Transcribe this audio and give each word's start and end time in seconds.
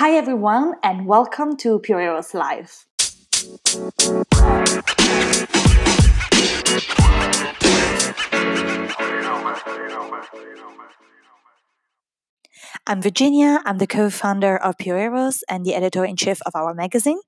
Hi, 0.00 0.12
everyone, 0.12 0.76
and 0.82 1.04
welcome 1.04 1.58
to 1.58 1.78
Pureros 1.78 2.32
Live. 2.32 2.86
I'm 12.86 13.02
Virginia. 13.02 13.60
I'm 13.66 13.76
the 13.76 13.86
co 13.86 14.08
founder 14.08 14.56
of 14.56 14.78
Pureros 14.78 15.42
and 15.50 15.66
the 15.66 15.74
editor 15.74 16.06
in 16.06 16.16
chief 16.16 16.40
of 16.46 16.56
our 16.56 16.72
magazine. 16.72 17.20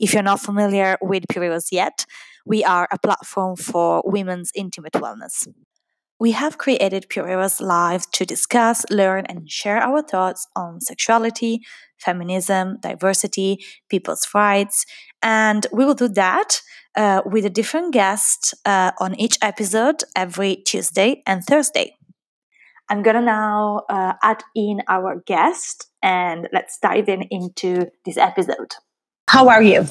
If 0.00 0.14
you're 0.14 0.22
not 0.22 0.40
familiar 0.40 0.96
with 1.02 1.24
Pureros 1.30 1.66
yet, 1.72 2.06
we 2.46 2.64
are 2.64 2.88
a 2.90 2.98
platform 2.98 3.56
for 3.56 4.02
women's 4.06 4.50
intimate 4.54 4.94
wellness. 4.94 5.46
We 6.20 6.30
have 6.30 6.58
created 6.58 7.08
Pureros 7.10 7.60
Live 7.60 8.10
to 8.12 8.24
discuss, 8.24 8.84
learn, 8.88 9.26
and 9.26 9.50
share 9.50 9.78
our 9.78 10.00
thoughts 10.00 10.46
on 10.54 10.80
sexuality, 10.80 11.60
feminism, 12.04 12.78
diversity, 12.80 13.64
people's 13.88 14.26
rights, 14.34 14.84
and 15.22 15.66
we 15.72 15.84
will 15.84 15.94
do 15.94 16.08
that 16.08 16.60
uh, 16.96 17.22
with 17.24 17.44
a 17.44 17.50
different 17.50 17.92
guest 17.92 18.54
uh, 18.64 18.92
on 19.00 19.14
each 19.16 19.38
episode 19.42 20.02
every 20.14 20.56
Tuesday 20.56 21.22
and 21.26 21.42
Thursday. 21.44 21.96
I'm 22.88 23.02
gonna 23.02 23.22
now 23.22 23.82
uh, 23.88 24.12
add 24.22 24.42
in 24.54 24.82
our 24.88 25.22
guest 25.26 25.86
and 26.02 26.48
let's 26.52 26.78
dive 26.78 27.08
in 27.08 27.22
into 27.30 27.86
this 28.04 28.18
episode. 28.18 28.74
How 29.28 29.48
are 29.48 29.62
you? 29.62 29.86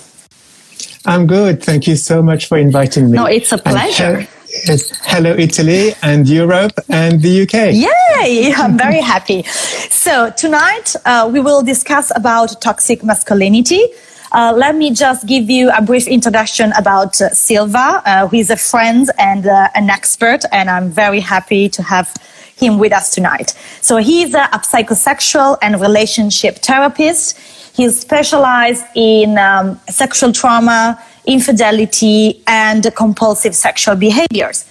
I'm 1.05 1.27
good. 1.27 1.61
Thank 1.61 1.87
you 1.87 1.95
so 1.95 2.21
much 2.21 2.47
for 2.47 2.57
inviting 2.57 3.09
me. 3.09 3.17
No, 3.17 3.25
it's 3.25 3.51
a 3.51 3.57
pleasure. 3.57 4.27
Yes. 4.53 4.91
Hello, 5.03 5.33
Italy 5.33 5.93
and 6.03 6.29
Europe 6.29 6.73
and 6.87 7.21
the 7.21 7.41
UK. 7.41 7.73
Yay! 7.73 8.53
I'm 8.57 8.77
very 8.77 9.01
happy. 9.13 9.43
So 9.43 10.29
tonight 10.29 10.95
uh, 11.05 11.29
we 11.31 11.39
will 11.39 11.63
discuss 11.63 12.11
about 12.15 12.61
toxic 12.61 13.03
masculinity. 13.03 13.83
Uh, 14.31 14.53
let 14.55 14.75
me 14.75 14.91
just 14.91 15.25
give 15.25 15.49
you 15.49 15.71
a 15.71 15.81
brief 15.81 16.07
introduction 16.07 16.71
about 16.77 17.19
uh, 17.19 17.29
Silva, 17.29 18.01
uh, 18.05 18.27
who 18.27 18.37
is 18.37 18.51
a 18.51 18.55
friend 18.55 19.09
and 19.17 19.47
uh, 19.47 19.69
an 19.73 19.89
expert, 19.89 20.41
and 20.51 20.69
I'm 20.69 20.89
very 20.89 21.19
happy 21.19 21.67
to 21.69 21.81
have 21.81 22.13
him 22.55 22.77
with 22.77 22.93
us 22.93 23.13
tonight. 23.13 23.51
So 23.81 23.97
he's 23.97 24.35
a, 24.35 24.43
a 24.53 24.59
psychosexual 24.59 25.57
and 25.63 25.81
relationship 25.81 26.57
therapist. 26.57 27.37
He's 27.75 27.99
specialized 27.99 28.85
in 28.95 29.37
um, 29.39 29.79
sexual 29.89 30.31
trauma, 30.31 31.03
infidelity, 31.25 32.41
and 32.47 32.93
compulsive 32.95 33.55
sexual 33.55 33.95
behaviors. 33.95 34.65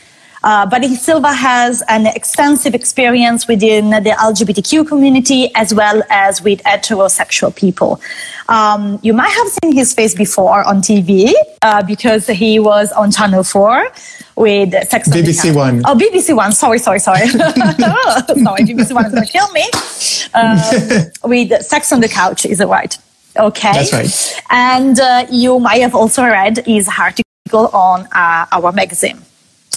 Uh, 0.44 0.66
but 0.66 0.84
Silva 0.84 1.32
has 1.32 1.82
an 1.88 2.06
extensive 2.06 2.74
experience 2.74 3.46
within 3.46 3.90
the 3.90 4.10
LGBTQ 4.18 4.86
community 4.88 5.54
as 5.54 5.72
well 5.72 6.02
as 6.10 6.42
with 6.42 6.62
heterosexual 6.64 7.54
people. 7.54 8.00
Um, 8.48 8.98
you 9.02 9.12
might 9.12 9.30
have 9.30 9.48
seen 9.62 9.72
his 9.72 9.94
face 9.94 10.14
before 10.14 10.64
on 10.64 10.82
TV 10.82 11.32
uh, 11.62 11.82
because 11.84 12.26
he 12.26 12.58
was 12.58 12.90
on 12.92 13.12
Channel 13.12 13.44
4 13.44 13.88
with 14.36 14.72
Sex 14.88 15.08
on 15.08 15.16
the 15.16 15.22
Couch. 15.22 15.36
BBC 15.36 15.54
One. 15.54 15.82
Oh, 15.84 15.94
BBC 15.94 16.34
One. 16.34 16.52
Sorry, 16.52 16.78
sorry, 16.78 16.98
sorry. 16.98 17.26
sorry, 17.28 17.52
BBC 17.54 18.92
One 18.92 19.06
is 19.06 19.12
going 19.12 19.24
to 19.24 19.32
kill 19.32 19.50
me. 19.52 19.64
Um, 20.34 20.58
with 21.30 21.62
Sex 21.62 21.92
on 21.92 22.00
the 22.00 22.08
Couch, 22.08 22.44
is 22.44 22.60
it 22.60 22.66
right? 22.66 22.98
Okay. 23.36 23.72
That's 23.72 23.92
right. 23.92 24.42
And 24.50 24.98
uh, 25.00 25.26
you 25.30 25.58
might 25.58 25.80
have 25.80 25.94
also 25.94 26.22
read 26.24 26.58
his 26.66 26.88
article 26.88 27.68
on 27.72 28.06
uh, 28.12 28.46
our 28.52 28.72
magazine. 28.72 29.20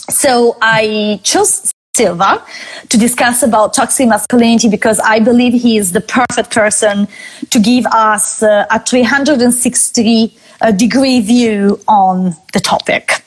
So 0.09 0.57
I 0.61 1.19
chose 1.23 1.71
Silva 1.95 2.43
to 2.89 2.97
discuss 2.97 3.41
about 3.41 3.73
toxic 3.73 4.07
masculinity 4.07 4.69
because 4.69 4.99
I 4.99 5.19
believe 5.19 5.53
he 5.53 5.77
is 5.77 5.93
the 5.93 6.01
perfect 6.01 6.51
person 6.51 7.07
to 7.49 7.59
give 7.59 7.85
us 7.87 8.43
uh, 8.43 8.65
a 8.69 8.79
360 8.83 10.37
uh, 10.61 10.71
degree 10.71 11.21
view 11.21 11.79
on 11.87 12.35
the 12.53 12.59
topic. 12.59 13.23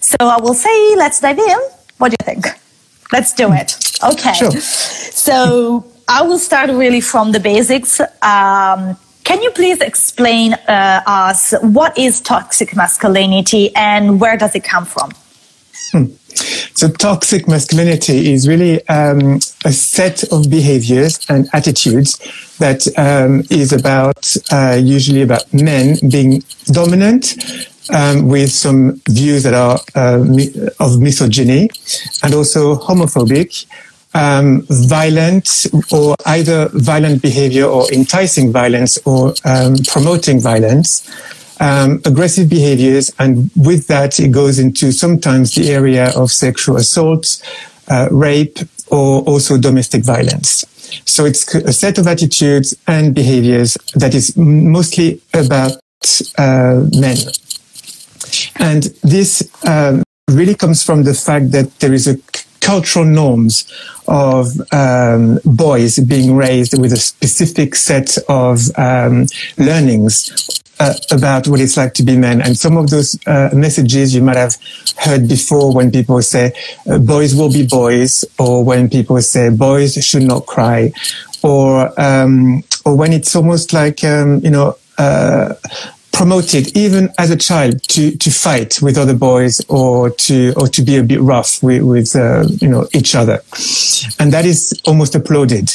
So 0.00 0.16
I 0.20 0.40
will 0.40 0.54
say, 0.54 0.96
let's 0.96 1.20
dive 1.20 1.38
in. 1.38 1.58
What 1.98 2.10
do 2.10 2.16
you 2.20 2.34
think? 2.34 2.46
Let's 3.12 3.32
do 3.32 3.52
it. 3.52 3.76
Okay. 4.02 4.32
Sure. 4.32 4.50
So 4.50 5.84
I 6.08 6.22
will 6.22 6.38
start 6.38 6.70
really 6.70 7.00
from 7.00 7.32
the 7.32 7.40
basics. 7.40 8.00
Um, 8.22 8.96
can 9.24 9.42
you 9.42 9.50
please 9.50 9.80
explain 9.80 10.54
uh, 10.54 11.02
us 11.06 11.54
what 11.62 11.96
is 11.96 12.20
toxic 12.20 12.74
masculinity 12.76 13.74
and 13.76 14.20
where 14.20 14.36
does 14.36 14.54
it 14.54 14.64
come 14.64 14.84
from? 14.84 15.10
Hmm. 15.90 16.06
So, 16.74 16.88
toxic 16.88 17.46
masculinity 17.46 18.32
is 18.32 18.48
really 18.48 18.86
um, 18.88 19.40
a 19.64 19.72
set 19.72 20.24
of 20.32 20.50
behaviors 20.50 21.20
and 21.28 21.48
attitudes 21.52 22.18
that 22.58 22.86
um, 22.96 23.42
is 23.50 23.72
about 23.72 24.34
uh, 24.50 24.80
usually 24.82 25.22
about 25.22 25.52
men 25.52 25.96
being 26.08 26.42
dominant 26.66 27.36
um, 27.92 28.28
with 28.28 28.50
some 28.50 29.00
views 29.08 29.42
that 29.42 29.54
are 29.54 29.78
uh, 29.94 30.24
of 30.80 31.00
misogyny 31.00 31.68
and 32.22 32.34
also 32.34 32.76
homophobic. 32.76 33.66
Um, 34.14 34.66
violent 34.68 35.66
or 35.90 36.14
either 36.26 36.68
violent 36.74 37.22
behavior 37.22 37.64
or 37.64 37.90
enticing 37.90 38.52
violence 38.52 38.98
or 39.06 39.32
um, 39.46 39.76
promoting 39.88 40.38
violence 40.38 41.08
um, 41.62 42.00
aggressive 42.04 42.48
behaviors, 42.48 43.12
and 43.20 43.50
with 43.54 43.86
that, 43.86 44.18
it 44.18 44.32
goes 44.32 44.58
into 44.58 44.90
sometimes 44.90 45.54
the 45.54 45.70
area 45.70 46.10
of 46.16 46.32
sexual 46.32 46.76
assault, 46.76 47.40
uh, 47.88 48.08
rape, 48.10 48.58
or 48.88 49.22
also 49.22 49.56
domestic 49.56 50.04
violence. 50.04 50.64
So 51.04 51.24
it's 51.24 51.54
a 51.54 51.72
set 51.72 51.98
of 51.98 52.06
attitudes 52.08 52.74
and 52.88 53.14
behaviors 53.14 53.78
that 53.94 54.12
is 54.12 54.36
mostly 54.36 55.22
about 55.32 55.72
uh, 56.36 56.84
men. 56.92 57.16
And 58.56 58.82
this 59.02 59.48
um, 59.66 60.02
really 60.28 60.56
comes 60.56 60.82
from 60.82 61.04
the 61.04 61.14
fact 61.14 61.52
that 61.52 61.78
there 61.78 61.92
is 61.92 62.08
a 62.08 62.16
cultural 62.62 63.04
norms 63.04 63.70
of 64.08 64.46
um, 64.72 65.38
boys 65.44 65.98
being 65.98 66.34
raised 66.36 66.78
with 66.80 66.92
a 66.92 66.96
specific 66.96 67.74
set 67.74 68.16
of 68.28 68.60
um, 68.78 69.26
learnings 69.58 70.60
uh, 70.80 70.94
about 71.10 71.46
what 71.48 71.60
it's 71.60 71.76
like 71.76 71.94
to 71.94 72.02
be 72.02 72.16
men. 72.16 72.40
And 72.40 72.56
some 72.56 72.76
of 72.76 72.90
those 72.90 73.18
uh, 73.26 73.50
messages 73.52 74.14
you 74.14 74.22
might 74.22 74.36
have 74.36 74.56
heard 74.98 75.28
before 75.28 75.72
when 75.74 75.90
people 75.90 76.20
say 76.22 76.52
uh, 76.88 76.98
boys 76.98 77.34
will 77.34 77.52
be 77.52 77.66
boys, 77.66 78.24
or 78.38 78.64
when 78.64 78.88
people 78.88 79.20
say 79.20 79.50
boys 79.50 79.94
should 80.04 80.22
not 80.22 80.46
cry, 80.46 80.92
or 81.42 81.98
um, 82.00 82.64
or 82.84 82.96
when 82.96 83.12
it's 83.12 83.34
almost 83.36 83.72
like 83.72 84.02
um, 84.04 84.40
you 84.44 84.50
know. 84.50 84.76
Promoted 86.12 86.76
even 86.76 87.12
as 87.18 87.30
a 87.30 87.36
child 87.36 87.82
to 87.88 88.16
to 88.16 88.30
fight 88.30 88.80
with 88.82 88.98
other 88.98 89.14
boys 89.14 89.60
or 89.68 90.10
to 90.10 90.52
or 90.56 90.68
to 90.68 90.82
be 90.82 90.96
a 90.96 91.02
bit 91.02 91.20
rough 91.20 91.62
with, 91.62 91.82
with 91.82 92.14
uh, 92.14 92.46
you 92.60 92.68
know 92.68 92.86
each 92.92 93.14
other 93.14 93.40
and 94.18 94.32
that 94.32 94.44
is 94.44 94.80
almost 94.84 95.14
applauded 95.14 95.70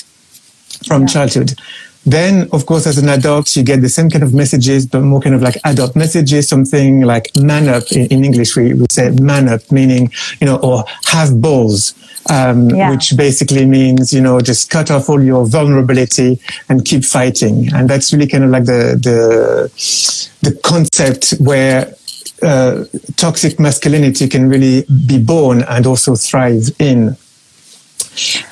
from 0.86 1.02
yeah. 1.02 1.08
childhood 1.08 1.60
then, 2.08 2.48
of 2.54 2.66
course, 2.66 2.88
as 2.88 2.98
an 2.98 3.10
adult, 3.10 3.54
you 3.58 3.64
get 3.64 3.82
the 3.82 3.90
same 3.90 4.10
kind 4.10 4.24
of 4.24 4.34
messages, 4.34 4.86
but 4.86 5.02
more 5.02 5.20
kind 5.20 5.36
of 5.36 5.42
like 5.42 5.58
adult 5.66 5.94
messages, 5.94 6.48
something 6.48 7.02
like 7.02 7.30
man 7.36 7.68
up 7.68 7.92
in, 7.92 8.08
in 8.08 8.24
English. 8.24 8.56
We 8.56 8.74
would 8.74 8.94
say 8.94 9.10
man 9.10 9.50
up, 9.50 9.70
meaning, 9.74 10.12
you 10.40 10.48
know, 10.48 10.56
or 10.58 10.86
have 11.08 11.42
balls. 11.42 11.94
Um, 12.30 12.70
yeah. 12.72 12.92
which 12.92 13.16
basically 13.16 13.66
means, 13.66 14.12
you 14.12 14.20
know, 14.20 14.42
just 14.42 14.70
cut 14.70 14.92
off 14.92 15.08
all 15.08 15.24
your 15.24 15.46
vulnerability 15.46 16.42
and 16.68 16.84
keep 16.84 17.06
fighting. 17.06 17.74
And 17.74 17.90
that's 17.90 18.12
really 18.12 18.28
kind 18.28 18.44
of 18.44 18.50
like 18.50 18.66
the, 18.66 19.00
the, 19.02 19.72
the 20.42 20.60
concept 20.62 21.36
where 21.40 21.94
uh, 22.42 22.84
toxic 23.16 23.62
masculinity 23.62 24.28
can 24.28 24.50
really 24.50 24.86
be 25.06 25.24
born 25.24 25.64
and 25.70 25.88
also 25.88 26.16
thrive 26.16 26.70
in. 26.80 27.16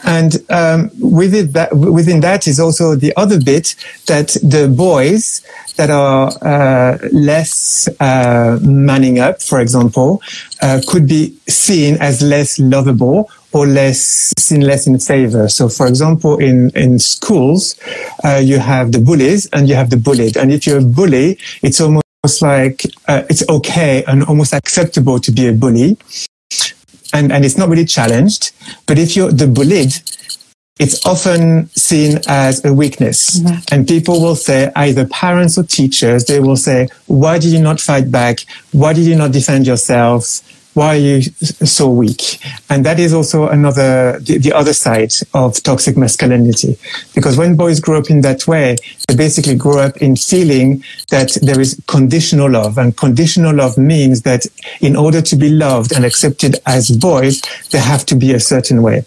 And 0.04 0.36
um, 0.50 0.92
within 1.00 1.52
that, 1.52 1.76
within 1.76 2.22
that 2.22 2.48
is 2.48 2.60
also 2.60 2.96
the 2.96 3.14
other 3.18 3.40
bit 3.40 3.76
that 4.08 4.30
the 4.44 4.68
boys 4.68 5.46
that 5.78 5.90
are 5.90 6.32
uh, 6.42 6.98
less 7.12 7.88
uh, 8.00 8.60
manning 8.62 9.20
up, 9.20 9.42
for 9.42 9.60
example, 9.60 10.22
uh, 10.62 10.82
could 10.88 11.08
be 11.08 11.38
seen 11.48 11.98
as 12.00 12.22
less 12.22 12.60
lovable 12.60 13.30
or 13.52 13.66
less 13.66 14.34
seen 14.38 14.62
less 14.62 14.86
in 14.86 15.00
favor. 15.00 15.48
So, 15.48 15.70
for 15.70 15.88
example, 15.88 16.38
in 16.38 16.72
in 16.76 17.00
schools, 17.00 17.76
uh, 18.24 18.42
you 18.44 18.60
have 18.60 18.92
the 18.92 19.00
bullies 19.00 19.48
and 19.54 19.70
you 19.70 19.76
have 19.76 19.90
the 19.90 19.98
bullied, 19.98 20.38
and 20.38 20.52
if 20.52 20.68
you're 20.68 20.80
a 20.80 20.82
bully, 20.82 21.40
it's 21.62 21.80
almost 21.80 22.42
like 22.42 22.84
uh, 23.08 23.24
it's 23.30 23.48
okay 23.50 24.04
and 24.08 24.24
almost 24.24 24.54
acceptable 24.54 25.20
to 25.20 25.32
be 25.32 25.48
a 25.48 25.54
bully 25.54 25.98
and, 27.16 27.32
and 27.32 27.46
it's 27.46 27.58
not 27.58 27.70
really 27.70 27.86
challenged. 27.86 28.52
But 28.86 29.00
if 29.00 29.16
you're 29.16 29.32
the 29.32 29.48
bullied, 29.48 29.94
it's 30.78 31.06
often 31.06 31.70
seen 31.70 32.20
as 32.28 32.64
a 32.66 32.74
weakness. 32.74 33.40
Mm-hmm. 33.40 33.74
And 33.74 33.88
people 33.88 34.22
will 34.22 34.36
say, 34.36 34.72
either 34.76 35.08
parents 35.08 35.58
or 35.58 35.64
teachers, 35.64 36.26
they 36.26 36.42
will 36.42 36.58
say, 36.58 36.90
why 37.08 37.40
did 37.40 37.52
you 37.52 37.62
not 37.62 37.80
fight 37.80 38.12
back? 38.12 38.40
Why 38.74 38.92
did 38.92 39.06
you 39.06 39.16
not 39.16 39.32
defend 39.32 39.66
yourself? 39.66 40.42
Why 40.76 40.96
are 40.96 41.00
you 41.00 41.22
so 41.22 41.90
weak? 41.90 42.40
And 42.70 42.86
that 42.86 43.00
is 43.00 43.14
also 43.14 43.48
another, 43.48 44.20
the, 44.20 44.38
the 44.38 44.52
other 44.52 44.74
side 44.74 45.14
of 45.34 45.64
toxic 45.64 45.96
masculinity. 45.96 46.78
Because 47.14 47.38
when 47.38 47.56
boys 47.56 47.80
grow 47.80 47.98
up 47.98 48.10
in 48.10 48.22
that 48.22 48.46
way, 48.46 48.76
they 49.08 49.16
basically 49.16 49.56
grow 49.56 49.80
up 49.80 49.96
in 49.98 50.18
feeling 50.18 50.84
that 51.12 51.38
there 51.42 51.62
is 51.62 51.82
conditional 51.88 52.52
love. 52.52 52.78
And 52.78 52.96
conditional 52.96 53.56
love 53.56 53.78
means 53.78 54.24
that 54.24 54.46
in 54.82 54.98
order 54.98 55.22
to 55.22 55.36
be 55.38 55.50
loved 55.50 55.94
and 55.94 56.04
accepted 56.04 56.58
as 56.66 56.92
boys, 56.92 57.42
they 57.72 57.80
have 57.80 58.06
to 58.08 58.16
be 58.16 58.34
a 58.34 58.40
certain 58.42 58.82
way. 58.82 59.06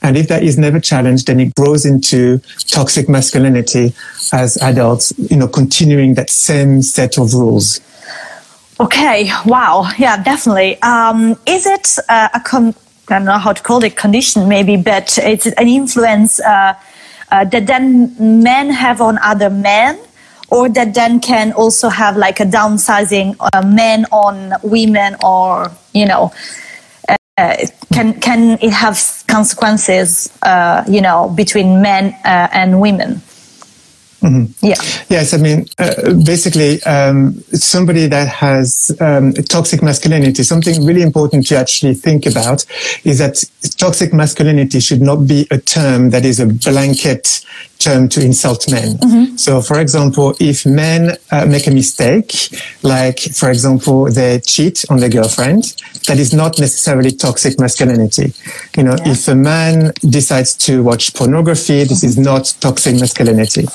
And 0.00 0.16
if 0.16 0.28
that 0.28 0.42
is 0.42 0.56
never 0.56 0.80
challenged, 0.80 1.26
then 1.26 1.38
it 1.38 1.54
grows 1.54 1.84
into 1.84 2.38
toxic 2.66 3.10
masculinity 3.10 3.92
as 4.32 4.56
adults, 4.62 5.12
you 5.18 5.36
know, 5.36 5.48
continuing 5.48 6.14
that 6.14 6.30
same 6.30 6.80
set 6.80 7.18
of 7.18 7.34
rules. 7.34 7.80
Okay. 8.80 9.30
Wow. 9.44 9.90
Yeah, 9.98 10.22
definitely. 10.22 10.80
Um, 10.80 11.36
is 11.46 11.66
it 11.66 11.98
uh, 12.08 12.28
a 12.32 12.40
con- 12.40 12.74
I 13.10 13.18
don't 13.18 13.26
know 13.26 13.38
how 13.38 13.52
to 13.52 13.62
call 13.62 13.84
it 13.84 13.96
condition, 13.96 14.48
maybe, 14.48 14.76
but 14.76 15.18
it's 15.18 15.46
an 15.46 15.68
influence 15.68 16.40
uh, 16.40 16.74
uh, 17.30 17.44
that 17.44 17.66
then 17.66 18.16
men 18.18 18.70
have 18.70 19.00
on 19.02 19.18
other 19.18 19.50
men, 19.50 19.98
or 20.48 20.68
that 20.70 20.94
then 20.94 21.20
can 21.20 21.52
also 21.52 21.88
have 21.90 22.16
like 22.16 22.40
a 22.40 22.44
downsizing 22.44 23.36
uh, 23.52 23.62
men 23.66 24.06
on 24.12 24.54
women, 24.62 25.16
or 25.22 25.70
you 25.92 26.06
know, 26.06 26.32
uh, 27.36 27.56
can 27.92 28.18
can 28.20 28.58
it 28.62 28.72
have 28.72 28.96
consequences, 29.28 30.32
uh, 30.42 30.84
you 30.88 31.02
know, 31.02 31.28
between 31.28 31.82
men 31.82 32.16
and 32.24 32.80
women? 32.80 33.20
Mm-hmm. 34.20 34.66
Yeah. 34.66 34.74
Yes, 35.08 35.32
I 35.32 35.38
mean, 35.38 35.66
uh, 35.78 36.12
basically, 36.24 36.82
um, 36.82 37.40
somebody 37.52 38.06
that 38.06 38.28
has 38.28 38.94
um, 39.00 39.32
toxic 39.32 39.82
masculinity, 39.82 40.42
something 40.42 40.84
really 40.84 41.02
important 41.02 41.46
to 41.48 41.56
actually 41.56 41.94
think 41.94 42.26
about 42.26 42.64
is 43.04 43.18
that 43.18 43.42
toxic 43.78 44.12
masculinity 44.12 44.80
should 44.80 45.00
not 45.00 45.26
be 45.26 45.46
a 45.50 45.58
term 45.58 46.10
that 46.10 46.24
is 46.24 46.38
a 46.38 46.46
blanket 46.46 47.44
term 47.80 48.08
to 48.10 48.20
insult 48.20 48.70
men. 48.70 48.98
Mm-hmm. 48.98 49.36
So, 49.36 49.60
for 49.60 49.80
example, 49.80 50.34
if 50.38 50.64
men 50.66 51.16
uh, 51.30 51.46
make 51.46 51.66
a 51.66 51.70
mistake, 51.70 52.32
like, 52.82 53.18
for 53.18 53.50
example, 53.50 54.10
they 54.10 54.40
cheat 54.40 54.84
on 54.90 54.98
their 54.98 55.08
girlfriend, 55.08 55.74
that 56.06 56.18
is 56.18 56.32
not 56.32 56.58
necessarily 56.58 57.10
toxic 57.10 57.58
masculinity. 57.58 58.32
You 58.76 58.84
know, 58.84 58.96
yeah. 58.98 59.12
if 59.12 59.26
a 59.28 59.34
man 59.34 59.92
decides 60.08 60.54
to 60.66 60.82
watch 60.82 61.14
pornography, 61.14 61.84
this 61.84 62.04
mm-hmm. 62.04 62.06
is 62.06 62.18
not 62.18 62.54
toxic 62.60 63.00
masculinity. 63.00 63.66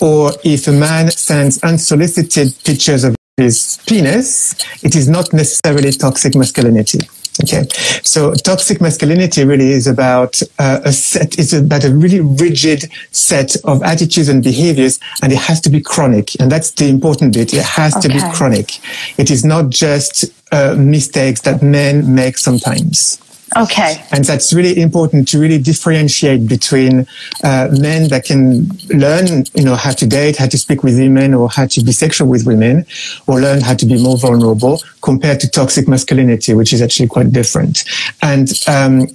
Or 0.00 0.32
if 0.42 0.66
a 0.66 0.72
man 0.72 1.10
sends 1.10 1.62
unsolicited 1.62 2.54
pictures 2.64 3.04
of 3.04 3.14
his 3.36 3.78
penis, 3.86 4.54
it 4.82 4.96
is 4.96 5.08
not 5.08 5.32
necessarily 5.32 5.92
toxic 5.92 6.34
masculinity. 6.34 7.00
Okay. 7.42 7.66
So 8.04 8.32
toxic 8.34 8.80
masculinity 8.80 9.44
really 9.44 9.70
is 9.70 9.88
about 9.88 10.40
uh, 10.58 10.80
a 10.84 10.92
set, 10.92 11.36
it's 11.36 11.52
about 11.52 11.84
a 11.84 11.92
really 11.92 12.20
rigid 12.20 12.90
set 13.10 13.56
of 13.64 13.82
attitudes 13.82 14.28
and 14.28 14.42
behaviors, 14.42 15.00
and 15.20 15.32
it 15.32 15.38
has 15.38 15.60
to 15.62 15.70
be 15.70 15.80
chronic. 15.80 16.40
And 16.40 16.50
that's 16.50 16.70
the 16.70 16.88
important 16.88 17.34
bit. 17.34 17.52
It 17.52 17.64
has 17.64 17.96
okay. 17.96 18.08
to 18.08 18.14
be 18.14 18.36
chronic. 18.36 18.78
It 19.18 19.30
is 19.30 19.44
not 19.44 19.70
just 19.70 20.26
uh, 20.52 20.76
mistakes 20.78 21.40
that 21.40 21.60
men 21.60 22.14
make 22.14 22.38
sometimes. 22.38 23.18
Okay. 23.56 24.04
And 24.10 24.24
that's 24.24 24.52
really 24.52 24.80
important 24.80 25.28
to 25.28 25.38
really 25.38 25.58
differentiate 25.58 26.48
between 26.48 27.06
uh, 27.42 27.68
men 27.70 28.08
that 28.08 28.24
can 28.24 28.68
learn, 28.88 29.44
you 29.54 29.64
know, 29.64 29.76
how 29.76 29.92
to 29.92 30.06
date, 30.06 30.36
how 30.36 30.46
to 30.46 30.58
speak 30.58 30.82
with 30.82 30.98
women, 30.98 31.34
or 31.34 31.48
how 31.48 31.66
to 31.66 31.80
be 31.82 31.92
sexual 31.92 32.28
with 32.28 32.46
women, 32.46 32.84
or 33.26 33.40
learn 33.40 33.60
how 33.60 33.74
to 33.74 33.86
be 33.86 34.02
more 34.02 34.18
vulnerable, 34.18 34.80
compared 35.02 35.40
to 35.40 35.50
toxic 35.50 35.86
masculinity, 35.86 36.54
which 36.54 36.72
is 36.72 36.82
actually 36.82 37.08
quite 37.08 37.32
different. 37.32 37.84
And 38.22 38.48
um, 38.66 39.06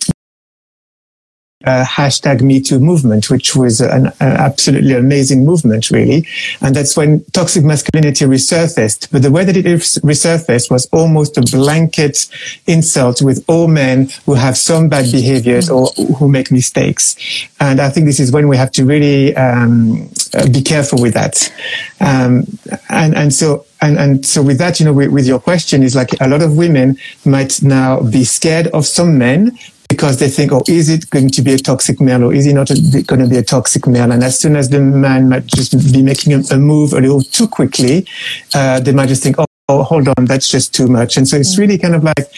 uh, 1.66 1.84
hashtag 1.84 2.42
Me 2.42 2.62
Too 2.62 2.80
movement, 2.80 3.30
which 3.30 3.54
was 3.54 3.82
an, 3.82 4.08
an, 4.08 4.14
absolutely 4.22 4.94
amazing 4.94 5.44
movement, 5.46 5.92
really. 5.92 6.26
And 6.62 6.74
that's 6.74 6.96
when 6.96 7.24
toxic 7.34 7.66
masculinity 7.66 8.26
resurfaced. 8.26 9.12
But 9.12 9.24
the 9.24 9.32
way 9.32 9.44
that 9.44 9.58
it 9.58 9.66
resurfaced 9.66 10.72
was 10.72 10.88
almost 10.94 11.38
a 11.38 11.42
blanket 11.42 12.30
insult 12.66 13.22
with 13.22 13.44
all 13.50 13.68
men 13.68 14.10
who 14.26 14.36
have 14.36 14.58
some 14.58 14.88
bad 14.88 15.12
behaviors 15.12 15.70
or 15.70 15.88
who 16.18 16.30
make 16.30 16.50
mistakes. 16.50 17.18
And 17.60 17.82
I 17.82 17.90
think 17.90 18.06
this 18.06 18.22
is 18.22 18.32
when 18.32 18.48
we 18.48 18.56
have 18.56 18.72
to 18.72 18.86
really 18.86 19.36
um, 19.36 20.10
uh, 20.34 20.48
be 20.50 20.62
careful 20.62 21.02
with 21.02 21.14
that. 21.16 21.52
Um, 22.00 22.46
and 22.88 23.16
and 23.16 23.34
so 23.34 23.66
and, 23.82 23.98
and 23.98 24.26
so 24.26 24.42
with 24.42 24.58
that, 24.60 24.80
you 24.80 24.86
know, 24.86 24.94
with, 24.94 25.12
with 25.12 25.28
your 25.28 25.40
question 25.40 25.84
is 25.84 25.96
like 25.96 26.10
a 26.22 26.28
lot 26.28 26.42
of 26.42 26.56
women 26.56 26.98
might 27.26 27.62
now 27.62 28.02
be 28.02 28.24
scared 28.24 28.68
of 28.68 28.86
some 28.86 29.18
men 29.18 29.58
because 29.90 30.20
they 30.20 30.30
think, 30.30 30.52
oh, 30.52 30.64
is 30.68 30.88
it 30.88 31.10
going 31.10 31.30
to 31.30 31.42
be 31.42 31.54
a 31.54 31.58
toxic 31.58 32.00
male 32.00 32.24
or 32.24 32.34
is 32.34 32.46
he 32.46 32.54
not 32.54 32.70
going 33.08 33.22
to 33.22 33.28
be 33.28 33.38
a 33.38 33.44
toxic 33.44 33.88
male? 33.88 34.12
And 34.12 34.24
as 34.24 34.40
soon 34.40 34.56
as 34.56 34.70
the 34.70 34.80
man 34.80 35.28
might 35.28 35.48
just 35.48 35.74
be 35.92 36.02
making 36.02 36.34
a, 36.34 36.42
a 36.52 36.58
move 36.58 36.94
a 36.94 37.02
little 37.02 37.22
too 37.22 37.48
quickly, 37.48 38.08
uh, 38.54 38.80
they 38.80 38.94
might 38.94 39.10
just 39.10 39.24
think, 39.24 39.40
oh, 39.40 39.46
oh, 39.68 39.84
hold 39.84 40.08
on, 40.08 40.26
that's 40.26 40.50
just 40.50 40.74
too 40.74 40.88
much. 40.88 41.18
And 41.18 41.28
so 41.28 41.38
it's 41.38 41.58
really 41.58 41.78
kind 41.78 41.96
of 41.96 42.04
like 42.04 42.32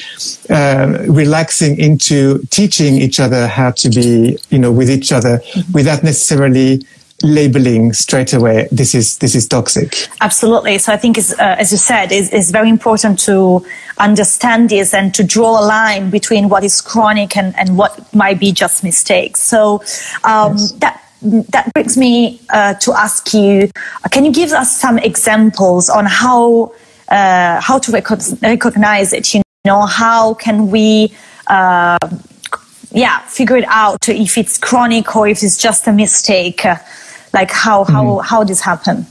uh, 0.50 1.06
relaxing 1.08 1.78
into 1.78 2.40
teaching 2.52 2.96
each 2.96 3.20
other 3.20 3.48
how 3.48 3.72
to 3.72 3.90
be, 3.90 4.38
you 4.50 4.60
know, 4.60 4.72
with 4.72 4.90
each 4.90 5.12
other 5.12 5.38
mm-hmm. 5.40 5.72
without 5.74 6.04
necessarily 6.04 6.82
labeling 7.24 7.94
straight 7.94 8.34
away 8.34 8.68
this 8.72 8.96
is 8.96 9.18
this 9.18 9.36
is 9.36 9.48
toxic. 9.48 10.08
Absolutely. 10.22 10.78
So 10.78 10.94
i 10.94 10.98
think 10.98 11.18
uh, 11.18 11.56
as 11.60 11.72
you 11.72 11.78
said 11.78 12.12
it's, 12.12 12.30
it's, 12.32 12.52
very 12.52 12.70
important 12.70 13.20
to 13.20 13.66
understand 13.98 14.70
this 14.70 14.94
and 14.94 15.14
to 15.14 15.24
draw 15.24 15.60
a 15.60 15.64
line 15.66 16.10
between 16.10 16.50
what 16.50 16.64
is 16.64 16.82
chronic 16.82 17.38
and, 17.38 17.58
and 17.58 17.78
what 17.78 18.14
might 18.14 18.40
be 18.40 18.52
just 18.52 18.84
mistakes. 18.84 19.42
So 19.42 19.82
um, 20.24 20.54
yes. 20.54 20.72
that 20.84 21.04
that 21.22 21.72
brings 21.74 21.98
me 21.98 22.42
uh, 22.50 22.74
to 22.76 22.94
ask 22.94 23.34
you 23.34 23.70
can 24.12 24.26
you 24.26 24.32
give 24.32 24.52
us 24.52 24.76
some 24.76 24.98
examples 24.98 25.90
on 25.90 26.06
how 26.06 26.74
uh, 27.10 27.60
how 27.62 27.78
to 27.78 27.92
rec- 27.92 28.10
recognize 28.42 29.14
it? 29.14 29.34
You 29.34 29.42
know 29.66 29.86
how 29.86 30.34
can 30.34 30.72
we 30.72 31.14
uh, 31.48 32.00
yeah 32.92 33.20
figure 33.28 33.58
it 33.58 33.66
out 33.68 34.10
if 34.10 34.38
it's 34.38 34.58
chronic 34.58 35.16
or 35.16 35.28
if 35.28 35.44
it's 35.44 35.58
just 35.58 35.88
a 35.88 35.94
mistake 35.94 36.66
like 37.34 37.52
how 37.52 37.84
how 37.84 38.04
mm-hmm. 38.04 38.26
how 38.26 38.44
this 38.44 38.62
happen 38.62 39.06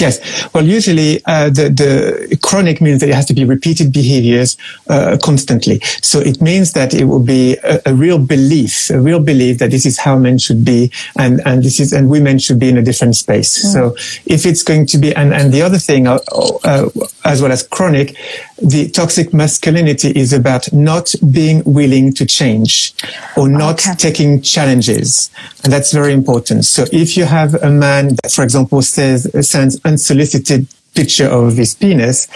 Yes. 0.00 0.52
Well, 0.52 0.64
usually 0.64 1.24
uh, 1.24 1.50
the, 1.50 1.68
the 1.68 2.38
chronic 2.42 2.80
means 2.80 3.00
that 3.00 3.08
it 3.08 3.14
has 3.14 3.26
to 3.26 3.34
be 3.34 3.44
repeated 3.44 3.92
behaviors 3.92 4.56
uh, 4.88 5.16
constantly. 5.22 5.80
So 6.02 6.18
it 6.20 6.40
means 6.40 6.72
that 6.72 6.94
it 6.94 7.04
will 7.04 7.22
be 7.22 7.56
a, 7.62 7.80
a, 7.86 7.94
real 7.94 8.18
belief, 8.18 8.90
a 8.90 9.00
real 9.00 9.20
belief 9.20 9.58
that 9.58 9.70
this 9.70 9.86
is 9.86 9.98
how 9.98 10.18
men 10.18 10.38
should 10.38 10.64
be, 10.64 10.90
and 11.18 11.40
and 11.46 11.62
this 11.62 11.78
is 11.78 11.92
and 11.92 12.10
women 12.10 12.38
should 12.38 12.58
be 12.58 12.68
in 12.68 12.78
a 12.78 12.82
different 12.82 13.16
space. 13.16 13.64
Mm. 13.64 13.72
So 13.72 13.96
if 14.26 14.46
it's 14.46 14.62
going 14.62 14.86
to 14.86 14.98
be, 14.98 15.14
and 15.14 15.32
and 15.32 15.52
the 15.52 15.62
other 15.62 15.78
thing, 15.78 16.06
uh, 16.06 16.18
uh 16.64 16.88
as 17.24 17.40
well 17.40 17.52
as 17.52 17.62
chronic, 17.62 18.16
the 18.62 18.88
toxic 18.90 19.34
masculinity 19.34 20.10
is 20.10 20.32
about 20.32 20.72
not 20.72 21.14
being 21.32 21.62
willing 21.64 22.12
to 22.14 22.24
change 22.24 22.94
or 23.36 23.48
not 23.48 23.86
okay. 23.86 23.96
taking 23.96 24.40
challenges, 24.42 25.30
and 25.62 25.72
that's 25.72 25.92
very 25.92 26.12
important. 26.12 26.64
So 26.64 26.84
if 26.92 27.16
you 27.16 27.24
have 27.24 27.54
a 27.54 27.70
man 27.70 28.16
that, 28.22 28.32
for 28.32 28.42
example, 28.44 28.82
says 28.82 29.28
sends 29.48 29.80
unsolicited 29.84 30.68
picture 30.94 31.26
of 31.26 31.56
his 31.56 31.74
penis 31.74 32.28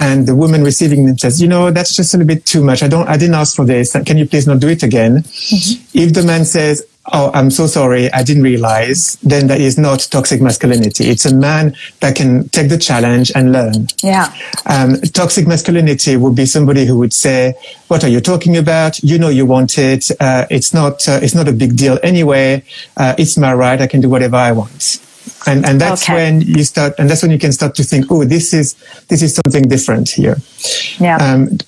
and 0.00 0.26
the 0.26 0.34
woman 0.34 0.64
receiving 0.64 1.04
them 1.04 1.18
says 1.18 1.40
you 1.40 1.46
know 1.46 1.70
that's 1.70 1.94
just 1.94 2.14
a 2.14 2.16
little 2.16 2.26
bit 2.26 2.46
too 2.46 2.64
much 2.64 2.82
i 2.82 2.88
don't 2.88 3.06
i 3.08 3.16
didn't 3.16 3.34
ask 3.34 3.54
for 3.54 3.66
this 3.66 3.92
can 4.06 4.16
you 4.16 4.26
please 4.26 4.46
not 4.46 4.58
do 4.58 4.68
it 4.68 4.82
again 4.82 5.18
mm-hmm. 5.18 5.98
if 5.98 6.14
the 6.14 6.22
man 6.22 6.44
says 6.44 6.86
oh 7.12 7.30
i'm 7.34 7.50
so 7.50 7.66
sorry. 7.66 8.10
I 8.12 8.22
didn't 8.22 8.42
realize. 8.42 9.16
Then 9.22 9.46
that 9.48 9.60
is 9.60 9.78
not 9.78 10.08
toxic 10.10 10.40
masculinity. 10.40 11.08
It's 11.08 11.26
a 11.26 11.34
man 11.34 11.76
that 12.00 12.16
can 12.16 12.48
take 12.50 12.68
the 12.68 12.78
challenge 12.78 13.32
and 13.34 13.52
learn. 13.52 13.88
Yeah. 14.02 14.32
Um, 14.66 14.96
toxic 15.12 15.46
masculinity 15.46 16.16
would 16.16 16.34
be 16.34 16.46
somebody 16.46 16.84
who 16.86 16.98
would 16.98 17.12
say 17.12 17.54
what 17.88 18.02
are 18.04 18.08
you 18.08 18.20
talking 18.20 18.56
about? 18.56 19.02
You 19.02 19.18
know 19.18 19.28
you 19.28 19.46
want 19.46 19.78
it. 19.78 20.10
Uh, 20.20 20.46
it's 20.50 20.74
not 20.74 21.08
uh, 21.08 21.20
it's 21.22 21.34
not 21.34 21.48
a 21.48 21.52
big 21.52 21.76
deal 21.76 21.98
anyway. 22.02 22.64
Uh, 22.96 23.14
it's 23.18 23.36
my 23.36 23.54
right. 23.54 23.80
I 23.80 23.86
can 23.86 24.00
do 24.00 24.08
whatever 24.08 24.36
i 24.36 24.52
want. 24.52 25.00
And 25.46 25.64
and 25.64 25.80
that's 25.80 26.04
okay. 26.04 26.14
when 26.14 26.40
you 26.40 26.64
start 26.64 26.94
and 26.98 27.08
that's 27.08 27.22
when 27.22 27.30
you 27.30 27.38
can 27.38 27.52
start 27.52 27.74
to 27.76 27.84
think 27.84 28.06
oh 28.10 28.24
this 28.24 28.52
is 28.52 28.74
this 29.08 29.22
is 29.22 29.34
something 29.34 29.64
different 29.64 30.08
here. 30.08 30.36
Yeah. 30.98 31.16
Um, 31.16 31.58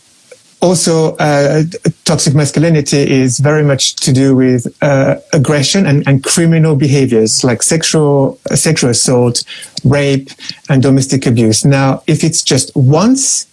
also 0.61 1.17
uh, 1.17 1.63
toxic 2.05 2.35
masculinity 2.35 2.99
is 2.99 3.39
very 3.39 3.63
much 3.63 3.95
to 3.97 4.13
do 4.13 4.35
with 4.35 4.67
uh, 4.83 5.17
aggression 5.33 5.87
and, 5.87 6.07
and, 6.09 6.25
criminal 6.25 6.75
behaviors 6.75 7.45
like 7.45 7.63
sexual 7.63 8.39
uh, 8.51 8.57
sexual 8.57 8.91
assault 8.91 9.45
rape 9.85 10.31
and 10.69 10.83
domestic 10.83 11.27
abuse 11.27 11.65
now 11.65 12.03
if 12.07 12.25
it's 12.25 12.43
just 12.43 12.75
once 12.75 13.47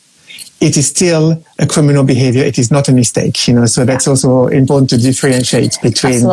it 0.62 0.78
is 0.78 0.88
still 0.88 1.44
a 1.60 1.68
criminal 1.68 2.04
behavior. 2.04 2.44
It 2.44 2.58
is 2.58 2.72
not 2.72 2.88
a 2.88 2.92
mistake, 2.92 3.48
you 3.48 3.54
know. 3.54 3.66
So 3.66 3.84
that's 3.86 4.08
also 4.08 4.48
important 4.48 4.90
to 4.92 4.98
differentiate 4.98 5.78
between, 5.84 6.24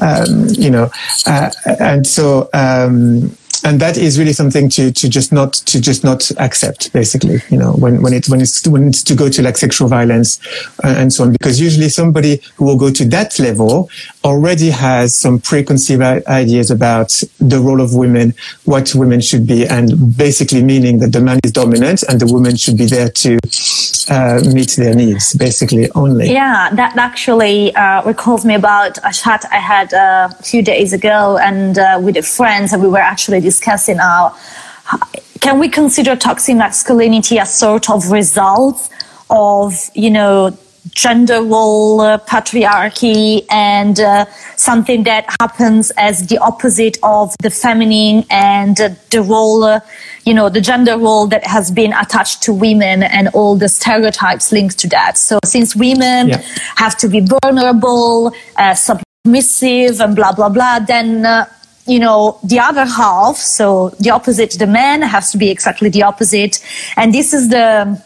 um, 0.00 0.46
you 0.50 0.70
know, 0.70 0.90
uh, 1.26 1.50
and 1.80 2.06
so 2.06 2.50
um, 2.52 3.34
and 3.64 3.80
that 3.80 3.96
is 3.96 4.18
really 4.18 4.32
something 4.32 4.68
to 4.70 4.92
to 4.92 5.08
just 5.08 5.32
not 5.32 5.52
to 5.52 5.80
just 5.80 6.04
not 6.04 6.30
accept 6.38 6.92
basically 6.92 7.38
you 7.50 7.56
know 7.56 7.72
when 7.72 8.02
when 8.02 8.12
it's 8.12 8.28
when 8.28 8.40
it's 8.40 8.66
when 8.66 8.88
it's 8.88 9.02
to 9.02 9.14
go 9.14 9.28
to 9.28 9.42
like 9.42 9.56
sexual 9.56 9.88
violence 9.88 10.40
uh, 10.84 10.94
and 10.96 11.12
so 11.12 11.24
on. 11.24 11.32
Because 11.32 11.60
usually 11.60 11.88
somebody 11.88 12.40
who 12.56 12.64
will 12.64 12.78
go 12.78 12.90
to 12.90 13.04
that 13.06 13.38
level 13.38 13.88
already 14.24 14.70
has 14.70 15.14
some 15.14 15.38
preconceived 15.38 16.02
ideas 16.02 16.70
about 16.70 17.08
the 17.38 17.60
role 17.60 17.80
of 17.80 17.94
women 17.94 18.34
what 18.64 18.94
women 18.94 19.20
should 19.20 19.46
be 19.46 19.66
and 19.66 20.16
basically 20.16 20.62
meaning 20.62 20.98
that 20.98 21.12
the 21.12 21.20
man 21.20 21.38
is 21.44 21.52
dominant 21.52 22.02
and 22.04 22.20
the 22.20 22.26
woman 22.26 22.56
should 22.56 22.76
be 22.76 22.86
there 22.86 23.08
to 23.08 23.38
uh, 24.10 24.40
meet 24.52 24.76
their 24.76 24.94
needs 24.94 25.34
basically 25.34 25.90
only. 25.92 26.30
Yeah 26.30 26.70
that 26.74 26.96
actually 26.96 27.74
uh, 27.74 28.02
recalls 28.04 28.44
me 28.44 28.54
about 28.54 28.98
a 28.98 29.12
chat 29.12 29.44
i 29.50 29.56
had 29.56 29.92
uh, 29.94 30.28
a 30.38 30.42
few 30.42 30.62
days 30.62 30.92
ago 30.92 31.38
and 31.38 31.78
uh, 31.78 32.00
with 32.02 32.16
a 32.16 32.22
friends 32.22 32.72
and 32.72 32.82
we 32.82 32.88
were 32.88 32.98
actually 32.98 33.40
discussing 33.40 33.98
our 34.00 34.34
can 35.40 35.58
we 35.58 35.68
consider 35.68 36.14
toxic 36.16 36.56
masculinity 36.56 37.38
as 37.38 37.56
sort 37.58 37.90
of 37.90 38.10
result 38.10 38.88
of 39.30 39.90
you 39.94 40.10
know 40.10 40.56
gender 40.90 41.42
role 41.42 42.00
uh, 42.00 42.18
patriarchy 42.18 43.46
and 43.50 44.00
uh, 44.00 44.24
something 44.56 45.04
that 45.04 45.24
happens 45.40 45.92
as 45.92 46.26
the 46.26 46.38
opposite 46.38 46.98
of 47.02 47.34
the 47.40 47.50
feminine 47.50 48.24
and 48.30 48.80
uh, 48.80 48.88
the 49.10 49.22
role 49.22 49.62
uh, 49.62 49.80
you 50.24 50.34
know 50.34 50.48
the 50.48 50.60
gender 50.60 50.98
role 50.98 51.26
that 51.26 51.46
has 51.46 51.70
been 51.70 51.92
attached 51.92 52.42
to 52.42 52.52
women 52.52 53.02
and 53.02 53.28
all 53.28 53.56
the 53.56 53.68
stereotypes 53.68 54.50
linked 54.50 54.78
to 54.78 54.88
that 54.88 55.16
so 55.16 55.38
since 55.44 55.76
women 55.76 56.28
yeah. 56.28 56.42
have 56.76 56.96
to 56.96 57.08
be 57.08 57.20
vulnerable 57.20 58.32
uh, 58.56 58.74
submissive 58.74 60.00
and 60.00 60.16
blah 60.16 60.32
blah 60.32 60.48
blah 60.48 60.80
then 60.80 61.24
uh, 61.24 61.46
you 61.86 61.98
know, 61.98 62.38
the 62.44 62.60
other 62.60 62.84
half, 62.84 63.36
so 63.36 63.88
the 63.98 64.10
opposite, 64.10 64.52
the 64.52 64.66
man 64.66 65.02
has 65.02 65.32
to 65.32 65.36
be 65.36 65.50
exactly 65.50 65.88
the 65.88 66.02
opposite. 66.04 66.64
And 66.96 67.12
this 67.12 67.34
is 67.34 67.48
the 67.48 68.00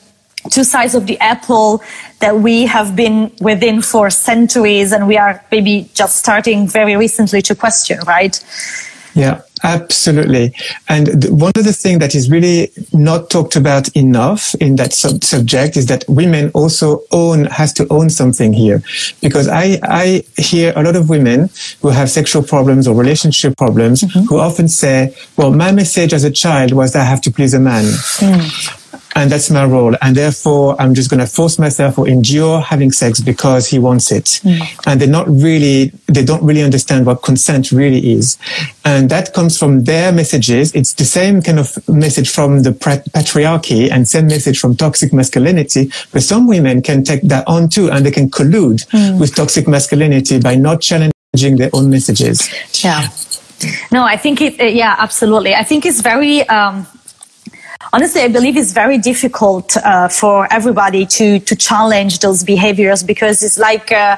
two 0.51 0.65
sides 0.65 0.95
of 0.95 1.07
the 1.07 1.19
apple 1.21 1.83
that 2.21 2.41
we 2.41 2.67
have 2.67 2.97
been 2.97 3.33
within 3.41 3.83
for 3.83 4.11
centuries 4.11 4.93
and 4.93 5.07
we 5.07 5.17
are 5.17 5.45
maybe 5.51 5.89
just 5.95 6.17
starting 6.17 6.67
very 6.67 6.97
recently 6.97 7.43
to 7.43 7.55
question, 7.55 7.99
right? 8.07 8.43
Yeah, 9.17 9.41
absolutely. 9.65 10.55
And 10.91 11.25
one 11.41 11.53
of 11.57 11.65
the 11.65 11.73
things 11.73 12.01
that 12.01 12.15
is 12.15 12.31
really 12.31 12.71
not 12.93 13.31
talked 13.31 13.57
about 13.57 13.89
enough 13.97 14.55
in 14.57 14.77
that 14.77 14.93
sub- 14.93 15.25
subject 15.25 15.79
is 15.79 15.87
that 15.87 16.05
women 16.07 16.51
also 16.53 17.01
own, 17.13 17.47
has 17.47 17.73
to 17.75 17.87
own 17.89 18.11
something 18.11 18.53
here. 18.53 18.83
Because 19.23 19.49
I, 19.49 19.81
I 19.83 20.23
hear 20.37 20.75
a 20.77 20.83
lot 20.83 20.97
of 20.97 21.09
women 21.09 21.49
who 21.81 21.89
have 21.89 22.11
sexual 22.11 22.43
problems 22.43 22.87
or 22.87 22.95
relationship 22.95 23.57
problems 23.57 24.03
mm-hmm. 24.03 24.27
who 24.27 24.39
often 24.39 24.69
say, 24.69 25.17
well, 25.39 25.51
my 25.51 25.73
message 25.73 26.13
as 26.13 26.23
a 26.23 26.31
child 26.31 26.73
was 26.73 26.93
that 26.93 27.01
I 27.01 27.05
have 27.05 27.23
to 27.23 27.31
please 27.31 27.55
a 27.55 27.61
man. 27.61 27.85
Mm 27.85 28.83
and 29.17 29.33
that's 29.33 29.51
my 29.51 29.65
role. 29.65 29.97
And 30.03 30.15
therefore, 30.15 30.77
I'm 30.79 30.95
just 30.95 31.09
going 31.09 31.21
to 31.21 31.27
force 31.27 31.59
myself 31.59 31.99
or 31.99 32.07
endure 32.07 32.61
having 32.61 32.93
sex 32.93 33.19
because 33.19 33.67
he 33.67 33.79
wants 33.79 34.13
it. 34.13 34.25
Mm. 34.45 34.61
And 34.87 35.01
they're 35.01 35.09
not 35.09 35.27
really, 35.27 35.91
they 36.07 36.23
don't 36.23 36.45
really 36.45 36.63
understand 36.63 37.07
what 37.07 37.23
consent 37.23 37.73
really 37.73 38.13
is. 38.13 38.37
And 38.85 39.09
that 39.09 39.33
comes 39.33 39.59
from 39.59 39.85
their 39.85 40.13
messages. 40.13 40.75
It's 40.75 40.93
the 40.93 41.07
same 41.07 41.41
kind 41.41 41.59
of 41.59 41.77
message 41.89 42.29
from 42.31 42.63
the 42.63 42.73
patriarchy 42.73 43.91
and 43.91 44.07
same 44.07 44.27
message 44.27 44.61
from 44.61 44.77
toxic 44.77 45.15
masculinity. 45.15 45.91
But 46.13 46.23
some 46.23 46.47
women 46.47 46.83
can 46.83 47.03
take 47.03 47.23
that 47.23 47.49
on 47.49 47.71
too 47.71 47.91
and 47.91 48.05
they 48.05 48.11
can 48.11 48.31
collude 48.31 48.87
mm. 48.89 49.19
with 49.19 49.35
toxic 49.35 49.67
masculinity 49.67 50.39
by 50.41 50.57
not 50.57 50.83
challenging 50.83 51.57
their 51.57 51.71
own 51.73 51.89
messages. 51.89 52.47
Yeah. 52.85 53.09
No, 53.91 54.05
I 54.05 54.19
think 54.19 54.43
it, 54.43 54.75
yeah, 54.75 54.95
absolutely. 54.99 55.55
I 55.55 55.65
think 55.65 55.87
it's 55.87 56.03
very, 56.03 56.47
um, 56.51 56.87
honestly, 57.93 58.23
I 58.23 58.29
believe 58.29 58.57
it's 58.57 58.73
very 58.73 58.99
difficult 58.99 59.77
uh, 59.77 60.09
for 60.09 60.53
everybody 60.53 61.07
to 61.07 61.39
to 61.41 61.57
challenge 61.57 62.21
those 62.21 62.45
behaviors 62.45 63.03
because 63.03 63.43
it's 63.43 63.59
like. 63.59 63.93
Uh, 63.93 64.17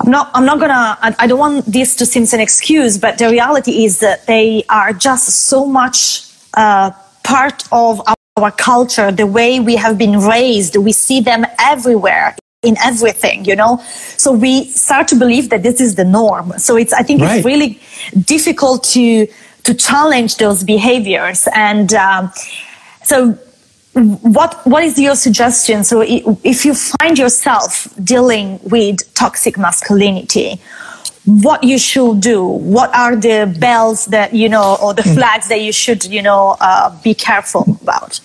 I'm 0.00 0.12
not, 0.12 0.30
I'm 0.32 0.44
not 0.44 0.60
gonna, 0.60 0.96
I, 1.02 1.14
I 1.18 1.26
don't 1.26 1.40
want 1.40 1.64
this 1.66 1.96
to 1.96 2.06
seem 2.06 2.24
an 2.32 2.40
excuse, 2.40 2.98
but 2.98 3.18
the 3.18 3.30
reality 3.30 3.84
is 3.84 3.98
that 3.98 4.26
they 4.26 4.62
are 4.68 4.92
just 4.92 5.28
so 5.48 5.66
much 5.66 6.22
uh, 6.54 6.92
part 7.24 7.64
of 7.72 8.00
our 8.36 8.52
culture, 8.52 9.10
the 9.10 9.26
way 9.26 9.58
we 9.58 9.74
have 9.74 9.98
been 9.98 10.20
raised. 10.20 10.76
We 10.76 10.92
see 10.92 11.20
them 11.20 11.44
everywhere 11.58 12.36
in 12.62 12.76
everything, 12.78 13.44
you 13.44 13.56
know? 13.56 13.82
So 14.16 14.32
we 14.32 14.64
start 14.66 15.08
to 15.08 15.16
believe 15.16 15.50
that 15.50 15.62
this 15.64 15.80
is 15.80 15.96
the 15.96 16.04
norm. 16.04 16.52
So 16.58 16.76
it's, 16.76 16.92
I 16.92 17.02
think 17.02 17.20
right. 17.20 17.38
it's 17.38 17.44
really 17.44 17.80
difficult 18.24 18.84
to, 18.94 19.26
to 19.68 19.74
challenge 19.74 20.38
those 20.38 20.64
behaviors. 20.64 21.46
And 21.54 21.92
um, 21.92 22.32
so, 23.04 23.32
what 23.92 24.66
what 24.66 24.82
is 24.82 24.98
your 24.98 25.14
suggestion? 25.14 25.84
So, 25.84 26.02
if 26.42 26.64
you 26.64 26.74
find 26.74 27.18
yourself 27.18 27.88
dealing 28.02 28.58
with 28.64 28.96
toxic 29.14 29.58
masculinity, 29.58 30.60
what 31.24 31.64
you 31.64 31.78
should 31.78 32.20
do? 32.20 32.44
What 32.44 32.94
are 32.94 33.16
the 33.16 33.54
bells 33.58 34.06
that 34.06 34.34
you 34.34 34.48
know, 34.48 34.76
or 34.82 34.94
the 34.94 35.02
hmm. 35.02 35.14
flags 35.14 35.48
that 35.48 35.60
you 35.60 35.72
should 35.72 36.04
you 36.04 36.22
know 36.22 36.56
uh, 36.60 36.96
be 37.02 37.14
careful 37.14 37.78
about? 37.82 38.20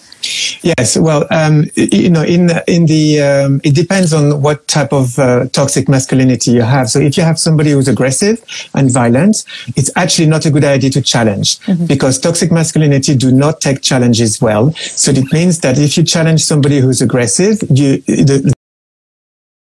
Yes, 0.62 0.98
well, 0.98 1.28
um, 1.32 1.66
you 1.76 2.10
know, 2.10 2.24
in 2.24 2.50
in 2.68 2.86
the 2.86 3.22
um, 3.22 3.62
it 3.64 3.76
depends 3.76 4.14
on 4.14 4.42
what 4.42 4.68
type 4.68 4.94
of 4.94 5.20
uh, 5.20 5.48
toxic 5.50 5.90
masculinity 5.90 6.52
you 6.52 6.62
have. 6.62 6.90
So 6.90 7.00
if 7.00 7.18
you 7.18 7.24
have 7.24 7.38
somebody 7.38 7.72
who's 7.72 7.88
aggressive 7.88 8.42
and 8.74 8.90
violent, 8.90 9.44
it's 9.76 9.92
actually 9.96 10.28
not 10.28 10.46
a 10.46 10.52
good 10.52 10.64
idea 10.64 10.90
to 10.92 11.02
challenge 11.02 11.60
mm-hmm. 11.60 11.86
because 11.88 12.20
toxic 12.20 12.52
masculinity 12.52 13.16
do 13.16 13.32
not 13.32 13.60
take 13.60 13.82
challenges 13.82 14.42
well. 14.42 14.72
So 14.74 15.12
it 15.12 15.32
means 15.34 15.60
that 15.60 15.78
if 15.78 15.98
you 15.98 16.04
challenge 16.04 16.44
somebody 16.44 16.80
who's 16.80 17.02
aggressive, 17.02 17.62
you 17.70 17.98
the, 17.98 18.53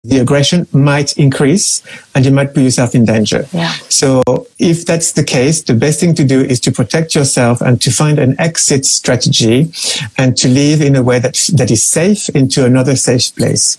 the 0.03 0.19
aggression 0.19 0.67
might 0.73 1.17
increase 1.17 1.81
and 2.13 2.25
you 2.25 2.31
might 2.31 2.53
put 2.53 2.61
yourself 2.61 2.93
in 2.93 3.05
danger. 3.05 3.47
Yeah. 3.53 3.71
So 3.87 4.21
if 4.59 4.85
that's 4.85 5.13
the 5.13 5.23
case, 5.23 5.61
the 5.61 5.73
best 5.73 6.01
thing 6.01 6.13
to 6.15 6.25
do 6.25 6.41
is 6.41 6.59
to 6.61 6.73
protect 6.73 7.15
yourself 7.15 7.61
and 7.61 7.81
to 7.81 7.89
find 7.89 8.19
an 8.19 8.35
exit 8.37 8.85
strategy 8.85 9.71
and 10.17 10.35
to 10.37 10.49
live 10.49 10.81
in 10.81 10.97
a 10.97 11.03
way 11.03 11.19
that, 11.19 11.35
that 11.53 11.71
is 11.71 11.85
safe 11.85 12.27
into 12.29 12.65
another 12.65 12.97
safe 12.97 13.33
place. 13.35 13.77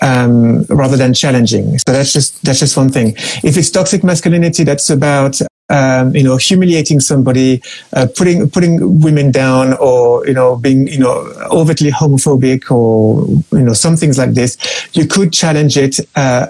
Um, 0.00 0.64
rather 0.70 0.96
than 0.96 1.12
challenging. 1.12 1.76
So 1.80 1.92
that's 1.92 2.14
just 2.14 2.42
that's 2.42 2.60
just 2.60 2.78
one 2.78 2.88
thing. 2.88 3.14
If 3.44 3.58
it's 3.58 3.70
toxic 3.70 4.02
masculinity, 4.02 4.64
that's 4.64 4.88
about 4.88 5.38
um, 5.70 6.14
you 6.14 6.22
know, 6.22 6.36
humiliating 6.36 7.00
somebody, 7.00 7.62
uh, 7.94 8.06
putting 8.16 8.50
putting 8.50 9.00
women 9.00 9.30
down, 9.30 9.74
or 9.74 10.26
you 10.26 10.34
know, 10.34 10.56
being 10.56 10.88
you 10.88 10.98
know 10.98 11.14
overtly 11.50 11.90
homophobic, 11.90 12.70
or 12.70 13.26
you 13.52 13.64
know, 13.64 13.72
some 13.72 13.96
things 13.96 14.18
like 14.18 14.34
this, 14.34 14.58
you 14.94 15.06
could 15.06 15.32
challenge 15.32 15.76
it, 15.76 16.00
uh, 16.16 16.46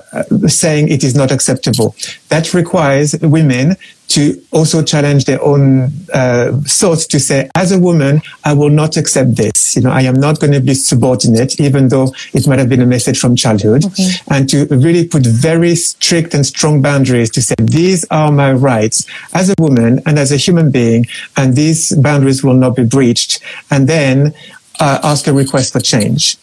saying 0.48 0.88
it 0.88 1.04
is 1.04 1.14
not 1.14 1.30
acceptable. 1.30 1.94
That 2.28 2.54
requires 2.54 3.14
women 3.20 3.76
to 4.10 4.42
also 4.50 4.82
challenge 4.82 5.24
their 5.24 5.40
own 5.42 5.92
uh, 6.12 6.52
thoughts 6.66 7.06
to 7.06 7.20
say, 7.20 7.48
as 7.54 7.70
a 7.70 7.78
woman, 7.78 8.20
I 8.44 8.52
will 8.54 8.68
not 8.68 8.96
accept 8.96 9.36
this. 9.36 9.76
You 9.76 9.82
know, 9.82 9.90
I 9.90 10.02
am 10.02 10.14
not 10.14 10.40
going 10.40 10.52
to 10.52 10.60
be 10.60 10.74
subordinate, 10.74 11.60
even 11.60 11.88
though 11.88 12.12
it 12.32 12.46
might 12.46 12.58
have 12.58 12.68
been 12.68 12.82
a 12.82 12.86
message 12.86 13.18
from 13.20 13.36
childhood, 13.36 13.84
okay. 13.84 14.10
and 14.28 14.48
to 14.48 14.66
really 14.66 15.06
put 15.06 15.24
very 15.24 15.76
strict 15.76 16.34
and 16.34 16.44
strong 16.44 16.82
boundaries 16.82 17.30
to 17.30 17.40
say, 17.42 17.54
these 17.58 18.04
are 18.10 18.32
my 18.32 18.52
rights 18.52 19.06
as 19.32 19.48
a 19.48 19.54
woman 19.58 20.00
and 20.06 20.18
as 20.18 20.32
a 20.32 20.36
human 20.36 20.70
being, 20.72 21.06
and 21.36 21.54
these 21.54 21.94
boundaries 21.96 22.42
will 22.42 22.54
not 22.54 22.74
be 22.74 22.84
breached. 22.84 23.40
And 23.70 23.88
then 23.88 24.34
uh, 24.80 24.98
ask 25.04 25.28
a 25.28 25.32
request 25.32 25.72
for 25.72 25.80
change. 25.80 26.36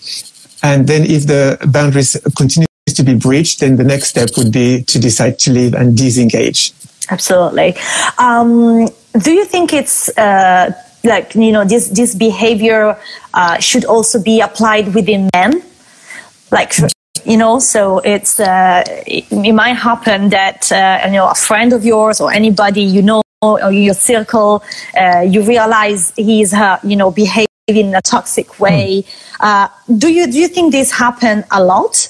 And 0.63 0.87
then 0.87 1.03
if 1.03 1.27
the 1.27 1.57
boundaries 1.67 2.15
continue 2.37 2.67
to 2.87 3.03
be 3.03 3.15
breached, 3.15 3.59
then 3.59 3.75
the 3.75 3.83
next 3.83 4.07
step 4.07 4.29
would 4.37 4.53
be 4.53 4.83
to 4.83 4.99
decide 4.99 5.37
to 5.39 5.51
leave 5.51 5.73
and 5.73 5.97
disengage. 5.97 6.71
Absolutely. 7.09 7.75
Um, 8.17 8.87
do 9.19 9.31
you 9.31 9.45
think 9.45 9.73
it's 9.73 10.09
uh, 10.17 10.71
like 11.03 11.35
you 11.35 11.51
know 11.51 11.63
this 11.63 11.89
this 11.89 12.13
behavior 12.15 12.97
uh, 13.33 13.59
should 13.59 13.85
also 13.85 14.21
be 14.21 14.41
applied 14.41 14.93
within 14.93 15.29
men? 15.33 15.63
Like 16.51 16.73
you 17.25 17.37
know, 17.37 17.59
so 17.59 17.99
it's 17.99 18.39
uh, 18.39 18.83
it, 19.05 19.25
it, 19.31 19.53
might 19.53 19.75
happen 19.75 20.29
that 20.29 20.71
uh, 20.71 21.01
you 21.05 21.13
know 21.13 21.29
a 21.29 21.35
friend 21.35 21.73
of 21.73 21.85
yours 21.85 22.19
or 22.21 22.31
anybody 22.31 22.81
you 22.81 23.01
know 23.01 23.21
or 23.41 23.71
your 23.71 23.93
circle, 23.93 24.63
uh, 24.99 25.21
you 25.21 25.43
realize 25.43 26.13
he's 26.15 26.53
uh, 26.53 26.79
you 26.83 26.95
know 26.95 27.11
behaving 27.11 27.47
in 27.67 27.95
a 27.95 28.01
toxic 28.01 28.59
way. 28.59 29.03
Mm. 29.39 29.99
do 29.99 30.11
you 30.11 30.27
do 30.31 30.39
you 30.39 30.47
think 30.47 30.71
this 30.71 30.91
happen 30.91 31.43
a 31.51 31.63
lot? 31.63 32.09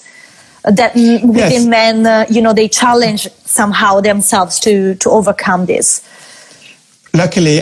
That 0.72 0.96
within 0.96 1.34
yes. 1.34 1.66
men, 1.66 2.06
uh, 2.06 2.26
you 2.30 2.42
know, 2.42 2.54
they 2.54 2.68
challenge 2.68 3.28
somehow 3.46 4.02
themselves 4.02 4.60
to 4.62 4.96
to 4.96 5.10
overcome 5.10 5.66
this. 5.66 6.02
Luckily, 7.14 7.62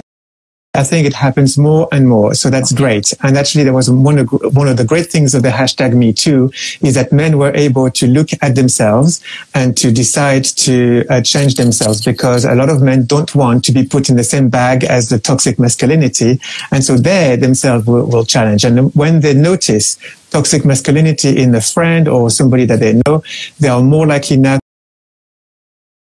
I 0.76 0.84
think 0.84 1.08
it 1.08 1.14
happens 1.14 1.58
more 1.58 1.88
and 1.92 2.08
more. 2.08 2.34
So 2.34 2.50
that's 2.50 2.72
great. 2.72 3.14
And 3.24 3.38
actually, 3.38 3.64
there 3.64 3.74
was 3.74 3.90
one 3.90 4.20
of, 4.20 4.30
one 4.56 4.68
of 4.68 4.78
the 4.78 4.86
great 4.86 5.08
things 5.08 5.34
of 5.34 5.44
the 5.44 5.50
hashtag 5.50 5.94
Me 5.94 6.14
Too 6.14 6.52
is 6.82 6.96
that 6.96 7.12
men 7.12 7.38
were 7.38 7.54
able 7.56 7.90
to 7.92 8.08
look 8.08 8.30
at 8.42 8.56
themselves 8.56 9.22
and 9.54 9.76
to 9.78 9.92
decide 9.92 10.44
to 10.44 11.06
uh, 11.10 11.22
change 11.22 11.56
themselves 11.56 12.04
because 12.04 12.46
a 12.46 12.56
lot 12.56 12.70
of 12.70 12.82
men 12.82 13.06
don't 13.06 13.34
want 13.36 13.64
to 13.66 13.72
be 13.72 13.86
put 13.86 14.10
in 14.10 14.16
the 14.16 14.24
same 14.24 14.50
bag 14.50 14.84
as 14.84 15.10
the 15.10 15.20
toxic 15.20 15.58
masculinity. 15.58 16.40
And 16.72 16.84
so 16.84 16.98
they 16.98 17.36
themselves 17.36 17.86
will, 17.86 18.06
will 18.06 18.26
challenge. 18.26 18.66
And 18.66 18.94
when 18.96 19.22
they 19.22 19.34
notice 19.34 19.98
toxic 20.32 20.66
masculinity 20.66 21.38
in 21.38 21.56
a 21.56 21.62
friend 21.62 22.08
or 22.08 22.30
somebody 22.30 22.66
that 22.66 22.80
they 22.80 23.02
know, 23.06 23.24
they 23.60 23.70
are 23.70 23.82
more 23.82 24.06
likely 24.06 24.38
now 24.38 24.60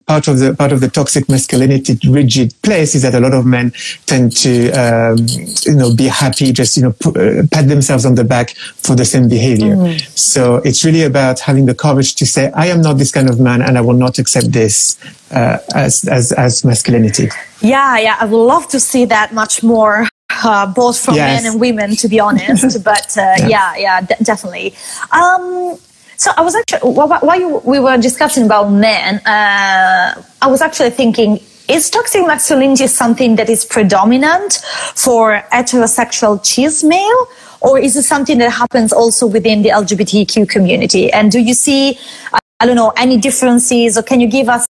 part 0.09 0.27
of 0.27 0.39
the 0.39 0.55
part 0.55 0.73
of 0.73 0.81
the 0.81 0.89
toxic 0.89 1.29
masculinity 1.29 1.97
rigid 2.09 2.55
place 2.63 2.95
is 2.95 3.03
that 3.03 3.15
a 3.15 3.21
lot 3.21 3.35
of 3.35 3.45
men 3.45 3.71
tend 4.07 4.35
to 4.35 4.71
um, 4.73 5.19
you 5.67 5.75
know 5.75 5.95
be 5.95 6.07
happy 6.07 6.51
just 6.51 6.77
you 6.77 6.83
know 6.83 6.95
uh, 7.07 7.43
pat 7.53 7.69
themselves 7.69 8.05
on 8.07 8.15
the 8.15 8.25
back 8.25 8.51
for 8.85 8.97
the 8.97 9.05
same 9.05 9.29
behavior 9.29 9.77
mm. 9.77 10.19
so 10.19 10.57
it's 10.65 10.85
really 10.85 11.03
about 11.03 11.39
having 11.39 11.67
the 11.67 11.75
courage 11.75 12.15
to 12.15 12.25
say 12.25 12.51
i 12.55 12.67
am 12.67 12.81
not 12.81 12.97
this 12.97 13.13
kind 13.13 13.29
of 13.29 13.39
man 13.39 13.61
and 13.61 13.77
i 13.77 13.81
will 13.81 14.01
not 14.07 14.19
accept 14.19 14.51
this 14.51 14.99
uh, 15.31 15.59
as 15.75 16.09
as 16.09 16.33
as 16.33 16.65
masculinity 16.65 17.29
yeah 17.61 17.99
yeah 17.99 18.17
i 18.19 18.25
would 18.25 18.47
love 18.55 18.67
to 18.67 18.81
see 18.81 19.05
that 19.05 19.35
much 19.35 19.63
more 19.63 20.09
uh, 20.45 20.67
both 20.73 21.01
from 21.05 21.15
yes. 21.15 21.43
men 21.43 21.51
and 21.51 21.61
women, 21.61 21.97
to 21.97 22.07
be 22.07 22.21
honest. 22.21 22.85
but 22.93 23.17
uh, 23.19 23.35
yeah, 23.41 23.49
yeah, 23.49 23.77
yeah 23.77 24.01
d- 24.03 24.15
definitely. 24.23 24.75
Um, 25.11 25.79
so 26.19 26.33
I 26.37 26.43
was 26.43 26.57
actually 26.57 26.81
while 26.91 27.61
we 27.65 27.79
were 27.79 27.97
discussing 27.97 28.45
about 28.45 28.71
men, 28.73 29.19
uh, 29.25 30.21
I 30.43 30.47
was 30.49 30.61
actually 30.61 30.91
thinking. 30.91 31.41
Is 31.69 31.91
toxic 31.91 32.27
masculinity 32.27 32.87
something 32.87 33.37
that 33.37 33.51
is 33.51 33.63
predominant 33.63 34.55
for 34.95 35.43
heterosexual 35.53 36.45
cis 36.45 36.83
male, 36.83 37.29
or 37.61 37.79
is 37.79 37.95
it 37.95 38.05
something 38.05 38.39
that 38.39 38.51
happens 38.51 38.91
also 38.91 39.27
within 39.27 39.61
the 39.61 39.69
LGBTQ 39.69 40.49
community? 40.49 41.13
And 41.13 41.31
do 41.31 41.39
you 41.39 41.53
see, 41.53 41.99
I 42.33 42.65
don't 42.65 42.75
know, 42.75 42.95
any 42.97 43.19
differences, 43.19 43.99
or 43.99 44.03
can 44.03 44.19
you 44.19 44.29
give 44.29 44.49
us 44.49 44.67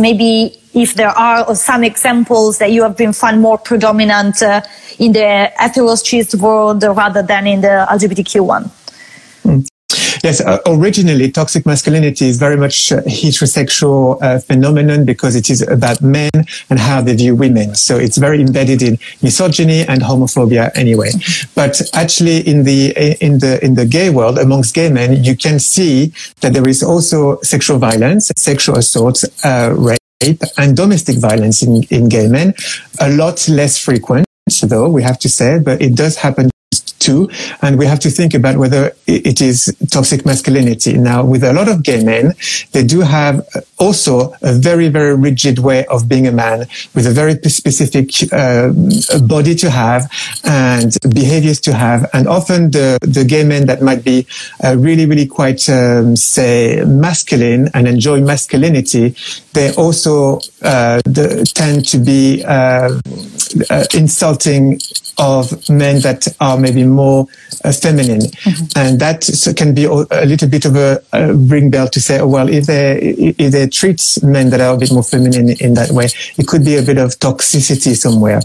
maybe 0.00 0.58
if 0.72 0.94
there 0.94 1.10
are 1.10 1.54
some 1.54 1.84
examples 1.84 2.56
that 2.58 2.72
you 2.72 2.82
have 2.82 2.96
been 2.96 3.12
found 3.12 3.42
more 3.42 3.58
predominant 3.58 4.42
uh, 4.42 4.62
in 4.98 5.12
the 5.12 5.52
heterosexual 5.60 6.40
world 6.40 6.82
rather 6.82 7.22
than 7.22 7.46
in 7.46 7.60
the 7.60 7.86
LGBTQ 7.90 8.40
one? 8.40 8.70
Yes, 10.22 10.40
uh, 10.40 10.58
originally 10.66 11.30
toxic 11.30 11.64
masculinity 11.66 12.26
is 12.26 12.38
very 12.38 12.56
much 12.56 12.90
a 12.90 12.96
heterosexual 13.02 14.20
uh, 14.22 14.38
phenomenon 14.38 15.04
because 15.04 15.36
it 15.36 15.50
is 15.50 15.62
about 15.62 16.00
men 16.02 16.30
and 16.70 16.78
how 16.78 17.00
they 17.00 17.14
view 17.14 17.34
women. 17.34 17.74
So 17.74 17.96
it's 17.96 18.16
very 18.16 18.40
embedded 18.40 18.82
in 18.82 18.98
misogyny 19.22 19.82
and 19.82 20.02
homophobia 20.02 20.70
anyway. 20.74 21.10
But 21.54 21.80
actually 21.94 22.46
in 22.46 22.64
the, 22.64 22.92
in 23.20 23.38
the, 23.38 23.64
in 23.64 23.74
the 23.74 23.86
gay 23.86 24.10
world, 24.10 24.38
amongst 24.38 24.74
gay 24.74 24.90
men, 24.90 25.22
you 25.22 25.36
can 25.36 25.58
see 25.58 26.12
that 26.40 26.52
there 26.52 26.68
is 26.68 26.82
also 26.82 27.40
sexual 27.42 27.78
violence, 27.78 28.30
sexual 28.36 28.76
assault, 28.78 29.24
uh, 29.44 29.74
rape 29.76 30.42
and 30.56 30.76
domestic 30.76 31.18
violence 31.18 31.62
in, 31.62 31.84
in 31.84 32.08
gay 32.08 32.26
men. 32.26 32.54
A 33.00 33.10
lot 33.10 33.48
less 33.48 33.78
frequent 33.78 34.26
though, 34.62 34.88
we 34.88 35.02
have 35.02 35.18
to 35.20 35.28
say, 35.28 35.58
but 35.58 35.80
it 35.82 35.94
does 35.94 36.16
happen 36.16 36.50
too. 36.98 37.30
And 37.62 37.78
we 37.78 37.86
have 37.86 38.00
to 38.00 38.10
think 38.10 38.34
about 38.34 38.56
whether 38.56 38.92
it 39.06 39.40
is 39.40 39.74
toxic 39.90 40.24
masculinity. 40.24 40.96
Now, 40.96 41.24
with 41.24 41.44
a 41.44 41.52
lot 41.52 41.68
of 41.68 41.82
gay 41.82 42.02
men, 42.02 42.34
they 42.72 42.84
do 42.84 43.00
have 43.00 43.46
also 43.78 44.34
a 44.42 44.52
very, 44.52 44.88
very 44.88 45.16
rigid 45.16 45.58
way 45.58 45.86
of 45.86 46.08
being 46.08 46.26
a 46.26 46.32
man 46.32 46.66
with 46.94 47.06
a 47.06 47.10
very 47.10 47.34
specific 47.48 48.10
uh, 48.32 48.72
body 49.26 49.54
to 49.54 49.70
have 49.70 50.10
and 50.44 50.96
behaviors 51.14 51.60
to 51.60 51.72
have. 51.72 52.08
And 52.12 52.26
often 52.28 52.70
the, 52.70 52.98
the 53.02 53.24
gay 53.24 53.44
men 53.44 53.66
that 53.66 53.82
might 53.82 54.04
be 54.04 54.26
uh, 54.64 54.76
really, 54.76 55.06
really 55.06 55.26
quite, 55.26 55.68
um, 55.68 56.16
say, 56.16 56.82
masculine 56.84 57.68
and 57.74 57.86
enjoy 57.86 58.20
masculinity, 58.20 59.14
they 59.52 59.72
also 59.74 60.38
uh, 60.62 61.00
the, 61.04 61.50
tend 61.54 61.86
to 61.86 61.98
be 61.98 62.44
uh, 62.44 63.00
uh, 63.70 63.84
insulting 63.94 64.78
of 65.18 65.68
men 65.68 66.00
that 66.00 66.28
are 66.40 66.58
maybe 66.58 66.84
more 66.84 67.26
uh, 67.64 67.72
feminine. 67.72 68.20
Mm-hmm. 68.20 68.64
And 68.76 69.00
that 69.00 69.28
can 69.56 69.74
be 69.74 69.84
a 69.84 70.24
little 70.24 70.48
bit 70.48 70.64
of 70.64 70.76
a, 70.76 71.02
a, 71.12 71.34
ring 71.34 71.70
bell 71.70 71.88
to 71.88 72.00
say, 72.00 72.20
oh, 72.20 72.28
well, 72.28 72.48
if 72.48 72.66
they, 72.66 72.98
if 73.38 73.52
they 73.52 73.68
treat 73.68 74.18
men 74.22 74.50
that 74.50 74.60
are 74.60 74.74
a 74.74 74.78
bit 74.78 74.92
more 74.92 75.02
feminine 75.02 75.50
in 75.60 75.74
that 75.74 75.90
way, 75.90 76.08
it 76.36 76.46
could 76.46 76.64
be 76.64 76.76
a 76.76 76.82
bit 76.82 76.98
of 76.98 77.18
toxicity 77.18 77.96
somewhere. 77.96 78.40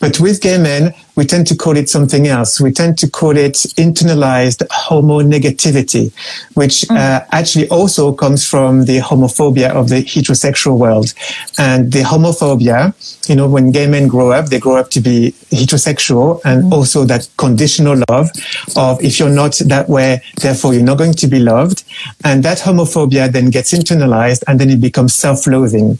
But 0.00 0.20
with 0.20 0.40
gay 0.40 0.58
men, 0.58 0.94
we 1.14 1.24
tend 1.24 1.46
to 1.48 1.56
call 1.56 1.76
it 1.76 1.90
something 1.90 2.26
else. 2.26 2.60
We 2.60 2.72
tend 2.72 2.98
to 2.98 3.10
call 3.10 3.36
it 3.36 3.54
internalized 3.76 4.66
homonegativity, 4.68 6.12
which 6.54 6.82
mm. 6.82 6.96
uh, 6.96 7.24
actually 7.32 7.68
also 7.68 8.12
comes 8.12 8.48
from 8.48 8.86
the 8.86 8.98
homophobia 8.98 9.70
of 9.70 9.90
the 9.90 10.02
heterosexual 10.02 10.78
world. 10.78 11.12
And 11.58 11.92
the 11.92 12.02
homophobia, 12.02 12.94
you 13.28 13.36
know, 13.36 13.48
when 13.48 13.72
gay 13.72 13.86
men 13.86 14.08
grow 14.08 14.32
up, 14.32 14.46
they 14.46 14.58
grow 14.58 14.76
up 14.76 14.90
to 14.90 15.00
be 15.00 15.34
heterosexual 15.50 16.11
and 16.44 16.64
mm. 16.64 16.72
also 16.72 17.04
that 17.04 17.28
conditional 17.36 17.96
love 18.08 18.28
of 18.76 19.02
if 19.02 19.18
you're 19.18 19.36
not 19.42 19.54
that 19.66 19.88
way, 19.88 20.20
therefore 20.40 20.74
you're 20.74 20.90
not 20.92 20.98
going 20.98 21.14
to 21.14 21.26
be 21.26 21.38
loved. 21.38 21.84
And 22.24 22.42
that 22.42 22.58
homophobia 22.58 23.30
then 23.32 23.50
gets 23.50 23.72
internalized 23.72 24.42
and 24.46 24.58
then 24.60 24.70
it 24.70 24.80
becomes 24.80 25.14
self-loathing. 25.14 25.98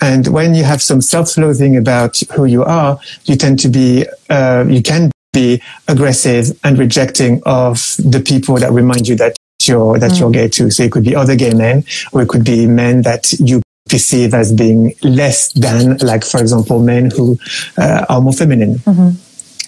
And 0.00 0.26
when 0.28 0.54
you 0.54 0.64
have 0.64 0.80
some 0.82 1.00
self-loathing 1.00 1.76
about 1.76 2.20
who 2.34 2.44
you 2.44 2.64
are, 2.64 2.98
you 3.24 3.36
tend 3.36 3.58
to 3.60 3.68
be 3.68 4.06
uh, 4.28 4.64
you 4.68 4.82
can 4.82 5.10
be 5.32 5.62
aggressive 5.86 6.58
and 6.64 6.78
rejecting 6.78 7.42
of 7.46 7.76
the 7.98 8.22
people 8.24 8.56
that 8.56 8.72
remind 8.72 9.06
you 9.08 9.16
that 9.16 9.36
you're 9.66 9.98
that 9.98 10.12
mm. 10.12 10.20
you're 10.20 10.30
gay 10.30 10.48
too. 10.48 10.70
So 10.70 10.82
it 10.82 10.92
could 10.92 11.04
be 11.04 11.14
other 11.14 11.36
gay 11.36 11.54
men, 11.54 11.84
or 12.12 12.22
it 12.22 12.28
could 12.28 12.44
be 12.44 12.66
men 12.66 13.02
that 13.02 13.32
you 13.38 13.62
perceive 13.88 14.34
as 14.34 14.52
being 14.52 14.94
less 15.02 15.52
than, 15.52 15.98
like 15.98 16.24
for 16.24 16.40
example, 16.40 16.80
men 16.80 17.10
who 17.10 17.36
uh, 17.76 18.06
are 18.08 18.20
more 18.20 18.32
feminine. 18.32 18.76
Mm-hmm. 18.76 19.10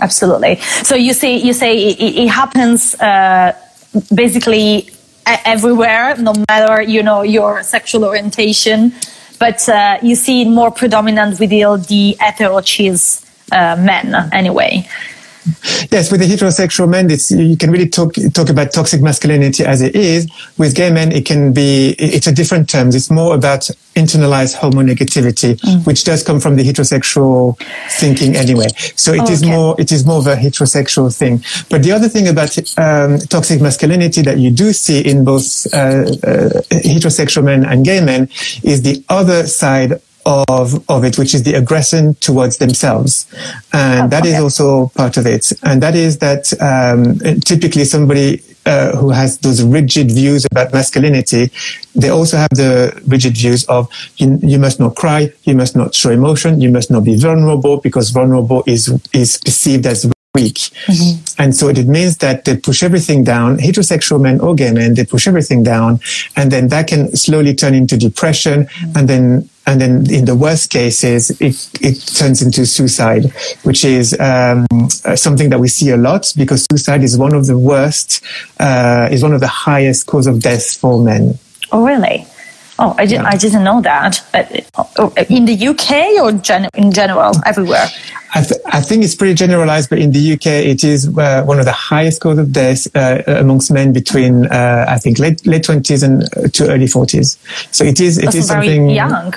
Absolutely. 0.03 0.57
So 0.83 0.95
you 0.97 1.15
say 1.15 1.37
you 1.37 1.53
say 1.53 1.73
it, 1.91 2.25
it 2.25 2.29
happens 2.29 2.95
uh, 2.97 3.53
basically 4.13 4.91
everywhere, 5.27 6.17
no 6.19 6.33
matter 6.49 6.83
you 6.83 7.03
know 7.03 7.23
your 7.23 7.63
sexual 7.63 8.05
orientation, 8.05 8.93
but 9.39 9.69
uh, 9.69 9.99
you 10.03 10.17
see 10.17 10.43
it 10.43 10.49
more 10.49 10.73
predominant 10.73 11.39
with 11.39 11.53
the, 11.77 12.17
hetero 12.19 12.61
uh, 13.53 13.77
men 13.79 14.15
anyway. 14.33 14.89
Yes, 15.91 16.11
with 16.11 16.21
the 16.21 16.27
heterosexual 16.27 16.89
men, 16.89 17.11
it's, 17.11 17.31
you 17.31 17.57
can 17.57 17.71
really 17.71 17.89
talk 17.89 18.15
talk 18.33 18.49
about 18.49 18.73
toxic 18.73 19.03
masculinity 19.03 19.65
as 19.65 19.83
it 19.83 19.97
is. 19.97 20.31
With 20.57 20.75
gay 20.75 20.91
men, 20.91 21.11
it 21.11 21.27
can 21.27 21.53
be 21.53 21.95
it's 21.99 22.27
a 22.27 22.33
different 22.33 22.69
term. 22.69 22.89
It's 22.89 23.11
more 23.11 23.35
about 23.35 23.69
internalized 23.95 24.57
homonegativity, 24.57 25.61
mm. 25.61 25.87
which 25.87 26.05
does 26.05 26.23
come 26.23 26.41
from 26.41 26.57
the 26.57 26.63
heterosexual 26.63 27.59
thinking 27.91 28.37
anyway. 28.37 28.69
So 28.97 29.13
it 29.13 29.23
oh, 29.23 29.33
is 29.33 29.43
okay. 29.43 29.51
more 29.51 29.81
it 29.81 29.91
is 29.91 30.07
more 30.07 30.19
of 30.19 30.27
a 30.27 30.37
heterosexual 30.37 31.17
thing. 31.17 31.45
But 31.69 31.83
the 31.83 31.93
other 31.93 32.09
thing 32.09 32.29
about 32.29 32.57
um, 32.79 33.19
toxic 33.29 33.61
masculinity 33.61 34.23
that 34.23 34.39
you 34.39 34.51
do 34.51 34.73
see 34.73 35.01
in 35.01 35.25
both 35.25 35.67
uh, 35.75 35.79
uh, 35.79 36.63
heterosexual 36.71 37.45
men 37.45 37.65
and 37.65 37.85
gay 37.85 38.01
men 38.01 38.29
is 38.63 38.83
the 38.83 39.05
other 39.09 39.47
side 39.47 40.01
of 40.27 40.89
of 40.89 41.05
it, 41.05 41.19
which 41.19 41.35
is 41.35 41.43
the 41.43 41.55
aggression 41.55 42.15
towards 42.17 42.59
themselves, 42.59 43.27
and 43.73 44.07
oh, 44.07 44.09
that 44.09 44.23
okay. 44.23 44.35
is 44.35 44.41
also 44.41 44.89
part 44.95 45.17
of 45.17 45.27
it. 45.27 45.53
And 45.63 45.83
that 45.83 45.95
is 45.95 46.19
that 46.19 46.53
um, 46.61 47.19
typically 47.41 47.85
somebody 47.85 48.43
uh, 48.67 48.97
who 48.97 49.11
has 49.11 49.39
those 49.39 49.63
rigid 49.63 50.11
views 50.11 50.47
about 50.51 50.73
masculinity, 50.73 51.51
they 51.95 52.09
also 52.09 52.37
have 52.37 52.51
the 52.51 53.01
rigid 53.07 53.37
views 53.37 53.65
of 53.67 53.89
you, 54.17 54.39
you, 54.43 54.59
must 54.59 54.79
not 54.79 54.95
cry, 54.95 55.33
you 55.45 55.55
must 55.55 55.75
not 55.75 55.95
show 55.95 56.11
emotion, 56.11 56.61
you 56.61 56.71
must 56.71 56.91
not 56.91 57.05
be 57.05 57.17
vulnerable 57.17 57.79
because 57.79 58.11
vulnerable 58.11 58.63
is 58.67 58.89
is 59.13 59.39
perceived 59.39 59.87
as 59.87 60.07
weak. 60.35 60.55
Mm-hmm. 60.87 61.43
And 61.43 61.55
so 61.55 61.69
it 61.69 61.87
means 61.87 62.19
that 62.19 62.45
they 62.45 62.57
push 62.57 62.83
everything 62.83 63.25
down, 63.25 63.59
heterosexual 63.59 64.21
men 64.21 64.41
or 64.41 64.55
gay 64.55 64.73
men, 64.73 64.95
they 64.95 65.05
push 65.05 65.29
everything 65.29 65.63
down. 65.63 66.01
And 66.37 66.51
then 66.51 66.69
that 66.69 66.87
can 66.87 67.15
slowly 67.17 67.55
turn 67.55 67.75
into 67.75 67.97
depression. 67.99 68.65
Mm-hmm. 68.65 68.99
And 68.99 69.09
then, 69.09 69.49
and 69.67 69.81
then 69.81 70.11
in 70.11 70.25
the 70.25 70.35
worst 70.35 70.71
cases, 70.71 71.31
it, 71.41 71.69
it 71.81 72.01
turns 72.17 72.43
into 72.43 72.67
suicide, 72.67 73.33
which 73.63 73.85
is 73.85 74.19
um, 74.19 74.67
uh, 75.05 75.15
something 75.17 75.51
that 75.51 75.61
we 75.61 75.69
see 75.69 75.91
a 75.91 75.97
lot 75.97 76.33
because 76.37 76.67
suicide 76.71 77.03
is 77.03 77.17
one 77.17 77.35
of 77.35 77.47
the 77.47 77.57
worst, 77.57 78.25
uh, 78.59 79.09
is 79.11 79.23
one 79.23 79.33
of 79.33 79.41
the 79.41 79.47
highest 79.47 80.07
cause 80.07 80.27
of 80.27 80.41
death 80.41 80.77
for 80.77 81.03
men. 81.03 81.39
Oh, 81.71 81.85
really? 81.85 82.27
Oh, 82.79 82.95
I 82.99 83.07
didn't. 83.07 83.25
Yeah. 83.25 83.31
I 83.31 83.37
didn't 83.37 83.65
know 83.65 83.81
that. 83.83 84.25
Uh, 84.35 85.11
in 85.29 85.45
the 85.45 85.69
UK 85.69 86.21
or 86.21 86.33
gen- 86.33 86.69
in 86.75 86.91
general, 86.91 87.33
everywhere. 87.47 87.87
I, 88.35 88.43
th- 88.43 88.61
I, 88.67 88.81
think 88.81 89.05
it's 89.05 89.15
pretty 89.15 89.35
generalized, 89.35 89.91
but 89.91 89.99
in 89.99 90.11
the 90.11 90.33
UK, 90.33 90.47
it 90.47 90.83
is 90.83 91.07
uh, 91.17 91.45
one 91.45 91.59
of 91.59 91.67
the 91.67 91.73
highest 91.73 92.23
cause 92.23 92.39
of 92.39 92.51
death 92.51 92.89
uh, 92.97 93.23
amongst 93.27 93.71
men 93.71 93.93
between, 93.93 94.47
uh, 94.47 94.87
I 94.89 94.99
think, 94.99 95.19
late 95.19 95.47
late 95.47 95.65
twenties 95.65 96.03
and 96.03 96.25
uh, 96.37 96.49
to 96.49 96.71
early 96.71 96.87
forties. 96.87 97.37
So 97.71 97.85
it 97.85 98.01
is 98.01 98.19
it 98.19 98.25
That's 98.25 98.37
is 98.37 98.49
very 98.49 98.67
something 98.67 98.91
young. 98.91 99.35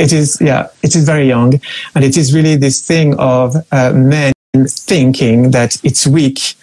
It 0.00 0.12
is, 0.12 0.38
yeah, 0.40 0.68
it 0.82 0.96
is 0.96 1.04
very 1.04 1.26
young. 1.28 1.60
And 1.94 2.04
it 2.04 2.16
is 2.16 2.34
really 2.34 2.56
this 2.56 2.80
thing 2.80 3.14
of 3.18 3.54
uh, 3.70 3.92
men 3.92 4.32
thinking 4.66 5.50
that 5.52 5.78
it's 5.84 6.06
weak 6.06 6.54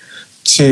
to 0.57 0.67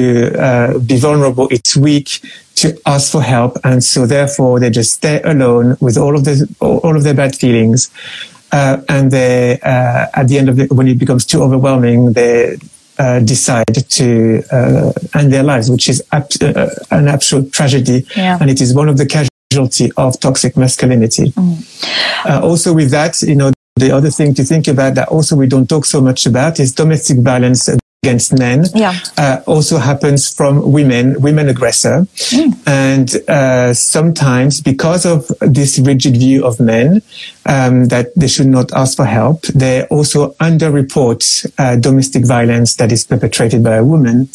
uh, 0.48 0.80
be 0.80 0.98
vulnerable. 0.98 1.48
It's 1.52 1.76
weak 1.78 2.10
to 2.56 2.68
ask 2.86 3.12
for 3.12 3.22
help. 3.22 3.58
And 3.64 3.84
so 3.84 4.06
therefore 4.06 4.60
they 4.60 4.70
just 4.70 4.92
stay 4.94 5.22
alone 5.22 5.78
with 5.82 5.98
all 5.98 6.16
of 6.16 6.24
the, 6.24 6.48
all 6.60 6.96
of 6.96 7.04
their 7.04 7.14
bad 7.14 7.36
feelings. 7.36 7.90
Uh, 8.52 8.82
and 8.88 9.12
they, 9.12 9.60
uh, 9.64 10.08
at 10.14 10.28
the 10.30 10.38
end 10.38 10.50
of 10.50 10.60
it, 10.60 10.72
when 10.72 10.88
it 10.88 10.98
becomes 10.98 11.26
too 11.26 11.44
overwhelming, 11.44 12.14
they 12.14 12.58
uh, 12.98 13.20
decide 13.20 13.66
to 13.90 14.42
uh, 14.52 14.92
end 15.14 15.34
their 15.34 15.44
lives, 15.44 15.70
which 15.70 15.90
is 15.90 16.02
ab- 16.12 16.32
uh, 16.42 16.70
an 16.92 17.08
absolute 17.10 17.52
tragedy. 17.52 18.06
Yeah. 18.16 18.38
And 18.40 18.50
it 18.50 18.62
is 18.62 18.74
one 18.74 18.88
of 18.88 18.98
the 18.98 19.06
casualty 19.56 19.92
of 19.98 20.20
toxic 20.20 20.58
masculinity. 20.58 21.32
Mm. 21.32 22.42
also 22.42 22.74
with 22.74 22.92
that, 22.92 23.22
you 23.22 23.36
know, 23.36 23.52
the 23.78 23.92
other 23.92 24.10
thing 24.10 24.34
to 24.34 24.44
think 24.44 24.68
about 24.68 24.96
that 24.96 25.08
also 25.10 25.36
we 25.36 25.48
don't 25.48 25.68
talk 25.68 25.86
so 25.86 26.02
much 26.02 26.26
about 26.26 26.60
is 26.60 26.74
domestic 26.74 27.18
violence 27.20 27.70
against 28.06 28.38
men 28.38 28.66
yeah. 28.76 28.94
uh, 29.18 29.42
also 29.48 29.78
happens 29.78 30.32
from 30.32 30.72
women, 30.72 31.20
women 31.22 31.50
aggressor. 31.50 32.06
Mm. 32.32 32.52
And 32.68 33.08
uh, 33.28 33.74
sometimes 33.74 34.62
because 34.62 35.06
of 35.06 35.32
this 35.42 35.80
rigid 35.80 36.16
view 36.18 36.46
of 36.46 36.60
men, 36.60 37.02
um, 37.48 37.88
that 37.88 38.14
they 38.16 38.28
should 38.28 38.48
not 38.48 38.72
ask 38.74 38.98
for 38.98 39.06
help, 39.06 39.42
they 39.54 39.86
also 39.88 40.34
underreport 40.34 41.22
uh, 41.58 41.76
domestic 41.78 42.26
violence 42.26 42.76
that 42.76 42.92
is 42.92 43.06
perpetrated 43.06 43.64
by 43.64 43.76
a 43.76 43.84
woman. 43.84 44.30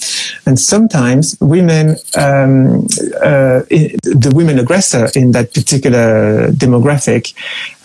And 0.46 0.58
sometimes 0.58 1.36
women, 1.40 1.96
um, 2.16 2.86
uh, 3.22 3.62
the 3.70 4.32
women 4.34 4.58
aggressor 4.58 5.08
in 5.14 5.32
that 5.32 5.54
particular 5.54 6.50
demographic, 6.52 7.34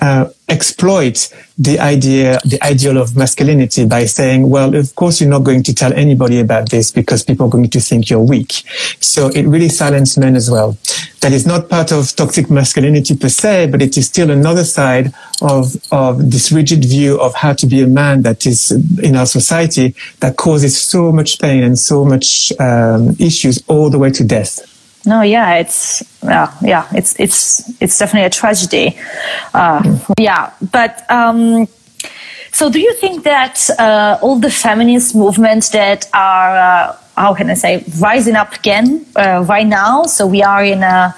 uh, 0.02 0.30
exploit 0.48 1.34
the 1.58 1.80
idea, 1.80 2.40
the 2.46 2.62
ideal 2.64 2.98
of 2.98 3.16
masculinity 3.16 3.86
by 3.86 4.06
saying, 4.06 4.50
well, 4.50 4.76
of 4.76 4.94
course, 4.96 5.20
you're 5.20 5.30
not 5.30 5.44
going 5.44 5.64
to 5.64 5.74
tell 5.74 5.94
anybody 5.94 6.40
about 6.40 6.70
this 6.70 6.92
because 6.92 7.24
people 7.24 7.48
are 7.48 7.50
going 7.50 7.70
to 7.70 7.80
think 7.80 8.10
you're 8.10 8.20
weak. 8.20 8.64
So 9.00 9.30
it 9.30 9.44
really 9.48 9.70
silences 9.70 10.18
men 10.18 10.36
as 10.36 10.52
well. 10.52 10.78
That 11.22 11.32
is 11.32 11.48
not 11.48 11.70
part 11.70 11.92
of 11.92 12.16
toxic 12.16 12.52
masculinity 12.52 13.16
per 13.16 13.30
se, 13.30 13.68
but 13.72 13.82
it 13.82 13.98
is 13.98 14.06
still 14.08 14.30
another 14.30 14.64
side 14.64 15.14
of, 15.42 15.76
of 15.92 16.30
this 16.30 16.52
rigid 16.52 16.86
view 16.86 17.20
of 17.20 17.34
how 17.34 17.54
to 17.54 17.66
be 17.66 17.82
a 17.82 17.88
man 17.88 18.22
that 18.24 18.46
is 18.46 18.72
in 19.02 19.16
our 19.16 19.26
society 19.26 19.96
that 20.20 20.38
causes 20.38 20.80
so 20.80 21.12
much 21.12 21.40
pain 21.40 21.64
and 21.64 21.80
so 21.80 22.06
much 22.06 22.52
um, 22.60 23.16
issues 23.20 23.64
all 23.68 23.90
the 23.90 23.98
way 23.98 24.12
to 24.12 24.24
death. 24.24 24.75
No, 25.06 25.22
yeah, 25.22 25.56
it's 25.56 26.04
yeah, 26.24 26.52
yeah, 26.62 26.88
it's 26.94 27.20
it's 27.20 27.70
it's 27.82 27.98
definitely 27.98 28.26
a 28.26 28.30
tragedy. 28.30 28.98
Uh, 29.54 30.00
yeah, 30.20 30.52
but 30.72 31.10
um, 31.12 31.68
so 32.52 32.70
do 32.70 32.80
you 32.80 32.94
think 32.94 33.24
that 33.24 33.70
uh, 33.78 34.18
all 34.22 34.40
the 34.40 34.50
feminist 34.50 35.16
movements 35.16 35.70
that 35.70 36.10
are 36.14 36.58
uh, 36.58 36.98
how 37.16 37.34
can 37.34 37.50
I 37.50 37.54
say 37.54 37.84
rising 38.00 38.36
up 38.36 38.54
again 38.54 39.06
uh, 39.16 39.46
right 39.48 39.68
now? 39.68 40.04
So 40.04 40.26
we 40.26 40.42
are 40.42 40.64
in 40.64 40.82
a 40.82 41.14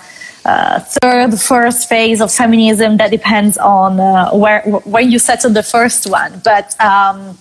uh, 0.46 0.80
third, 0.80 1.40
first 1.40 1.88
phase 1.90 2.22
of 2.22 2.32
feminism 2.32 2.98
that 2.98 3.12
depends 3.12 3.58
on 3.58 4.00
uh, 4.00 4.32
where 4.32 4.62
when 4.84 5.12
you 5.12 5.20
settle 5.20 5.52
the 5.52 5.64
first 5.64 6.10
one, 6.10 6.42
but. 6.44 6.80
Um, 6.82 7.38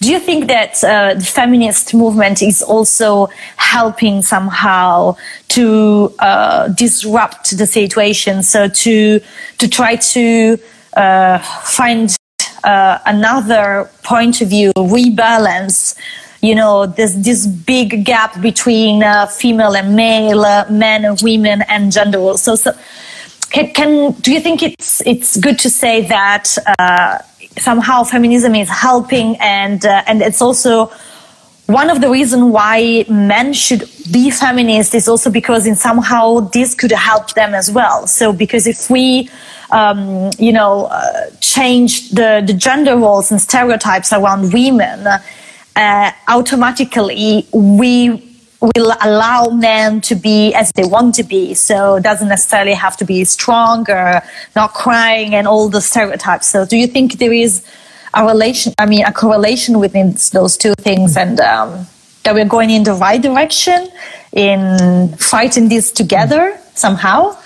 do 0.00 0.10
you 0.10 0.18
think 0.18 0.48
that 0.48 0.82
uh, 0.84 1.14
the 1.14 1.24
feminist 1.24 1.94
movement 1.94 2.42
is 2.42 2.62
also 2.62 3.28
helping 3.56 4.22
somehow 4.22 5.16
to 5.48 6.14
uh, 6.18 6.68
disrupt 6.68 7.56
the 7.56 7.66
situation? 7.66 8.42
So 8.42 8.68
to 8.68 9.20
to 9.58 9.68
try 9.68 9.96
to 9.96 10.58
uh, 10.94 11.38
find 11.38 12.16
uh, 12.64 12.98
another 13.06 13.90
point 14.02 14.40
of 14.40 14.48
view, 14.48 14.72
rebalance. 14.76 15.96
You 16.42 16.54
know, 16.54 16.86
there's 16.86 17.16
this 17.16 17.46
big 17.46 18.04
gap 18.04 18.40
between 18.40 19.02
uh, 19.02 19.26
female 19.26 19.76
and 19.76 19.94
male, 19.94 20.40
uh, 20.40 20.64
men 20.70 21.04
and 21.04 21.20
women, 21.22 21.62
and 21.68 21.92
gender 21.92 22.18
roles. 22.18 22.42
So, 22.42 22.54
so 22.54 22.72
can, 23.50 23.72
can 23.74 24.12
do 24.12 24.32
you 24.32 24.40
think 24.40 24.62
it's 24.62 25.02
it's 25.06 25.36
good 25.36 25.58
to 25.60 25.70
say 25.70 26.06
that? 26.08 26.56
Somehow 27.58 28.04
feminism 28.04 28.54
is 28.54 28.68
helping 28.68 29.36
and 29.40 29.84
uh, 29.84 30.02
and 30.06 30.22
it's 30.22 30.40
also 30.40 30.90
one 31.66 31.88
of 31.88 32.00
the 32.00 32.10
reasons 32.10 32.42
why 32.42 33.04
men 33.08 33.52
should 33.52 33.88
be 34.10 34.30
feminist 34.30 34.94
is 34.94 35.06
also 35.08 35.30
because 35.30 35.66
in 35.66 35.76
somehow 35.76 36.40
this 36.40 36.74
could 36.74 36.90
help 36.90 37.34
them 37.34 37.54
as 37.54 37.70
well. 37.70 38.08
So 38.08 38.32
because 38.32 38.66
if 38.66 38.90
we 38.90 39.28
um, 39.70 40.30
you 40.38 40.52
know 40.52 40.86
uh, 40.86 41.30
change 41.40 42.10
the, 42.10 42.42
the 42.44 42.52
gender 42.52 42.96
roles 42.96 43.30
and 43.30 43.40
stereotypes 43.40 44.12
around 44.12 44.52
women 44.52 45.06
uh, 45.76 46.12
automatically 46.28 47.46
we 47.52 48.29
will 48.60 48.92
allow 49.00 49.48
men 49.48 50.00
to 50.02 50.14
be 50.14 50.52
as 50.54 50.70
they 50.72 50.84
want 50.84 51.14
to 51.14 51.22
be. 51.22 51.54
So 51.54 51.96
it 51.96 52.02
doesn't 52.02 52.28
necessarily 52.28 52.74
have 52.74 52.96
to 52.98 53.04
be 53.04 53.24
strong 53.24 53.90
or 53.90 54.22
not 54.54 54.74
crying 54.74 55.34
and 55.34 55.48
all 55.48 55.68
the 55.68 55.80
stereotypes. 55.80 56.46
So 56.46 56.66
do 56.66 56.76
you 56.76 56.86
think 56.86 57.14
there 57.14 57.32
is 57.32 57.64
a 58.12 58.26
relation, 58.26 58.74
I 58.78 58.86
mean, 58.86 59.04
a 59.04 59.12
correlation 59.12 59.78
within 59.78 60.16
those 60.32 60.56
two 60.56 60.74
things 60.78 61.16
and 61.16 61.40
um, 61.40 61.86
that 62.24 62.34
we're 62.34 62.44
going 62.44 62.70
in 62.70 62.82
the 62.82 62.94
right 62.94 63.20
direction 63.20 63.88
in 64.32 65.16
fighting 65.16 65.68
this 65.68 65.90
together 65.90 66.58
somehow? 66.74 67.36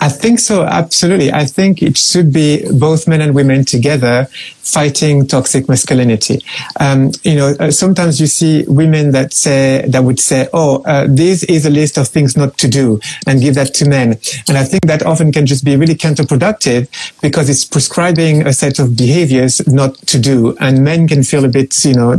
I 0.00 0.08
think 0.08 0.38
so, 0.38 0.62
absolutely. 0.62 1.32
I 1.32 1.44
think 1.44 1.82
it 1.82 1.98
should 1.98 2.32
be 2.32 2.64
both 2.72 3.08
men 3.08 3.20
and 3.20 3.34
women 3.34 3.64
together 3.64 4.28
fighting 4.62 5.26
toxic 5.26 5.68
masculinity. 5.68 6.40
Um, 6.78 7.10
you 7.24 7.34
know, 7.34 7.54
uh, 7.58 7.70
sometimes 7.70 8.20
you 8.20 8.26
see 8.28 8.64
women 8.68 9.10
that 9.12 9.32
say, 9.32 9.84
that 9.88 10.04
would 10.04 10.20
say, 10.20 10.48
oh, 10.52 10.82
uh, 10.84 11.06
this 11.08 11.42
is 11.44 11.66
a 11.66 11.70
list 11.70 11.98
of 11.98 12.06
things 12.06 12.36
not 12.36 12.56
to 12.58 12.68
do 12.68 13.00
and 13.26 13.40
give 13.40 13.54
that 13.56 13.74
to 13.74 13.88
men. 13.88 14.18
And 14.46 14.56
I 14.56 14.64
think 14.64 14.86
that 14.86 15.02
often 15.02 15.32
can 15.32 15.46
just 15.46 15.64
be 15.64 15.74
really 15.76 15.96
counterproductive 15.96 16.88
because 17.20 17.50
it's 17.50 17.64
prescribing 17.64 18.46
a 18.46 18.52
set 18.52 18.78
of 18.78 18.96
behaviors 18.96 19.66
not 19.66 19.96
to 20.08 20.18
do. 20.18 20.56
And 20.60 20.84
men 20.84 21.08
can 21.08 21.24
feel 21.24 21.44
a 21.44 21.48
bit, 21.48 21.84
you 21.84 21.94
know, 21.94 22.16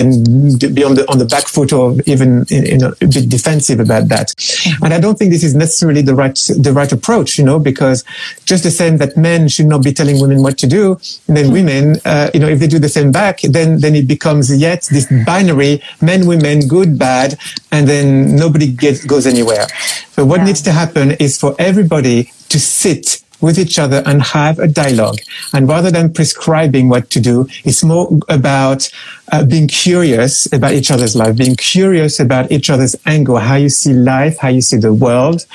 and 0.00 0.60
be 0.74 0.84
on 0.84 0.94
the 0.94 1.04
on 1.10 1.18
the 1.18 1.24
back 1.24 1.46
foot 1.48 1.72
or 1.72 1.96
even 2.06 2.44
you 2.48 2.78
know 2.78 2.94
a 3.00 3.06
bit 3.06 3.28
defensive 3.28 3.80
about 3.80 4.08
that. 4.08 4.28
Mm-hmm. 4.28 4.84
And 4.84 4.94
I 4.94 5.00
don't 5.00 5.18
think 5.18 5.32
this 5.32 5.42
is 5.42 5.54
necessarily 5.56 6.02
the 6.02 6.14
right 6.14 6.38
the 6.56 6.72
right 6.72 6.90
approach, 6.92 7.36
you 7.38 7.44
know, 7.44 7.58
because 7.58 8.04
just 8.44 8.62
the 8.62 8.70
same 8.70 8.98
that 8.98 9.16
men 9.16 9.48
should 9.48 9.66
not 9.66 9.82
be 9.82 9.92
telling 9.92 10.20
women 10.20 10.42
what 10.42 10.56
to 10.58 10.66
do, 10.68 10.92
and 11.26 11.36
then 11.36 11.46
mm-hmm. 11.46 11.52
women, 11.52 12.00
uh, 12.04 12.30
you 12.32 12.38
know, 12.38 12.48
if 12.48 12.60
they 12.60 12.68
do 12.68 12.78
the 12.78 12.88
same 12.88 13.10
back, 13.10 13.40
then 13.42 13.80
then 13.80 13.96
it 13.96 14.06
becomes 14.06 14.56
yet 14.56 14.88
this 14.92 15.06
binary 15.26 15.82
men 16.00 16.26
women 16.26 16.66
good 16.68 16.98
bad, 16.98 17.36
and 17.72 17.88
then 17.88 18.36
nobody 18.36 18.70
gets 18.70 19.04
goes 19.04 19.26
anywhere. 19.26 19.66
So 20.12 20.24
what 20.24 20.38
yeah. 20.38 20.46
needs 20.46 20.62
to 20.62 20.72
happen 20.72 21.12
is 21.12 21.38
for 21.38 21.56
everybody 21.58 22.30
to 22.50 22.60
sit 22.60 23.22
with 23.40 23.58
each 23.58 23.78
other 23.78 24.02
and 24.06 24.22
have 24.22 24.58
a 24.58 24.68
dialogue. 24.68 25.18
And 25.52 25.68
rather 25.68 25.90
than 25.90 26.12
prescribing 26.12 26.88
what 26.88 27.10
to 27.10 27.20
do, 27.20 27.48
it's 27.64 27.84
more 27.84 28.10
about 28.28 28.90
uh, 29.30 29.44
being 29.44 29.68
curious 29.68 30.50
about 30.52 30.72
each 30.72 30.90
other's 30.90 31.14
life, 31.14 31.36
being 31.36 31.56
curious 31.56 32.18
about 32.18 32.50
each 32.50 32.70
other's 32.70 32.96
angle, 33.06 33.36
how 33.38 33.56
you 33.56 33.68
see 33.68 33.92
life, 33.92 34.38
how 34.38 34.48
you 34.48 34.60
see 34.60 34.76
the 34.76 34.92
world. 34.92 35.46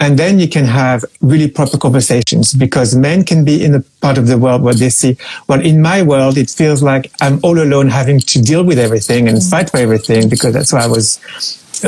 And 0.00 0.16
then 0.16 0.38
you 0.38 0.48
can 0.48 0.64
have 0.64 1.04
really 1.20 1.50
proper 1.50 1.76
conversations 1.76 2.54
because 2.54 2.94
men 2.94 3.24
can 3.24 3.44
be 3.44 3.64
in 3.64 3.74
a 3.74 3.80
part 4.00 4.16
of 4.16 4.28
the 4.28 4.38
world 4.38 4.62
where 4.62 4.74
they 4.74 4.90
see, 4.90 5.16
well, 5.48 5.60
in 5.60 5.82
my 5.82 6.02
world, 6.02 6.38
it 6.38 6.48
feels 6.48 6.84
like 6.84 7.10
I'm 7.20 7.40
all 7.42 7.58
alone 7.60 7.88
having 7.88 8.20
to 8.20 8.40
deal 8.40 8.62
with 8.62 8.78
everything 8.78 9.28
and 9.28 9.42
fight 9.42 9.70
for 9.70 9.78
everything 9.78 10.28
because 10.28 10.54
that's 10.54 10.72
why 10.72 10.84
I 10.84 10.86
was 10.86 11.18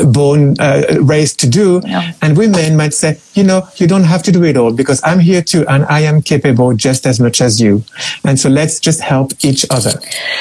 born, 0.05 0.55
uh, 0.59 0.83
raised 1.01 1.39
to 1.41 1.47
do. 1.47 1.81
Yeah. 1.85 2.13
And 2.21 2.37
women 2.37 2.75
might 2.75 2.93
say, 2.93 3.19
you 3.33 3.43
know, 3.43 3.67
you 3.75 3.87
don't 3.87 4.03
have 4.03 4.23
to 4.23 4.31
do 4.31 4.43
it 4.43 4.57
all 4.57 4.71
because 4.73 5.01
I'm 5.03 5.19
here 5.19 5.41
too 5.41 5.65
and 5.67 5.85
I 5.85 6.01
am 6.01 6.21
capable 6.21 6.73
just 6.75 7.05
as 7.05 7.19
much 7.19 7.41
as 7.41 7.61
you. 7.61 7.83
And 8.23 8.39
so 8.39 8.49
let's 8.49 8.79
just 8.79 9.01
help 9.01 9.31
each 9.43 9.65
other. 9.69 9.93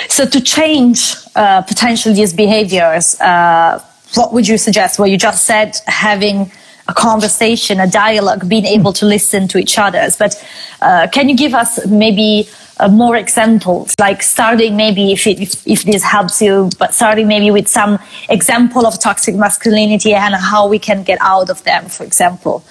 So 0.09 0.27
to 0.27 0.41
change 0.41 1.15
uh, 1.37 1.63
potentially 1.63 2.15
these 2.15 2.33
behaviors, 2.33 3.21
uh, 3.21 3.83
what 4.15 4.33
would 4.33 4.49
you 4.49 4.59
suggest? 4.59 4.99
Well, 4.99 5.09
you 5.09 5.17
just 5.17 5.45
said 5.45 5.77
having 5.87 6.51
a 6.89 6.95
conversation, 6.95 7.79
a 7.81 7.87
dialogue, 7.87 8.49
being 8.49 8.67
able 8.67 8.93
to 8.95 9.07
listen 9.07 9.47
to 9.49 9.59
each 9.59 9.79
other. 9.79 10.09
But 10.19 10.35
uh, 10.83 11.07
can 11.13 11.29
you 11.29 11.37
give 11.37 11.55
us 11.55 11.87
maybe 11.87 12.49
uh, 12.81 12.89
more 12.89 13.17
examples, 13.17 13.95
like 13.99 14.23
starting 14.23 14.77
maybe 14.77 15.13
if, 15.13 15.27
it, 15.27 15.41
if, 15.41 15.67
if 15.67 15.85
this 15.85 16.03
helps 16.03 16.41
you, 16.43 16.71
but 16.79 16.95
starting 16.95 17.29
maybe 17.29 17.51
with 17.51 17.69
some 17.69 17.99
example 18.29 18.87
of 18.87 18.99
toxic 18.99 19.35
masculinity 19.35 20.15
and 20.15 20.35
how 20.35 20.67
we 20.67 20.79
can 20.79 21.03
get 21.03 21.19
out 21.21 21.51
of 21.51 21.63
them, 21.65 21.87
for 21.87 22.05
example. 22.05 22.65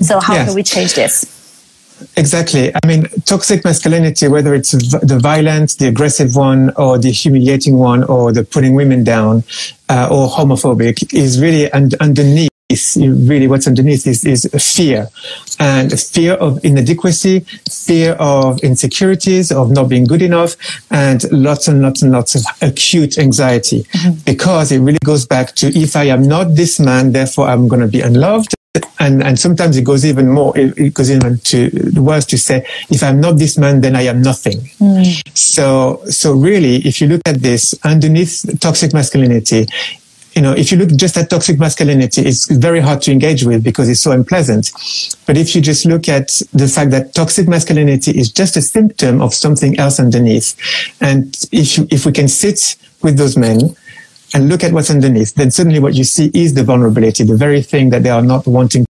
So 0.00 0.20
how 0.20 0.34
yes. 0.34 0.46
can 0.46 0.54
we 0.54 0.62
change 0.62 0.94
this? 0.94 1.38
Exactly. 2.16 2.72
I 2.74 2.86
mean, 2.86 3.06
toxic 3.24 3.64
masculinity, 3.64 4.26
whether 4.26 4.54
it's 4.54 4.72
the 4.72 5.20
violent, 5.22 5.78
the 5.78 5.86
aggressive 5.86 6.34
one, 6.34 6.70
or 6.76 6.98
the 6.98 7.10
humiliating 7.10 7.78
one, 7.78 8.02
or 8.04 8.32
the 8.32 8.44
putting 8.44 8.74
women 8.74 9.04
down, 9.04 9.44
uh, 9.88 10.08
or 10.10 10.28
homophobic, 10.28 11.14
is 11.14 11.40
really 11.40 11.70
un- 11.70 11.90
underneath 12.00 12.50
really 12.96 13.46
what's 13.46 13.66
underneath 13.66 14.06
is, 14.06 14.24
is 14.24 14.48
fear 14.58 15.08
and 15.58 15.98
fear 15.98 16.34
of 16.34 16.64
inadequacy, 16.64 17.40
fear 17.70 18.12
of 18.14 18.58
insecurities, 18.60 19.52
of 19.52 19.70
not 19.70 19.88
being 19.88 20.04
good 20.04 20.22
enough, 20.22 20.56
and 20.90 21.30
lots 21.30 21.68
and 21.68 21.82
lots 21.82 22.02
and 22.02 22.12
lots 22.12 22.34
of 22.34 22.42
acute 22.60 23.18
anxiety 23.18 23.82
mm-hmm. 23.84 24.18
because 24.24 24.72
it 24.72 24.80
really 24.80 24.98
goes 25.04 25.26
back 25.26 25.54
to 25.56 25.66
if 25.68 25.96
I 25.96 26.04
am 26.04 26.22
not 26.22 26.54
this 26.54 26.80
man, 26.80 27.12
therefore 27.12 27.48
I'm 27.48 27.68
going 27.68 27.82
to 27.82 27.88
be 27.88 28.00
unloved 28.00 28.54
and 28.98 29.22
and 29.22 29.38
sometimes 29.38 29.76
it 29.76 29.82
goes 29.82 30.04
even 30.04 30.28
more 30.28 30.56
it, 30.56 30.76
it 30.78 30.94
goes 30.94 31.10
even 31.10 31.38
to 31.38 31.68
the 31.68 32.02
worst 32.02 32.30
to 32.30 32.38
say 32.38 32.66
if 32.88 33.02
i'm 33.02 33.20
not 33.20 33.36
this 33.36 33.58
man 33.58 33.82
then 33.82 33.94
i 33.94 34.02
am 34.02 34.22
nothing 34.22 34.58
mm. 34.80 35.36
so 35.36 36.00
so 36.06 36.32
really 36.32 36.76
if 36.76 37.00
you 37.00 37.06
look 37.06 37.20
at 37.26 37.42
this 37.42 37.74
underneath 37.84 38.46
toxic 38.60 38.94
masculinity 38.94 39.66
you 40.34 40.42
know, 40.42 40.52
if 40.52 40.72
you 40.72 40.78
look 40.78 40.90
just 40.90 41.16
at 41.16 41.28
toxic 41.30 41.58
masculinity, 41.58 42.22
it's 42.22 42.50
very 42.50 42.80
hard 42.80 43.02
to 43.02 43.12
engage 43.12 43.44
with 43.44 43.62
because 43.62 43.88
it's 43.88 44.00
so 44.00 44.12
unpleasant. 44.12 44.72
But 45.26 45.36
if 45.36 45.54
you 45.54 45.60
just 45.60 45.84
look 45.84 46.08
at 46.08 46.40
the 46.52 46.68
fact 46.68 46.90
that 46.92 47.14
toxic 47.14 47.48
masculinity 47.48 48.12
is 48.12 48.30
just 48.30 48.56
a 48.56 48.62
symptom 48.62 49.20
of 49.20 49.34
something 49.34 49.78
else 49.78 50.00
underneath, 50.00 50.56
and 51.00 51.36
if 51.52 51.78
if 51.92 52.06
we 52.06 52.12
can 52.12 52.28
sit 52.28 52.76
with 53.02 53.18
those 53.18 53.36
men 53.36 53.76
and 54.34 54.48
look 54.48 54.64
at 54.64 54.72
what's 54.72 54.90
underneath, 54.90 55.34
then 55.34 55.50
suddenly 55.50 55.78
what 55.78 55.94
you 55.94 56.04
see 56.04 56.30
is 56.32 56.54
the 56.54 56.64
vulnerability, 56.64 57.24
the 57.24 57.36
very 57.36 57.62
thing 57.62 57.90
that 57.90 58.02
they 58.02 58.10
are 58.10 58.22
not 58.22 58.46
wanting. 58.46 58.86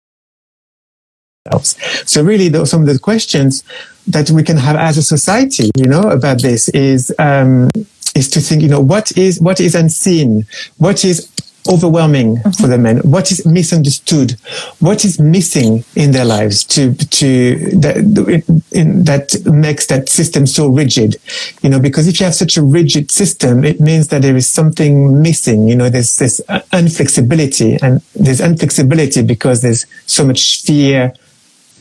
So 2.04 2.22
really, 2.22 2.48
those, 2.48 2.70
some 2.70 2.82
of 2.82 2.88
the 2.88 2.98
questions 2.98 3.64
that 4.06 4.30
we 4.30 4.42
can 4.42 4.56
have 4.56 4.76
as 4.76 4.98
a 4.98 5.02
society, 5.02 5.70
you 5.76 5.86
know, 5.86 6.02
about 6.02 6.42
this 6.42 6.68
is, 6.70 7.14
um, 7.18 7.70
is 8.18 8.28
to 8.30 8.40
think, 8.40 8.62
you 8.62 8.68
know, 8.68 8.80
what 8.80 9.16
is, 9.16 9.40
what 9.40 9.60
is 9.60 9.74
unseen? 9.74 10.46
What 10.78 11.04
is 11.04 11.30
overwhelming 11.68 12.36
mm-hmm. 12.36 12.50
for 12.50 12.66
the 12.66 12.78
men? 12.78 12.98
What 12.98 13.30
is 13.30 13.44
misunderstood? 13.46 14.32
What 14.80 15.04
is 15.04 15.20
missing 15.20 15.84
in 15.94 16.12
their 16.12 16.24
lives 16.24 16.64
to, 16.64 16.94
to, 16.94 17.56
that, 17.80 18.62
in, 18.72 19.04
that 19.04 19.36
makes 19.44 19.86
that 19.86 20.08
system 20.08 20.46
so 20.46 20.68
rigid? 20.68 21.16
You 21.62 21.70
know, 21.70 21.80
because 21.80 22.08
if 22.08 22.20
you 22.20 22.24
have 22.24 22.34
such 22.34 22.56
a 22.56 22.62
rigid 22.62 23.10
system, 23.10 23.64
it 23.64 23.80
means 23.80 24.08
that 24.08 24.22
there 24.22 24.36
is 24.36 24.46
something 24.46 25.22
missing. 25.22 25.68
You 25.68 25.76
know, 25.76 25.88
there's 25.88 26.16
this 26.16 26.40
unflexibility 26.72 27.78
and 27.82 28.00
there's 28.14 28.40
unflexibility 28.40 29.22
because 29.22 29.62
there's 29.62 29.86
so 30.06 30.24
much 30.24 30.62
fear 30.62 31.14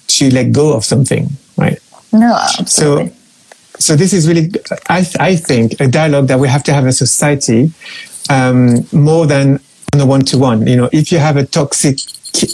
to 0.07 0.33
let 0.33 0.51
go 0.51 0.75
of 0.75 0.85
something, 0.85 1.29
right? 1.57 1.79
No, 2.13 2.33
absolutely. 2.59 3.09
So, 3.09 3.16
so 3.79 3.95
this 3.95 4.13
is 4.13 4.27
really, 4.27 4.49
I, 4.89 5.07
I 5.19 5.35
think, 5.35 5.79
a 5.79 5.87
dialogue 5.87 6.27
that 6.27 6.39
we 6.39 6.47
have 6.47 6.63
to 6.63 6.73
have 6.73 6.85
a 6.85 6.91
society 6.91 7.71
um, 8.29 8.85
more 8.91 9.25
than 9.27 9.59
on 9.93 9.99
a 10.01 10.05
one-to-one. 10.05 10.67
You 10.67 10.75
know, 10.75 10.89
if 10.91 11.11
you 11.11 11.19
have 11.19 11.37
a 11.37 11.45
toxic 11.45 11.99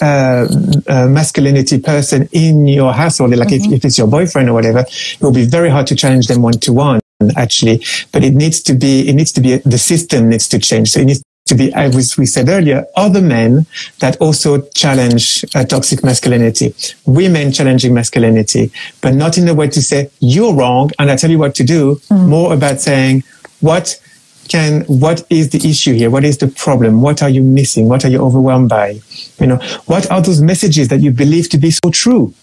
uh, 0.01 0.47
uh, 0.87 1.07
masculinity 1.07 1.79
person 1.79 2.29
in 2.31 2.67
your 2.67 2.93
household, 2.93 3.35
like 3.35 3.49
mm-hmm. 3.49 3.73
if, 3.73 3.79
if 3.79 3.85
it's 3.85 3.97
your 3.97 4.07
boyfriend 4.07 4.49
or 4.49 4.53
whatever, 4.53 4.79
it 4.79 5.21
will 5.21 5.31
be 5.31 5.45
very 5.45 5.69
hard 5.69 5.87
to 5.87 5.95
challenge 5.95 6.27
them 6.27 6.41
one-to-one 6.41 6.99
actually, 7.37 7.83
but 8.11 8.23
it 8.23 8.33
needs 8.33 8.61
to 8.61 8.73
be, 8.73 9.07
it 9.07 9.13
needs 9.13 9.31
to 9.31 9.41
be, 9.41 9.57
the 9.57 9.77
system 9.77 10.29
needs 10.29 10.47
to 10.49 10.59
change. 10.59 10.91
So 10.91 10.99
it 10.99 11.05
needs 11.05 11.23
to 11.45 11.55
be, 11.55 11.73
as 11.73 12.17
we 12.17 12.25
said 12.25 12.47
earlier, 12.47 12.85
other 12.95 13.21
men 13.21 13.65
that 13.99 14.15
also 14.21 14.61
challenge 14.69 15.43
uh, 15.55 15.63
toxic 15.65 16.03
masculinity, 16.03 16.73
women 17.05 17.51
challenging 17.51 17.93
masculinity, 17.93 18.71
but 19.01 19.13
not 19.13 19.37
in 19.37 19.47
a 19.47 19.53
way 19.53 19.67
to 19.67 19.81
say, 19.81 20.09
you're 20.19 20.53
wrong 20.53 20.89
and 20.99 21.11
I 21.11 21.17
tell 21.17 21.29
you 21.29 21.39
what 21.39 21.55
to 21.55 21.63
do, 21.63 21.95
mm. 22.09 22.27
more 22.27 22.53
about 22.53 22.79
saying, 22.79 23.23
what 23.59 23.99
can, 24.47 24.81
what 24.83 25.25
is 25.29 25.49
the 25.49 25.69
issue 25.69 25.93
here? 25.93 26.09
What 26.09 26.23
is 26.23 26.37
the 26.37 26.47
problem? 26.47 27.01
What 27.01 27.21
are 27.21 27.29
you 27.29 27.41
missing? 27.41 27.89
What 27.89 28.05
are 28.05 28.09
you 28.09 28.21
overwhelmed 28.21 28.69
by? 28.69 28.99
You 29.39 29.47
know, 29.47 29.57
what 29.85 30.09
are 30.11 30.21
those 30.21 30.41
messages 30.41 30.87
that 30.89 31.01
you 31.01 31.11
believe 31.11 31.49
to 31.49 31.57
be 31.57 31.71
so 31.71 31.91
true? 31.91 32.33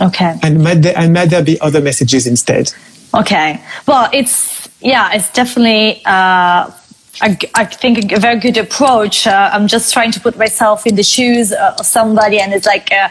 Okay. 0.00 0.38
And 0.42 0.62
might 0.62 0.82
there, 0.82 0.96
and 0.96 1.14
might 1.14 1.26
there 1.26 1.44
be 1.44 1.58
other 1.60 1.80
messages 1.80 2.26
instead? 2.26 2.72
Okay. 3.14 3.62
Well, 3.86 4.10
it's, 4.12 4.68
yeah, 4.80 5.12
it's 5.12 5.30
definitely, 5.32 6.02
uh, 6.04 6.70
I, 7.20 7.64
think 7.64 8.12
a 8.12 8.18
very 8.18 8.40
good 8.40 8.56
approach. 8.56 9.26
Uh, 9.26 9.50
I'm 9.52 9.66
just 9.68 9.92
trying 9.92 10.10
to 10.12 10.20
put 10.20 10.36
myself 10.36 10.86
in 10.86 10.96
the 10.96 11.02
shoes 11.02 11.52
of 11.52 11.86
somebody, 11.86 12.40
and 12.40 12.52
it's 12.52 12.66
like, 12.66 12.92
uh, 12.92 13.08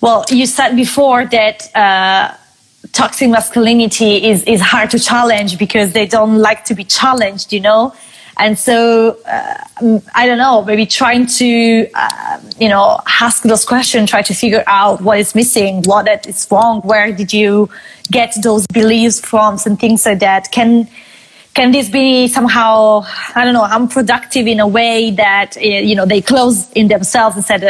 well, 0.00 0.24
you 0.28 0.46
said 0.46 0.76
before 0.76 1.24
that 1.26 1.74
uh, 1.74 2.34
toxic 2.92 3.30
masculinity 3.30 4.26
is 4.26 4.42
is 4.44 4.60
hard 4.60 4.90
to 4.90 4.98
challenge 4.98 5.58
because 5.58 5.92
they 5.92 6.06
don't 6.06 6.38
like 6.38 6.64
to 6.66 6.74
be 6.74 6.84
challenged, 6.84 7.52
you 7.52 7.60
know. 7.60 7.94
And 8.36 8.58
so 8.58 9.18
uh, 9.26 9.54
I 10.14 10.26
don't 10.26 10.38
know, 10.38 10.64
maybe 10.64 10.86
trying 10.86 11.26
to 11.26 11.88
uh, 11.94 12.40
you 12.58 12.68
know 12.68 13.00
ask 13.20 13.42
those 13.42 13.64
questions, 13.64 14.10
try 14.10 14.22
to 14.22 14.34
figure 14.34 14.64
out 14.66 15.00
what 15.00 15.18
is 15.18 15.34
missing, 15.34 15.82
what 15.82 16.26
is 16.26 16.46
wrong, 16.50 16.80
where 16.82 17.12
did 17.12 17.32
you 17.32 17.68
get 18.10 18.34
those 18.42 18.66
beliefs 18.66 19.20
from, 19.20 19.58
and 19.66 19.78
things 19.78 20.06
like 20.06 20.20
that 20.20 20.50
can 20.52 20.88
can 21.60 21.72
this 21.72 21.90
be 21.90 22.26
somehow 22.26 23.02
i 23.34 23.44
don't 23.44 23.52
know 23.52 23.68
unproductive 23.78 24.46
in 24.46 24.58
a 24.60 24.66
way 24.66 25.10
that 25.10 25.58
eh, 25.58 25.80
you 25.80 25.94
know 25.94 26.06
they 26.06 26.22
close 26.22 26.56
in 26.72 26.88
themselves 26.88 27.36
and 27.36 27.44
said 27.44 27.62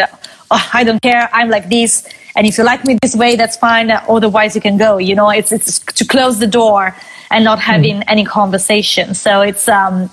oh, 0.53 0.71
i 0.73 0.85
don't 0.85 1.03
care. 1.03 1.29
I'm 1.33 1.49
like 1.49 1.69
this. 1.69 2.07
And 2.37 2.47
if 2.47 2.57
you 2.59 2.65
like 2.65 2.85
me 2.85 2.99
this 3.03 3.17
way 3.17 3.35
that's 3.37 3.57
fine. 3.57 3.91
Otherwise 3.91 4.55
you 4.55 4.61
can 4.61 4.77
go. 4.87 4.99
You 4.99 5.15
know 5.15 5.29
it's 5.31 5.51
it's 5.51 5.81
to 6.01 6.05
close 6.05 6.39
the 6.39 6.47
door 6.47 6.95
and 7.33 7.45
not 7.45 7.59
having 7.59 7.97
mm. 8.01 8.13
any 8.15 8.25
conversation. 8.25 9.15
So 9.15 9.41
it's 9.51 9.67
um 9.69 10.11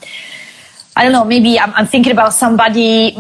i 0.95 1.03
don't 1.03 1.11
know 1.11 1.23
maybe 1.23 1.59
I'm, 1.59 1.71
I'm 1.77 1.85
thinking 1.85 2.11
about 2.11 2.33
somebody 2.33 3.15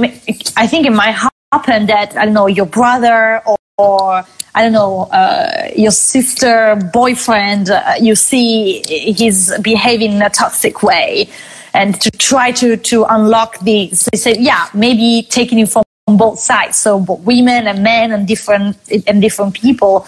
i 0.63 0.65
think 0.71 0.87
in 0.87 0.95
my 0.95 1.11
might 1.11 1.36
happen 1.51 1.85
that 1.85 2.15
i 2.17 2.25
don't 2.25 2.33
know 2.33 2.47
your 2.47 2.65
brother 2.65 3.41
or, 3.45 3.57
or 3.77 4.25
I 4.57 4.63
don't 4.63 4.71
know, 4.71 5.01
uh, 5.11 5.69
your 5.75 5.91
sister, 5.91 6.75
boyfriend, 6.91 7.69
uh, 7.69 7.93
you 8.01 8.15
see 8.15 8.81
he's 8.87 9.55
behaving 9.59 10.13
in 10.13 10.21
a 10.23 10.31
toxic 10.31 10.81
way 10.81 11.29
and 11.75 12.01
to 12.01 12.09
try 12.09 12.51
to, 12.53 12.75
to 12.75 13.05
unlock 13.07 13.59
these. 13.59 14.09
They 14.11 14.17
say, 14.17 14.35
yeah, 14.39 14.67
maybe 14.73 15.27
taking 15.29 15.59
it 15.59 15.69
from 15.69 15.83
both 16.07 16.39
sides. 16.39 16.75
So 16.75 16.97
women 16.97 17.67
and 17.67 17.83
men 17.83 18.11
and 18.11 18.27
different, 18.27 18.77
and 19.05 19.21
different 19.21 19.53
people. 19.53 20.07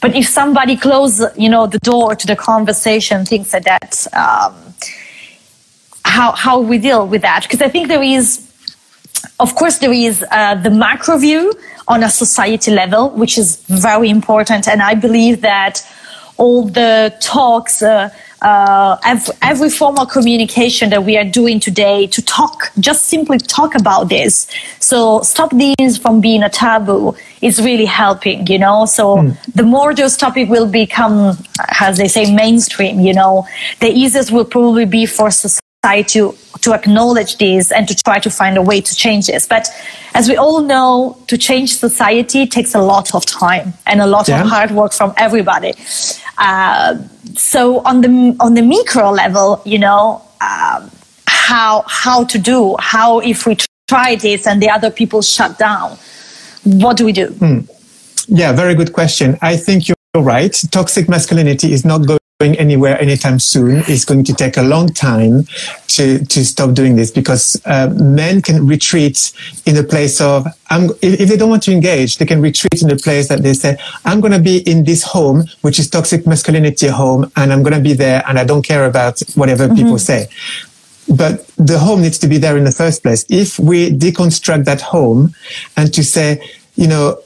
But 0.00 0.14
if 0.14 0.28
somebody 0.28 0.76
closes, 0.76 1.36
you 1.36 1.48
know, 1.48 1.66
the 1.66 1.80
door 1.80 2.14
to 2.14 2.26
the 2.26 2.36
conversation, 2.36 3.24
things 3.24 3.52
like 3.52 3.64
that, 3.64 4.06
um, 4.12 4.54
how, 6.04 6.30
how 6.32 6.60
we 6.60 6.78
deal 6.78 7.04
with 7.04 7.22
that? 7.22 7.42
Because 7.42 7.62
I 7.62 7.68
think 7.68 7.88
there 7.88 8.02
is, 8.02 8.47
of 9.40 9.54
course, 9.54 9.78
there 9.78 9.92
is 9.92 10.24
uh, 10.30 10.54
the 10.56 10.70
macro 10.70 11.18
view 11.18 11.52
on 11.86 12.02
a 12.02 12.10
society 12.10 12.70
level, 12.70 13.10
which 13.10 13.38
is 13.38 13.56
very 13.66 14.10
important. 14.10 14.68
And 14.68 14.82
I 14.82 14.94
believe 14.94 15.40
that 15.42 15.82
all 16.36 16.68
the 16.68 17.14
talks, 17.20 17.82
uh, 17.82 18.10
uh, 18.42 18.96
every, 19.04 19.34
every 19.42 19.70
formal 19.70 20.06
communication 20.06 20.90
that 20.90 21.04
we 21.04 21.16
are 21.16 21.24
doing 21.24 21.58
today 21.58 22.06
to 22.06 22.22
talk, 22.22 22.70
just 22.78 23.06
simply 23.06 23.38
talk 23.38 23.74
about 23.74 24.08
this. 24.08 24.46
So 24.78 25.20
stop 25.22 25.50
these 25.50 25.98
from 25.98 26.20
being 26.20 26.44
a 26.44 26.48
taboo 26.48 27.16
is 27.42 27.60
really 27.60 27.86
helping, 27.86 28.46
you 28.46 28.58
know. 28.58 28.86
So 28.86 29.16
mm. 29.16 29.52
the 29.52 29.64
more 29.64 29.94
those 29.94 30.16
topics 30.16 30.48
will 30.48 30.68
become, 30.68 31.36
as 31.80 31.98
they 31.98 32.08
say, 32.08 32.32
mainstream, 32.32 33.00
you 33.00 33.14
know, 33.14 33.46
the 33.80 33.90
easiest 33.90 34.30
will 34.30 34.44
probably 34.44 34.84
be 34.84 35.06
for 35.06 35.30
society 35.30 35.67
to 36.02 36.34
to 36.60 36.72
acknowledge 36.72 37.38
this 37.38 37.70
and 37.70 37.86
to 37.88 37.94
try 37.94 38.18
to 38.18 38.30
find 38.30 38.56
a 38.56 38.62
way 38.62 38.80
to 38.80 38.94
change 38.94 39.26
this. 39.26 39.46
But 39.46 39.68
as 40.14 40.28
we 40.28 40.36
all 40.36 40.62
know, 40.62 41.16
to 41.28 41.36
change 41.38 41.76
society 41.76 42.46
takes 42.46 42.74
a 42.74 42.82
lot 42.92 43.14
of 43.14 43.24
time 43.24 43.74
and 43.86 44.00
a 44.00 44.06
lot 44.06 44.28
yeah. 44.28 44.42
of 44.42 44.48
hard 44.48 44.70
work 44.72 44.92
from 44.92 45.12
everybody. 45.16 45.72
Uh, 46.38 46.98
so 47.34 47.80
on 47.90 48.00
the 48.00 48.36
on 48.40 48.54
the 48.54 48.62
micro 48.62 49.10
level, 49.10 49.62
you 49.64 49.78
know, 49.78 50.22
um, 50.40 50.90
how 51.26 51.84
how 51.86 52.24
to 52.24 52.38
do 52.38 52.76
how 52.78 53.20
if 53.20 53.46
we 53.46 53.56
try 53.88 54.16
this 54.16 54.46
and 54.46 54.62
the 54.62 54.70
other 54.70 54.90
people 54.90 55.22
shut 55.22 55.58
down, 55.58 55.96
what 56.64 56.96
do 56.96 57.04
we 57.04 57.12
do? 57.12 57.28
Hmm. 57.28 57.60
Yeah, 58.28 58.52
very 58.52 58.74
good 58.74 58.92
question. 58.92 59.38
I 59.40 59.56
think 59.56 59.88
you're 59.88 59.96
right. 60.16 60.54
Toxic 60.70 61.08
masculinity 61.08 61.72
is 61.72 61.84
not 61.84 62.06
going 62.06 62.18
going 62.40 62.56
anywhere 62.56 62.96
anytime 63.00 63.40
soon. 63.40 63.82
It's 63.88 64.04
going 64.04 64.22
to 64.22 64.32
take 64.32 64.56
a 64.56 64.62
long 64.62 64.90
time 64.90 65.42
to, 65.88 66.24
to 66.24 66.44
stop 66.44 66.72
doing 66.72 66.94
this 66.94 67.10
because 67.10 67.60
uh, 67.64 67.88
men 67.88 68.42
can 68.42 68.64
retreat 68.64 69.32
in 69.66 69.76
a 69.76 69.82
place 69.82 70.20
of, 70.20 70.46
I'm, 70.70 70.90
if, 71.02 71.20
if, 71.20 71.28
they 71.28 71.36
don't 71.36 71.50
want 71.50 71.64
to 71.64 71.72
engage, 71.72 72.18
they 72.18 72.26
can 72.26 72.40
retreat 72.40 72.80
in 72.80 72.92
a 72.92 72.96
place 72.96 73.26
that 73.26 73.42
they 73.42 73.54
say, 73.54 73.76
I'm 74.04 74.20
going 74.20 74.34
to 74.34 74.38
be 74.38 74.58
in 74.58 74.84
this 74.84 75.02
home, 75.02 75.46
which 75.62 75.80
is 75.80 75.90
toxic 75.90 76.28
masculinity 76.28 76.86
home, 76.86 77.28
and 77.34 77.52
I'm 77.52 77.64
going 77.64 77.74
to 77.74 77.80
be 77.80 77.94
there 77.94 78.22
and 78.28 78.38
I 78.38 78.44
don't 78.44 78.62
care 78.62 78.86
about 78.86 79.18
whatever 79.34 79.66
mm-hmm. 79.66 79.74
people 79.74 79.98
say. 79.98 80.28
But 81.08 81.44
the 81.56 81.80
home 81.80 82.02
needs 82.02 82.18
to 82.18 82.28
be 82.28 82.38
there 82.38 82.56
in 82.56 82.62
the 82.62 82.70
first 82.70 83.02
place. 83.02 83.26
If 83.28 83.58
we 83.58 83.90
deconstruct 83.90 84.64
that 84.66 84.80
home 84.80 85.34
and 85.76 85.92
to 85.92 86.04
say, 86.04 86.48
you 86.76 86.86
know, 86.86 87.18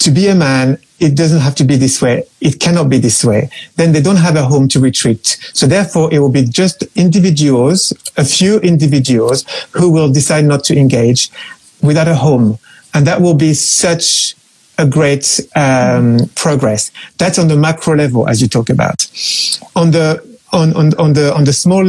to 0.00 0.10
be 0.10 0.26
a 0.26 0.34
man, 0.34 0.78
it 0.98 1.16
doesn't 1.16 1.40
have 1.40 1.54
to 1.56 1.64
be 1.64 1.76
this 1.76 2.00
way. 2.00 2.24
It 2.40 2.58
cannot 2.60 2.88
be 2.88 2.98
this 2.98 3.24
way. 3.24 3.50
Then 3.76 3.92
they 3.92 4.00
don't 4.00 4.16
have 4.16 4.36
a 4.36 4.44
home 4.44 4.68
to 4.68 4.80
retreat. 4.80 5.38
So 5.52 5.66
therefore, 5.66 6.12
it 6.12 6.18
will 6.18 6.30
be 6.30 6.44
just 6.44 6.82
individuals, 6.94 7.92
a 8.16 8.24
few 8.24 8.58
individuals 8.60 9.44
who 9.72 9.90
will 9.90 10.10
decide 10.10 10.44
not 10.44 10.64
to 10.64 10.76
engage 10.76 11.30
without 11.82 12.08
a 12.08 12.14
home. 12.14 12.58
And 12.94 13.06
that 13.06 13.20
will 13.20 13.34
be 13.34 13.52
such 13.52 14.34
a 14.78 14.86
great 14.86 15.40
um, 15.54 16.18
progress. 16.34 16.90
That's 17.18 17.38
on 17.38 17.48
the 17.48 17.56
macro 17.56 17.96
level, 17.96 18.28
as 18.28 18.40
you 18.40 18.48
talk 18.48 18.70
about. 18.70 19.06
On 19.74 19.90
the 19.90 20.35
on, 20.52 20.74
on, 20.74 20.94
on 20.94 21.12
the 21.12 21.34
on 21.34 21.44
the 21.44 21.52
small 21.52 21.84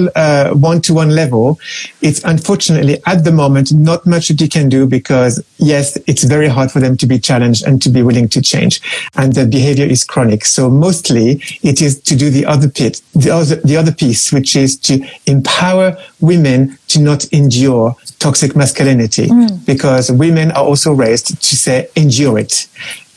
one 0.53 0.81
to 0.81 0.93
one 0.93 1.11
level, 1.11 1.59
it's 2.01 2.23
unfortunately 2.23 2.97
at 3.05 3.23
the 3.23 3.31
moment 3.31 3.71
not 3.71 4.05
much 4.05 4.29
that 4.29 4.41
you 4.41 4.49
can 4.49 4.69
do 4.69 4.87
because 4.87 5.43
yes, 5.57 5.97
it's 6.07 6.23
very 6.23 6.47
hard 6.47 6.71
for 6.71 6.79
them 6.79 6.97
to 6.97 7.07
be 7.07 7.19
challenged 7.19 7.63
and 7.65 7.81
to 7.81 7.89
be 7.89 8.01
willing 8.01 8.27
to 8.29 8.41
change, 8.41 8.81
and 9.15 9.33
the 9.33 9.45
behavior 9.45 9.85
is 9.85 10.03
chronic. 10.03 10.45
So 10.45 10.69
mostly 10.69 11.41
it 11.61 11.81
is 11.81 11.99
to 12.01 12.15
do 12.15 12.29
the 12.29 12.45
other 12.45 12.67
bit, 12.67 13.01
the 13.13 13.31
other 13.31 13.55
the 13.57 13.77
other 13.77 13.93
piece, 13.93 14.31
which 14.31 14.55
is 14.55 14.77
to 14.81 15.05
empower 15.25 15.97
women 16.19 16.77
to 16.87 16.99
not 16.99 17.31
endure 17.33 17.95
toxic 18.19 18.55
masculinity, 18.55 19.27
mm. 19.27 19.65
because 19.65 20.11
women 20.11 20.51
are 20.51 20.63
also 20.63 20.91
raised 20.91 21.27
to 21.41 21.55
say 21.55 21.89
endure 21.95 22.39
it 22.39 22.67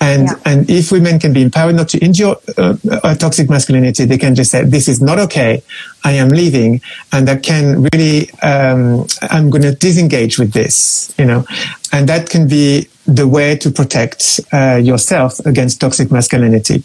and, 0.00 0.28
yeah. 0.28 0.34
and 0.46 0.70
if 0.70 0.90
women 0.90 1.18
can 1.18 1.32
be 1.32 1.42
empowered 1.42 1.76
not 1.76 1.88
to 1.90 2.02
endure 2.02 2.36
uh, 2.56 3.14
toxic 3.16 3.50
masculinity, 3.50 4.06
they 4.06 4.16
can 4.16 4.34
just 4.34 4.50
say, 4.50 4.64
this 4.64 4.88
is 4.88 5.02
not 5.02 5.18
okay. 5.18 5.62
I 6.04 6.12
am 6.12 6.30
leaving. 6.30 6.80
And 7.12 7.28
that 7.28 7.42
can 7.42 7.86
really, 7.92 8.30
um, 8.40 9.06
I'm 9.22 9.50
going 9.50 9.62
to 9.62 9.74
disengage 9.74 10.38
with 10.38 10.52
this, 10.52 11.14
you 11.18 11.26
know, 11.26 11.44
and 11.92 12.08
that 12.08 12.30
can 12.30 12.48
be 12.48 12.88
the 13.06 13.26
way 13.26 13.56
to 13.56 13.70
protect 13.70 14.40
uh, 14.52 14.76
yourself 14.76 15.38
against 15.40 15.80
toxic 15.80 16.10
masculinity. 16.10 16.82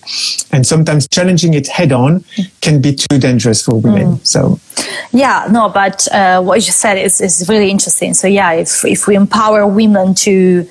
And 0.51 0.65
sometimes 0.65 1.07
challenging 1.07 1.53
it 1.53 1.67
head 1.67 1.93
on 1.93 2.25
can 2.61 2.81
be 2.81 2.95
too 2.95 3.17
dangerous 3.19 3.63
for 3.63 3.79
women. 3.79 4.17
Mm. 4.17 4.25
So, 4.25 4.59
yeah, 5.11 5.47
no, 5.49 5.69
but 5.69 6.05
uh, 6.11 6.41
what 6.41 6.55
you 6.65 6.73
said 6.73 6.97
is, 6.97 7.21
is 7.21 7.47
really 7.47 7.69
interesting. 7.69 8.13
So, 8.13 8.27
yeah, 8.27 8.51
if, 8.53 8.83
if 8.83 9.07
we 9.07 9.15
empower 9.15 9.65
women 9.67 10.15
to, 10.15 10.67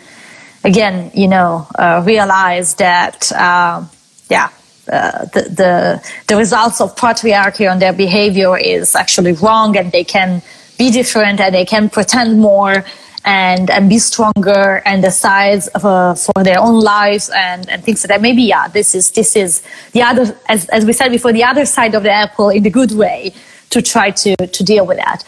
again, 0.64 1.11
you 1.14 1.29
know, 1.29 1.66
uh, 1.79 2.03
realize 2.05 2.74
that, 2.74 3.31
uh, 3.33 3.85
yeah, 4.31 4.48
uh, 4.90 5.24
the, 5.27 5.42
the, 5.42 6.12
the 6.27 6.37
results 6.37 6.81
of 6.81 6.94
patriarchy 6.96 7.70
on 7.70 7.79
their 7.79 7.92
behavior 7.92 8.57
is 8.59 8.94
actually 8.94 9.33
wrong, 9.33 9.77
and 9.77 9.92
they 9.92 10.05
can 10.05 10.42
be 10.79 10.90
different, 10.90 11.40
and 11.40 11.55
they 11.55 11.64
can 11.64 11.88
pretend 11.88 12.40
more, 12.40 12.85
and 13.27 13.70
and 13.70 13.88
be 13.88 13.98
stronger, 13.98 14.83
and 14.85 15.03
decide 15.03 15.62
for, 15.81 16.14
for 16.14 16.42
their 16.42 16.61
own 16.61 16.81
lives, 16.81 17.31
and, 17.35 17.68
and 17.70 17.83
things 17.85 18.03
like 18.03 18.09
that. 18.09 18.20
Maybe 18.20 18.42
yeah, 18.42 18.68
this 18.68 18.94
is 18.94 19.11
this 19.12 19.37
is 19.37 19.62
the 19.92 20.03
other, 20.03 20.37
as 20.48 20.68
as 20.68 20.85
we 20.85 20.92
said 20.92 21.11
before, 21.11 21.33
the 21.33 21.44
other 21.44 21.64
side 21.64 21.94
of 21.94 22.03
the 22.03 22.11
apple 22.11 22.50
in 22.50 22.62
the 22.62 22.70
good 22.70 22.92
way 22.92 23.33
to 23.70 23.81
try 23.81 24.11
to 24.11 24.37
to 24.37 24.64
deal 24.64 24.85
with 24.85 24.98
that. 24.98 25.24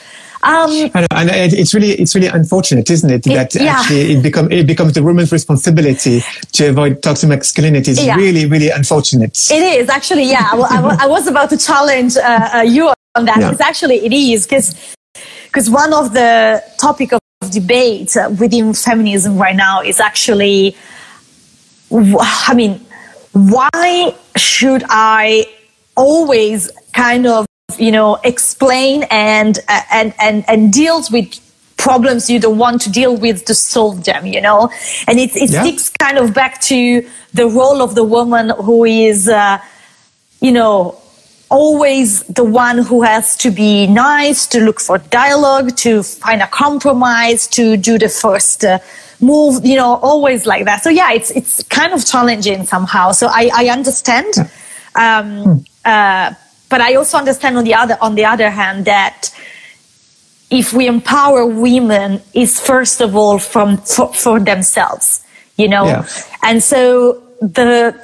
Um, 0.47 0.71
know, 0.71 1.07
and 1.11 1.53
it's 1.53 1.75
really 1.75 1.91
it's 1.91 2.15
really 2.15 2.29
unfortunate, 2.29 2.89
isn't 2.89 3.11
it? 3.11 3.23
That 3.25 3.57
it, 3.57 3.63
yeah. 3.63 3.81
actually 3.81 4.13
it 4.13 4.23
become 4.23 4.51
it 4.53 4.67
becomes 4.67 4.93
the 4.93 5.03
woman's 5.03 5.33
responsibility 5.33 6.23
to 6.53 6.69
avoid 6.69 7.03
toxic 7.03 7.29
masculinity. 7.29 7.91
It's 7.91 8.05
yeah. 8.05 8.15
really 8.15 8.47
really 8.47 8.71
unfortunate. 8.71 9.37
It 9.51 9.81
is 9.81 9.89
actually, 9.89 10.25
yeah. 10.25 10.51
I, 10.53 10.99
I 11.01 11.07
was 11.07 11.27
about 11.27 11.51
to 11.51 11.59
challenge 11.59 12.17
uh, 12.17 12.51
uh, 12.55 12.61
you 12.61 12.93
on 13.17 13.25
that. 13.25 13.39
Yeah. 13.41 13.51
It's 13.51 13.61
actually 13.61 13.97
it 14.07 14.13
is 14.13 14.47
because 14.47 14.95
because 15.47 15.69
one 15.69 15.93
of 15.93 16.13
the 16.13 16.63
topic 16.79 17.13
of 17.13 17.21
debate 17.51 18.17
within 18.39 18.75
feminism 18.75 19.39
right 19.39 19.57
now 19.57 19.81
is 19.83 20.01
actually, 20.01 20.77
I 21.91 22.53
mean, 22.55 22.81
why 23.33 24.15
should 24.37 24.85
I 24.89 25.47
always 25.97 26.71
kind 26.93 27.27
of 27.27 27.47
you 27.79 27.91
know 27.91 28.15
explain 28.23 29.03
and 29.11 29.59
uh, 29.69 29.81
and 29.91 30.15
and 30.21 30.45
and 30.49 30.73
deals 30.73 31.11
with 31.11 31.41
problems 31.77 32.31
you 32.31 32.39
don't 32.39 32.59
want 32.59 32.81
to 32.81 32.91
deal 32.91 33.17
with 33.17 33.45
to 33.45 33.55
solve 33.55 34.05
them 34.05 34.25
you 34.25 34.41
know? 34.41 34.71
And 35.07 35.19
it, 35.19 35.37
it 35.37 35.51
yeah. 35.51 35.63
sticks 35.63 35.89
kind 35.91 36.17
of 36.17 36.33
back 36.33 36.61
to 36.63 37.07
the 37.35 37.47
role 37.47 37.83
of 37.83 37.95
the 37.95 38.05
woman 38.05 38.51
who 38.51 38.85
is 38.85 39.29
uh, 39.29 39.59
you 40.41 40.53
know 40.53 40.97
always 41.49 42.23
the 42.25 42.45
one 42.45 42.79
who 42.79 43.03
has 43.03 43.37
to 43.37 43.51
be 43.51 43.87
nice 43.89 44.47
to 44.47 44.61
look 44.61 44.81
for 44.81 44.99
dialogue 44.99 45.77
to 45.77 46.03
find 46.03 46.43
a 46.43 46.49
compromise 46.49 47.47
to 47.49 47.77
do 47.77 47.99
the 47.99 48.09
first 48.09 48.65
uh, 48.65 48.79
move 49.21 49.65
you 49.67 49.75
know 49.75 49.97
always 49.97 50.47
like 50.47 50.65
that. 50.67 50.85
So 50.85 50.91
yeah 50.91 51.13
it's 51.13 51.33
it's 51.33 51.65
kind 51.65 51.93
of 51.93 52.07
challenging 52.07 52.65
somehow. 52.65 53.11
So 53.11 53.27
i 53.27 53.51
i 53.53 53.69
understand. 53.71 54.35
Um, 54.95 55.43
hmm. 55.43 55.57
uh, 55.85 56.35
but 56.69 56.81
I 56.81 56.95
also 56.95 57.19
understand 57.19 57.57
on 57.57 57.65
the 57.65 57.75
other 57.75 57.97
on 58.01 58.15
the 58.15 58.25
other 58.25 58.51
hand 58.51 58.85
that 58.85 59.31
if 60.51 60.73
we 60.73 60.87
empower 60.87 61.45
women 61.47 62.23
is 62.35 62.61
first 62.61 63.01
of 63.01 63.17
all 63.17 63.39
from 63.39 63.79
for, 63.79 64.13
for 64.13 64.41
themselves, 64.41 65.25
you 65.57 65.69
know, 65.69 65.87
yeah. 65.87 66.07
and 66.43 66.63
so 66.63 67.23
the 67.41 68.01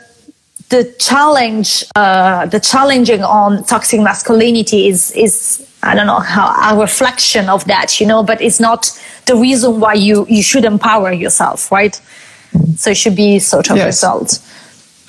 the 0.68 0.84
challenge 0.98 1.84
uh, 1.96 2.46
the 2.46 2.58
challenging 2.58 3.22
on 3.22 3.62
toxic 3.64 4.00
masculinity 4.00 4.88
is 4.88 5.10
is 5.12 5.68
I 5.82 5.94
don't 5.94 6.06
know 6.06 6.20
how 6.20 6.48
a 6.70 6.80
reflection 6.80 7.48
of 7.48 7.64
that, 7.66 8.00
you 8.00 8.06
know, 8.06 8.22
but 8.22 8.40
it's 8.40 8.60
not 8.60 8.90
the 9.26 9.36
reason 9.36 9.80
why 9.80 9.94
you 9.94 10.26
you 10.28 10.42
should 10.42 10.64
empower 10.64 11.12
yourself, 11.12 11.70
right? 11.70 12.00
So 12.76 12.90
it 12.90 12.96
should 12.96 13.16
be 13.16 13.38
sort 13.38 13.70
of 13.70 13.76
yes. 13.76 13.86
result. 13.86 14.38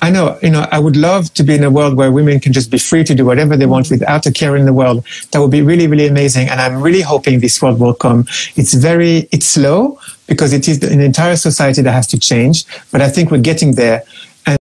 I 0.04 0.10
know, 0.10 0.38
you 0.42 0.50
know, 0.50 0.66
I 0.70 0.80
would 0.80 0.96
love 0.96 1.32
to 1.32 1.42
be 1.42 1.54
in 1.54 1.64
a 1.64 1.70
world 1.70 1.96
where 1.96 2.12
women 2.12 2.38
can 2.38 2.52
just 2.52 2.70
be 2.70 2.76
free 2.76 3.04
to 3.04 3.14
do 3.14 3.24
whatever 3.24 3.56
they 3.56 3.64
want 3.64 3.90
without 3.90 4.26
a 4.26 4.32
care 4.32 4.54
in 4.54 4.66
the 4.66 4.72
world. 4.74 5.02
That 5.30 5.40
would 5.40 5.50
be 5.50 5.62
really, 5.62 5.86
really 5.86 6.06
amazing. 6.06 6.46
And 6.50 6.60
I'm 6.60 6.82
really 6.82 7.00
hoping 7.00 7.40
this 7.40 7.62
world 7.62 7.80
will 7.80 7.94
come. 7.94 8.26
It's 8.54 8.74
very, 8.74 9.28
it's 9.32 9.46
slow 9.46 9.98
because 10.26 10.52
it 10.52 10.68
is 10.68 10.82
an 10.82 11.00
entire 11.00 11.36
society 11.36 11.80
that 11.80 11.92
has 11.92 12.06
to 12.08 12.18
change. 12.18 12.66
But 12.92 13.00
I 13.00 13.08
think 13.08 13.30
we're 13.30 13.48
getting 13.52 13.76
there. 13.76 14.02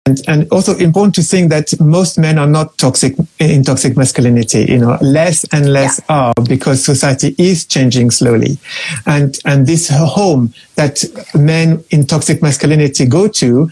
And, 0.07 0.21
and 0.27 0.49
also 0.51 0.77
important 0.79 1.15
to 1.15 1.23
think 1.23 1.51
that 1.51 1.79
most 1.79 2.19
men 2.19 2.37
are 2.37 2.47
not 2.49 2.77
toxic 2.77 3.15
in 3.38 3.62
toxic 3.62 3.97
masculinity, 3.97 4.65
you 4.65 4.79
know, 4.79 4.99
less 5.01 5.45
and 5.53 5.73
less 5.73 6.01
yeah. 6.11 6.17
are 6.17 6.35
because 6.49 6.85
society 6.85 7.37
is 7.38 7.65
changing 7.65 8.11
slowly. 8.11 8.59
And, 9.07 9.38
and 9.45 9.65
this 9.65 9.88
home 9.91 10.55
that 10.75 11.05
men 11.37 11.85
in 11.91 12.05
toxic 12.05 12.43
masculinity 12.43 13.07
go 13.07 13.29
to 13.29 13.71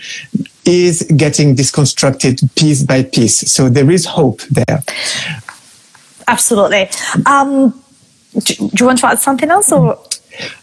is 0.65 1.03
getting 1.17 1.57
disconstructed 1.57 2.39
piece 2.55 2.85
by 2.85 3.03
piece. 3.03 3.51
So 3.51 3.69
there 3.69 3.91
is 3.91 4.07
hope 4.07 4.41
there. 4.43 4.85
Absolutely. 6.29 6.91
Um, 7.27 7.71
do, 8.39 8.55
do, 8.55 8.71
you 8.79 8.87
want 8.87 9.01
to 9.01 9.09
add 9.09 9.19
something 9.19 9.51
else 9.51 9.73
or? 9.73 9.99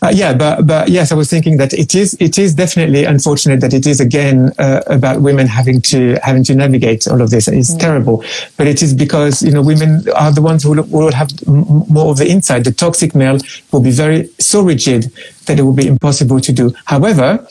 Uh, 0.01 0.11
yeah, 0.13 0.33
but 0.33 0.65
but 0.65 0.89
yes, 0.89 1.11
I 1.11 1.15
was 1.15 1.29
thinking 1.29 1.57
that 1.57 1.73
it 1.73 1.95
is 1.95 2.15
it 2.19 2.37
is 2.37 2.53
definitely 2.53 3.03
unfortunate 3.05 3.61
that 3.61 3.73
it 3.73 3.85
is 3.87 3.99
again 3.99 4.51
uh, 4.59 4.81
about 4.87 5.21
women 5.21 5.47
having 5.47 5.81
to 5.83 6.17
having 6.23 6.43
to 6.45 6.55
navigate 6.55 7.07
all 7.07 7.21
of 7.21 7.29
this. 7.29 7.47
It's 7.47 7.73
mm. 7.73 7.79
terrible, 7.79 8.23
but 8.57 8.67
it 8.67 8.81
is 8.81 8.93
because 8.93 9.41
you 9.41 9.51
know 9.51 9.61
women 9.61 10.03
are 10.15 10.31
the 10.31 10.41
ones 10.41 10.63
who 10.63 10.81
will, 10.81 11.11
have 11.11 11.29
more 11.47 12.11
of 12.11 12.17
the 12.17 12.29
insight. 12.29 12.63
The 12.63 12.71
toxic 12.71 13.15
male 13.15 13.39
will 13.71 13.81
be 13.81 13.91
very 13.91 14.29
so 14.39 14.61
rigid 14.61 15.11
that 15.45 15.59
it 15.59 15.63
will 15.63 15.73
be 15.73 15.87
impossible 15.87 16.39
to 16.41 16.51
do. 16.51 16.73
However, 16.85 17.45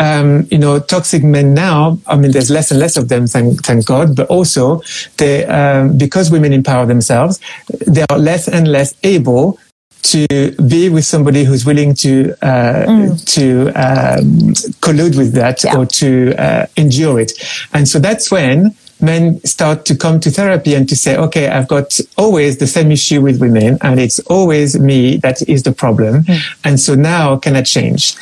um, 0.00 0.48
you 0.50 0.58
know, 0.58 0.80
toxic 0.80 1.22
men 1.22 1.54
now, 1.54 1.98
I 2.06 2.16
mean, 2.16 2.32
there's 2.32 2.50
less 2.50 2.70
and 2.70 2.80
less 2.80 2.96
of 2.96 3.08
them, 3.08 3.26
thank, 3.26 3.62
thank 3.64 3.86
God, 3.86 4.16
but 4.16 4.26
also 4.28 4.82
they, 5.18 5.44
um, 5.44 5.96
because 5.96 6.30
women 6.30 6.52
empower 6.52 6.86
themselves, 6.86 7.40
they 7.86 8.04
are 8.10 8.18
less 8.18 8.48
and 8.48 8.66
less 8.68 8.94
able 9.04 9.58
to 10.02 10.26
be 10.68 10.88
with 10.88 11.04
somebody 11.04 11.44
who's 11.44 11.64
willing 11.64 11.94
to 11.94 12.32
uh, 12.42 12.86
mm. 12.86 13.24
to 13.34 13.68
um, 13.68 14.52
collude 14.80 15.16
with 15.16 15.32
that 15.34 15.64
yeah. 15.64 15.76
or 15.76 15.86
to 15.86 16.34
uh, 16.36 16.66
endure 16.76 17.20
it, 17.20 17.32
and 17.72 17.88
so 17.88 17.98
that's 17.98 18.30
when 18.30 18.74
men 19.00 19.44
start 19.44 19.84
to 19.84 19.96
come 19.96 20.20
to 20.20 20.30
therapy 20.30 20.74
and 20.74 20.88
to 20.88 20.94
say, 20.94 21.16
okay, 21.16 21.48
I've 21.48 21.66
got 21.66 21.98
always 22.16 22.58
the 22.58 22.68
same 22.68 22.92
issue 22.92 23.20
with 23.20 23.40
women, 23.40 23.78
and 23.80 23.98
it's 23.98 24.20
always 24.20 24.78
me 24.78 25.16
that 25.18 25.42
is 25.48 25.62
the 25.62 25.72
problem, 25.72 26.22
mm. 26.24 26.40
and 26.64 26.80
so 26.80 26.94
now 26.94 27.36
can 27.36 27.56
I 27.56 27.62
change? 27.62 28.14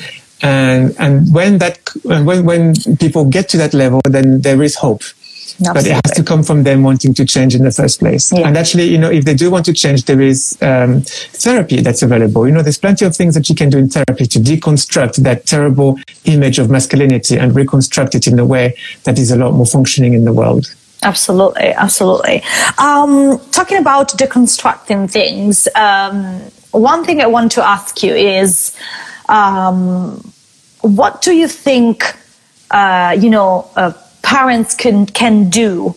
And 0.43 0.95
and 0.99 1.33
when 1.35 1.59
that 1.59 1.79
when 2.03 2.45
when 2.45 2.75
people 2.99 3.25
get 3.27 3.49
to 3.51 3.57
that 3.59 3.75
level, 3.75 4.01
then 4.05 4.41
there 4.41 4.63
is 4.63 4.77
hope 4.77 5.03
Absolutely. 5.61 5.83
But 5.83 5.87
it 5.87 6.07
has 6.07 6.17
to 6.17 6.25
come 6.25 6.43
from 6.43 6.63
them 6.63 6.83
wanting 6.83 7.13
to 7.15 7.25
change 7.27 7.55
in 7.55 7.65
the 7.65 7.71
first 7.71 7.99
place. 7.99 8.33
Yeah. 8.33 8.49
And 8.49 8.57
actually, 8.57 8.85
you 8.85 8.97
know, 8.97 9.11
if 9.11 9.27
they 9.27 9.35
do 9.35 9.51
want 9.51 9.67
to 9.67 9.75
change, 9.75 10.05
there 10.05 10.21
is 10.21 10.57
um, 10.63 11.03
therapy 11.03 11.83
that's 11.83 12.03
available. 12.03 12.47
You 12.47 12.55
know, 12.55 12.63
there's 12.63 12.79
plenty 12.79 13.05
of 13.05 13.15
things 13.15 13.35
that 13.35 13.49
you 13.51 13.55
can 13.55 13.69
do 13.69 13.77
in 13.77 13.91
therapy 13.91 14.27
to 14.27 14.39
deconstruct 14.39 15.17
that 15.17 15.45
terrible 15.45 15.99
image 16.25 16.59
of 16.59 16.71
masculinity 16.71 17.37
and 17.37 17.55
reconstruct 17.55 18.15
it 18.15 18.27
in 18.27 18.39
a 18.39 18.45
way 18.45 18.75
that 19.05 19.19
is 19.19 19.31
a 19.31 19.37
lot 19.37 19.53
more 19.53 19.67
functioning 19.67 20.15
in 20.15 20.25
the 20.25 20.33
world. 20.33 20.75
Absolutely, 21.03 21.73
absolutely. 21.73 22.43
Um, 22.79 23.39
talking 23.51 23.79
about 23.79 24.11
deconstructing 24.11 25.11
things, 25.11 25.69
um, 25.75 26.41
one 26.73 27.05
thing 27.05 27.21
I 27.21 27.27
want 27.27 27.53
to 27.53 27.67
ask 27.67 28.03
you 28.03 28.15
is, 28.15 28.77
um, 29.29 30.33
what 30.81 31.23
do 31.23 31.35
you 31.35 31.49
think? 31.49 32.17
Uh, 32.71 33.17
you 33.19 33.29
know, 33.31 33.69
uh, 33.77 33.93
parents 34.23 34.75
can 34.75 35.07
can 35.07 35.51
do 35.51 35.95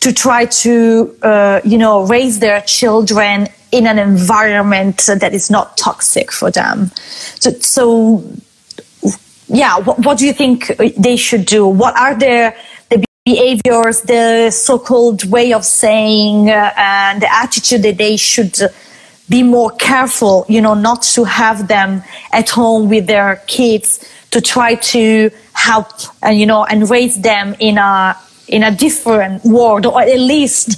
to 0.00 0.12
try 0.12 0.44
to 0.46 1.16
uh, 1.22 1.60
you 1.64 1.78
know 1.78 2.06
raise 2.06 2.38
their 2.38 2.60
children 2.62 3.48
in 3.72 3.86
an 3.86 3.98
environment 3.98 5.04
that 5.06 5.34
is 5.34 5.50
not 5.50 5.76
toxic 5.76 6.32
for 6.32 6.50
them. 6.50 6.90
So, 7.40 7.50
so 7.60 8.24
yeah, 9.48 9.78
what, 9.78 9.98
what 10.00 10.18
do 10.18 10.26
you 10.26 10.32
think 10.32 10.68
they 10.96 11.16
should 11.16 11.46
do? 11.46 11.66
What 11.66 11.96
are 11.98 12.14
their 12.14 12.56
the 12.90 13.04
behaviors, 13.24 14.02
the 14.02 14.50
so-called 14.50 15.24
way 15.30 15.52
of 15.52 15.64
saying, 15.64 16.50
uh, 16.50 16.72
and 16.76 17.22
the 17.22 17.32
attitude 17.32 17.82
that 17.82 17.98
they 17.98 18.16
should 18.16 18.58
be 19.28 19.42
more 19.42 19.70
careful, 19.72 20.46
you 20.48 20.60
know, 20.60 20.74
not 20.74 21.02
to 21.02 21.24
have 21.24 21.66
them 21.68 22.02
at 22.32 22.48
home 22.50 22.88
with 22.88 23.06
their 23.06 23.42
kids 23.46 24.08
to 24.36 24.42
try 24.42 24.74
to 24.74 25.30
help 25.54 25.88
and 26.22 26.34
uh, 26.34 26.40
you 26.40 26.44
know 26.44 26.62
and 26.66 26.90
raise 26.90 27.16
them 27.22 27.56
in 27.58 27.78
a 27.78 28.14
in 28.48 28.62
a 28.62 28.70
different 28.70 29.42
world 29.44 29.86
or 29.86 30.02
at 30.02 30.20
least 30.20 30.68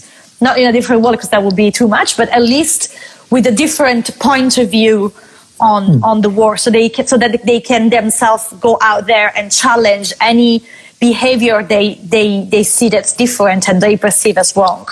not 0.41 0.57
in 0.61 0.67
a 0.69 0.73
different 0.73 1.03
world 1.03 1.17
because 1.17 1.31
that 1.31 1.43
would 1.43 1.57
be 1.57 1.69
too 1.73 1.89
much 1.89 2.17
but 2.17 2.29
at 2.29 2.43
least 2.43 2.97
with 3.33 3.45
a 3.49 3.51
different 3.51 4.17
point 4.21 4.59
of 4.59 4.71
view 4.71 5.13
on 5.59 5.83
mm. 5.87 6.03
on 6.05 6.21
the 6.21 6.31
war 6.31 6.57
so 6.57 6.71
they 6.71 6.89
can 6.89 7.05
so 7.05 7.19
that 7.19 7.45
they 7.45 7.61
can 7.61 7.91
themselves 7.91 8.45
go 8.61 8.79
out 8.81 9.07
there 9.07 9.33
and 9.37 9.51
challenge 9.51 10.13
any 10.21 10.63
behavior 11.01 11.61
they 11.75 11.95
they 12.15 12.45
they 12.45 12.63
see 12.63 12.89
that's 12.89 13.13
different 13.13 13.69
and 13.69 13.83
they 13.83 13.97
perceive 13.97 14.39
as 14.39 14.55
wrong 14.57 14.87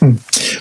Hmm. 0.00 0.12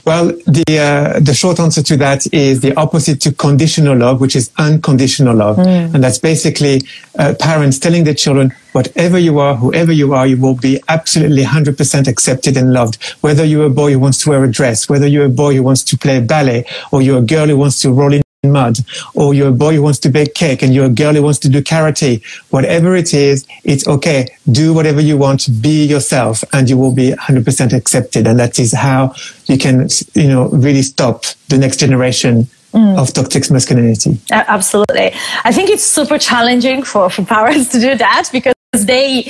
Well, 0.05 0.27
the 0.45 0.79
uh, 0.79 1.19
the 1.19 1.33
short 1.33 1.59
answer 1.59 1.81
to 1.83 1.97
that 1.97 2.31
is 2.33 2.59
the 2.59 2.75
opposite 2.75 3.21
to 3.21 3.31
conditional 3.31 3.97
love, 3.97 4.19
which 4.19 4.35
is 4.35 4.51
unconditional 4.57 5.35
love, 5.35 5.57
mm. 5.57 5.93
and 5.93 6.03
that's 6.03 6.17
basically 6.17 6.81
uh, 7.17 7.35
parents 7.39 7.79
telling 7.79 8.03
their 8.03 8.13
children, 8.13 8.53
whatever 8.73 9.17
you 9.17 9.39
are, 9.39 9.55
whoever 9.55 9.93
you 9.93 10.13
are, 10.13 10.27
you 10.27 10.37
will 10.37 10.55
be 10.55 10.81
absolutely 10.89 11.43
100% 11.43 12.07
accepted 12.07 12.57
and 12.57 12.73
loved. 12.73 13.01
Whether 13.21 13.45
you're 13.45 13.67
a 13.67 13.69
boy 13.69 13.93
who 13.93 13.99
wants 13.99 14.21
to 14.23 14.29
wear 14.29 14.43
a 14.43 14.51
dress, 14.51 14.89
whether 14.89 15.07
you're 15.07 15.25
a 15.25 15.29
boy 15.29 15.55
who 15.55 15.63
wants 15.63 15.83
to 15.83 15.97
play 15.97 16.19
ballet, 16.19 16.65
or 16.91 17.01
you're 17.01 17.19
a 17.19 17.25
girl 17.25 17.47
who 17.47 17.57
wants 17.57 17.81
to 17.81 17.91
roll 17.91 18.13
in 18.13 18.21
mud, 18.47 18.77
or 19.15 19.33
you're 19.33 19.49
a 19.49 19.51
boy 19.51 19.75
who 19.75 19.81
wants 19.81 19.99
to 19.99 20.09
bake 20.09 20.33
cake 20.33 20.61
and 20.61 20.73
you're 20.73 20.85
a 20.85 20.89
girl 20.89 21.13
who 21.13 21.21
wants 21.21 21.39
to 21.39 21.49
do 21.49 21.61
karate, 21.61 22.23
whatever 22.51 22.95
it 22.95 23.13
is, 23.13 23.45
it's 23.65 23.85
okay. 23.85 24.27
Do 24.49 24.73
whatever 24.73 25.01
you 25.01 25.17
want, 25.17 25.61
be 25.61 25.85
yourself, 25.85 26.41
and 26.53 26.69
you 26.69 26.77
will 26.77 26.93
be 26.93 27.11
100% 27.11 27.73
accepted. 27.73 28.27
And 28.27 28.39
that 28.39 28.57
is 28.57 28.73
how 28.73 29.13
you 29.47 29.57
can, 29.57 29.89
you 30.13 30.29
know, 30.29 30.47
really 30.49 30.83
stop 30.83 31.25
the 31.49 31.57
next 31.57 31.81
generation 31.81 32.47
mm. 32.73 32.97
of 32.97 33.11
toxic 33.11 33.51
masculinity. 33.51 34.17
Absolutely. 34.31 35.11
I 35.43 35.51
think 35.51 35.69
it's 35.69 35.83
super 35.83 36.17
challenging 36.17 36.83
for, 36.83 37.09
for 37.09 37.25
parents 37.25 37.69
to 37.73 37.79
do 37.81 37.95
that 37.95 38.29
because 38.31 38.53
they 38.71 39.23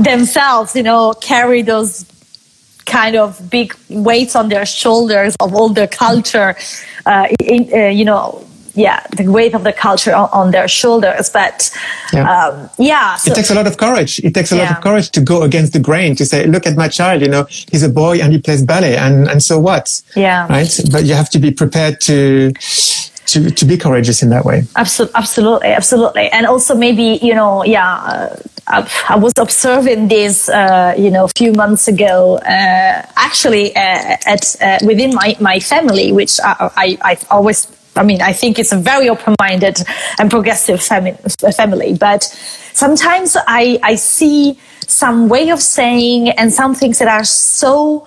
themselves, 0.00 0.74
you 0.74 0.82
know, 0.82 1.14
carry 1.14 1.62
those 1.62 2.04
kind 2.84 3.14
of 3.14 3.48
big 3.48 3.76
weights 3.90 4.34
on 4.34 4.48
their 4.48 4.66
shoulders 4.66 5.36
of 5.40 5.54
all 5.54 5.68
the 5.68 5.86
culture, 5.86 6.56
uh, 7.04 7.28
in, 7.40 7.68
uh, 7.72 7.88
you 7.88 8.04
know, 8.04 8.44
yeah, 8.76 9.06
the 9.16 9.28
weight 9.28 9.54
of 9.54 9.64
the 9.64 9.72
culture 9.72 10.14
on, 10.14 10.28
on 10.32 10.50
their 10.50 10.68
shoulders. 10.68 11.30
But 11.30 11.70
yeah, 12.12 12.30
um, 12.30 12.70
yeah 12.78 13.16
so, 13.16 13.32
it 13.32 13.34
takes 13.34 13.50
a 13.50 13.54
lot 13.54 13.66
of 13.66 13.76
courage. 13.76 14.20
It 14.20 14.34
takes 14.34 14.52
a 14.52 14.56
yeah. 14.56 14.62
lot 14.62 14.76
of 14.78 14.82
courage 14.82 15.10
to 15.10 15.20
go 15.20 15.42
against 15.42 15.72
the 15.72 15.80
grain 15.80 16.14
to 16.16 16.24
say, 16.24 16.46
look 16.46 16.66
at 16.66 16.76
my 16.76 16.88
child, 16.88 17.22
you 17.22 17.28
know, 17.28 17.46
he's 17.70 17.82
a 17.82 17.88
boy 17.88 18.20
and 18.20 18.32
he 18.32 18.38
plays 18.38 18.62
ballet 18.62 18.96
and, 18.96 19.28
and 19.28 19.42
so 19.42 19.58
what? 19.58 20.02
Yeah. 20.14 20.46
Right. 20.48 20.80
But 20.92 21.04
you 21.04 21.14
have 21.14 21.30
to 21.30 21.38
be 21.38 21.50
prepared 21.50 22.00
to, 22.02 22.52
to, 23.26 23.50
to 23.50 23.64
be 23.64 23.76
courageous 23.76 24.22
in 24.22 24.30
that 24.30 24.44
way. 24.44 24.64
Absolutely. 24.76 25.14
Absolutely. 25.16 25.68
Absolutely. 25.68 26.28
And 26.30 26.46
also 26.46 26.74
maybe, 26.74 27.18
you 27.22 27.34
know, 27.34 27.64
yeah, 27.64 28.30
uh, 28.68 28.88
I 29.08 29.16
was 29.16 29.32
observing 29.38 30.08
this, 30.08 30.48
uh, 30.48 30.94
you 30.98 31.10
know, 31.10 31.24
a 31.24 31.30
few 31.36 31.52
months 31.52 31.86
ago, 31.88 32.36
uh, 32.38 33.06
actually 33.16 33.74
uh, 33.76 34.16
at 34.26 34.56
uh, 34.60 34.78
within 34.84 35.14
my, 35.14 35.36
my 35.40 35.60
family, 35.60 36.12
which 36.12 36.40
I, 36.42 36.70
I, 36.76 36.98
I 37.02 37.18
always 37.30 37.66
I 37.96 38.02
mean, 38.02 38.20
I 38.22 38.32
think 38.32 38.58
it's 38.58 38.72
a 38.72 38.78
very 38.78 39.08
open-minded 39.08 39.78
and 40.18 40.30
progressive 40.30 40.80
fami- 40.80 41.54
family, 41.56 41.96
but 41.98 42.24
sometimes 42.72 43.36
I, 43.46 43.78
I 43.82 43.96
see 43.96 44.58
some 44.86 45.28
way 45.28 45.50
of 45.50 45.60
saying 45.60 46.30
and 46.30 46.52
some 46.52 46.74
things 46.74 46.98
that 46.98 47.08
are 47.08 47.24
so 47.24 48.06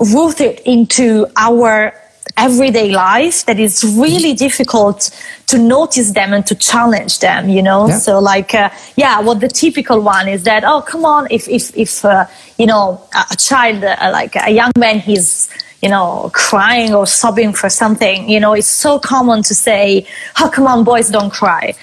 rooted 0.00 0.60
into 0.60 1.26
our 1.36 1.94
everyday 2.36 2.90
life 2.90 3.46
that 3.46 3.58
it's 3.58 3.82
really 3.82 4.34
difficult 4.34 5.10
to 5.46 5.58
notice 5.58 6.12
them 6.12 6.34
and 6.34 6.44
to 6.44 6.54
challenge 6.54 7.20
them 7.20 7.48
you 7.48 7.62
know 7.62 7.88
yeah. 7.88 7.96
so 7.96 8.18
like 8.18 8.52
uh, 8.54 8.68
yeah 8.96 9.20
well 9.20 9.34
the 9.34 9.48
typical 9.48 10.00
one 10.00 10.28
is 10.28 10.42
that 10.42 10.62
oh 10.64 10.82
come 10.82 11.04
on 11.04 11.26
if 11.30 11.48
if 11.48 11.74
if 11.76 12.04
uh, 12.04 12.26
you 12.58 12.66
know 12.66 13.00
a, 13.30 13.36
child 13.36 13.82
uh, 13.82 13.96
like 14.12 14.36
a 14.36 14.50
young 14.50 14.72
man 14.76 14.98
he's 14.98 15.48
you 15.82 15.88
know, 15.88 16.30
crying 16.34 16.94
or 16.94 17.06
sobbing 17.06 17.52
for 17.52 17.68
something, 17.68 18.28
you 18.28 18.40
know, 18.40 18.54
it's 18.54 18.66
so 18.66 18.98
common 18.98 19.42
to 19.42 19.54
say, 19.54 20.06
oh, 20.40 20.50
come 20.52 20.66
on, 20.66 20.84
boys, 20.84 21.10
don't 21.10 21.32
cry. 21.32 21.74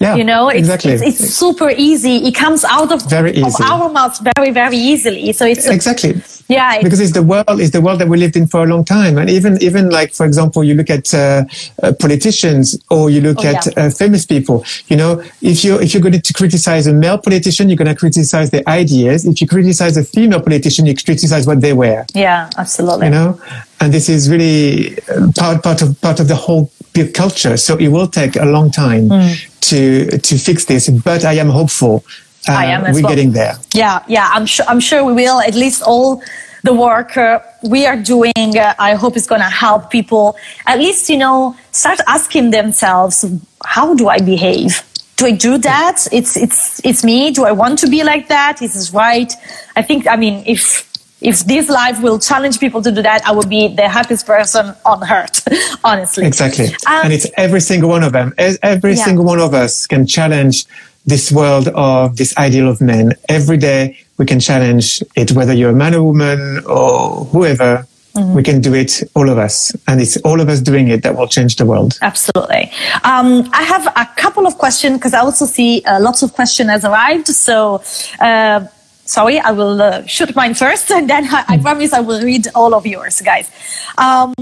Yeah, 0.00 0.16
you 0.16 0.24
know, 0.24 0.48
it's, 0.48 0.58
exactly. 0.58 0.92
it's, 0.92 1.02
it's, 1.02 1.34
super 1.34 1.70
easy. 1.70 2.16
It 2.16 2.34
comes 2.34 2.64
out 2.64 2.90
of, 2.92 3.08
very 3.08 3.32
easy. 3.32 3.62
of 3.64 3.70
our 3.70 3.88
mouths 3.88 4.20
very, 4.36 4.50
very 4.50 4.76
easily. 4.76 5.32
So 5.32 5.46
it's 5.46 5.66
exactly. 5.66 6.20
Yeah, 6.48 6.82
because 6.82 7.00
it's 7.00 7.12
the 7.12 7.22
world, 7.22 7.46
it's 7.48 7.70
the 7.70 7.80
world 7.80 8.00
that 8.00 8.08
we 8.08 8.18
lived 8.18 8.36
in 8.36 8.46
for 8.46 8.64
a 8.64 8.66
long 8.66 8.84
time, 8.84 9.16
and 9.16 9.30
even 9.30 9.62
even 9.62 9.88
like 9.88 10.12
for 10.12 10.26
example, 10.26 10.62
you 10.62 10.74
look 10.74 10.90
at 10.90 11.14
uh, 11.14 11.44
uh, 11.82 11.92
politicians 11.98 12.78
or 12.90 13.08
you 13.08 13.22
look 13.22 13.38
oh, 13.40 13.48
at 13.48 13.66
yeah. 13.66 13.84
uh, 13.84 13.90
famous 13.90 14.26
people. 14.26 14.64
You 14.88 14.96
know, 14.96 15.24
if 15.40 15.64
you 15.64 15.80
if 15.80 15.94
you're 15.94 16.02
going 16.02 16.20
to 16.20 16.32
criticize 16.34 16.86
a 16.86 16.92
male 16.92 17.18
politician, 17.18 17.68
you're 17.68 17.78
going 17.78 17.88
to 17.88 17.94
criticize 17.94 18.50
their 18.50 18.62
ideas. 18.66 19.24
If 19.24 19.40
you 19.40 19.46
criticize 19.46 19.96
a 19.96 20.04
female 20.04 20.42
politician, 20.42 20.84
you 20.84 20.94
criticize 20.94 21.46
what 21.46 21.62
they 21.62 21.72
wear. 21.72 22.04
Yeah, 22.14 22.50
absolutely. 22.58 23.06
You 23.06 23.12
know, 23.12 23.40
and 23.80 23.92
this 23.92 24.08
is 24.08 24.30
really 24.30 24.98
uh, 25.08 25.30
part 25.36 25.62
part 25.62 25.82
of 25.82 26.00
part 26.00 26.20
of 26.20 26.28
the 26.28 26.36
whole 26.36 26.70
culture. 27.12 27.56
So 27.56 27.76
it 27.76 27.88
will 27.88 28.06
take 28.06 28.36
a 28.36 28.44
long 28.44 28.70
time 28.70 29.08
mm. 29.08 29.60
to 29.68 30.18
to 30.18 30.38
fix 30.38 30.64
this, 30.66 30.88
but 30.88 31.24
I 31.24 31.34
am 31.34 31.48
hopeful 31.48 32.04
uh, 32.48 32.52
I 32.52 32.64
am 32.66 32.82
we're 32.82 33.02
well. 33.02 33.08
getting 33.08 33.32
there. 33.32 33.56
Yeah, 33.72 34.02
yeah, 34.08 34.30
I'm 34.32 34.46
sure. 34.46 34.66
I'm 34.68 34.80
sure 34.80 35.04
we 35.04 35.12
will. 35.12 35.40
At 35.40 35.54
least 35.54 35.82
all 35.82 36.22
the 36.62 36.74
work 36.74 37.16
uh, 37.16 37.40
we 37.62 37.86
are 37.86 37.96
doing, 37.96 38.58
uh, 38.58 38.74
I 38.78 38.94
hope 38.94 39.16
is 39.16 39.26
going 39.26 39.40
to 39.40 39.48
help 39.48 39.90
people. 39.90 40.36
At 40.66 40.78
least 40.78 41.08
you 41.08 41.18
know, 41.18 41.56
start 41.72 42.00
asking 42.06 42.50
themselves, 42.50 43.24
how 43.64 43.94
do 43.94 44.08
I 44.08 44.18
behave? 44.18 44.82
Do 45.16 45.26
I 45.26 45.30
do 45.30 45.58
that? 45.58 46.06
It's 46.12 46.36
it's 46.36 46.84
it's 46.84 47.04
me. 47.04 47.30
Do 47.30 47.44
I 47.44 47.52
want 47.52 47.78
to 47.80 47.86
be 47.86 48.02
like 48.02 48.28
that? 48.28 48.60
Is 48.60 48.74
this 48.74 48.92
right? 48.92 49.32
I 49.76 49.82
think. 49.82 50.06
I 50.06 50.16
mean, 50.16 50.42
if 50.46 50.90
if 51.24 51.44
this 51.46 51.70
life 51.70 52.02
will 52.02 52.18
challenge 52.18 52.60
people 52.60 52.82
to 52.82 52.92
do 52.92 53.00
that, 53.02 53.26
I 53.26 53.32
will 53.32 53.48
be 53.48 53.68
the 53.68 53.88
happiest 53.88 54.26
person 54.26 54.74
on 54.84 55.10
earth, 55.10 55.48
honestly. 55.84 56.26
Exactly. 56.26 56.66
Um, 56.86 57.04
and 57.04 57.12
it's 57.12 57.26
every 57.38 57.60
single 57.60 57.88
one 57.88 58.04
of 58.04 58.12
them. 58.12 58.34
Every 58.36 58.92
yeah. 58.92 59.04
single 59.04 59.24
one 59.24 59.40
of 59.40 59.54
us 59.54 59.86
can 59.86 60.06
challenge 60.06 60.66
this 61.06 61.32
world 61.32 61.68
of 61.68 62.18
this 62.18 62.36
ideal 62.36 62.68
of 62.68 62.80
men. 62.80 63.14
Every 63.28 63.56
day 63.56 63.98
we 64.18 64.26
can 64.26 64.38
challenge 64.38 65.02
it, 65.16 65.32
whether 65.32 65.54
you're 65.54 65.70
a 65.70 65.74
man 65.74 65.94
or 65.94 66.02
woman 66.02 66.62
or 66.66 67.24
whoever. 67.24 67.86
Mm-hmm. 68.14 68.34
We 68.34 68.42
can 68.44 68.60
do 68.60 68.74
it, 68.74 69.02
all 69.16 69.28
of 69.28 69.38
us. 69.38 69.74
And 69.88 70.00
it's 70.00 70.16
all 70.18 70.40
of 70.40 70.48
us 70.48 70.60
doing 70.60 70.88
it 70.88 71.02
that 71.02 71.16
will 71.16 71.26
change 71.26 71.56
the 71.56 71.66
world. 71.66 71.98
Absolutely. 72.00 72.70
Um, 73.02 73.50
I 73.52 73.62
have 73.62 73.86
a 73.96 74.08
couple 74.16 74.46
of 74.46 74.56
questions 74.56 74.98
because 74.98 75.14
I 75.14 75.20
also 75.20 75.46
see 75.46 75.82
uh, 75.84 76.00
lots 76.00 76.22
of 76.22 76.32
questions 76.32 76.70
has 76.70 76.84
arrived. 76.84 77.26
So, 77.26 77.82
uh, 78.20 78.66
sorry, 79.04 79.38
I 79.38 79.52
will 79.52 79.80
uh, 79.80 80.04
shoot 80.06 80.34
mine 80.34 80.54
first 80.54 80.90
and 80.96 81.08
then 81.08 81.26
I, 81.30 81.44
I, 81.48 81.58
promise 81.58 81.92
I 81.92 82.00
will 82.00 82.22
read 82.22 82.46
all 82.54 82.74
of 82.74 82.86
yours, 82.86 83.20
guys. 83.20 83.50
Um, 83.98 84.34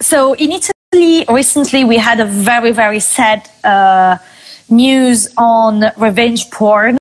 so 0.00 0.34
in 0.34 0.52
Italy, 0.52 1.24
recently 1.28 1.84
we 1.84 1.98
had 1.98 2.20
a 2.20 2.24
very, 2.24 2.72
very 2.72 3.00
sad, 3.00 3.48
uh, 3.64 4.18
news 4.70 5.28
on 5.36 5.84
revenge 5.96 6.50
porn. 6.50 6.98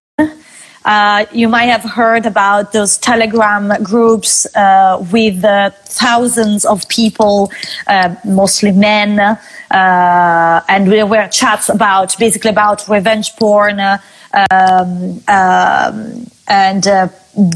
Uh, 0.86 1.26
you 1.34 1.50
might 1.50 1.66
have 1.66 1.84
heard 1.84 2.26
about 2.26 2.72
those 2.72 2.98
telegram 2.98 3.74
groups 3.84 4.48
uh, 4.56 5.06
with 5.12 5.44
uh, 5.44 5.70
thousands 5.84 6.64
of 6.64 6.88
people, 6.88 7.52
uh, 7.88 8.16
mostly 8.24 8.72
men, 8.72 9.20
uh, 9.20 10.62
and 10.70 10.88
there 10.90 11.06
were 11.06 11.28
chats 11.28 11.68
about 11.68 12.18
basically 12.18 12.50
about 12.50 12.88
revenge 12.88 13.36
porn 13.36 13.82
um, 13.82 15.22
um, 15.28 16.26
and 16.48 16.88
uh, 16.88 17.10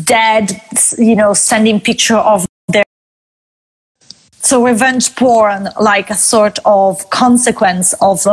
dead, 0.04 0.62
you 0.98 1.16
know, 1.16 1.34
sending 1.34 1.80
picture 1.80 2.18
of 2.18 2.46
their. 2.68 2.84
So 4.42 4.66
revenge 4.66 5.16
porn, 5.16 5.70
like 5.80 6.10
a 6.10 6.16
sort 6.16 6.60
of 6.66 7.10
consequence 7.10 7.94
of 8.02 8.26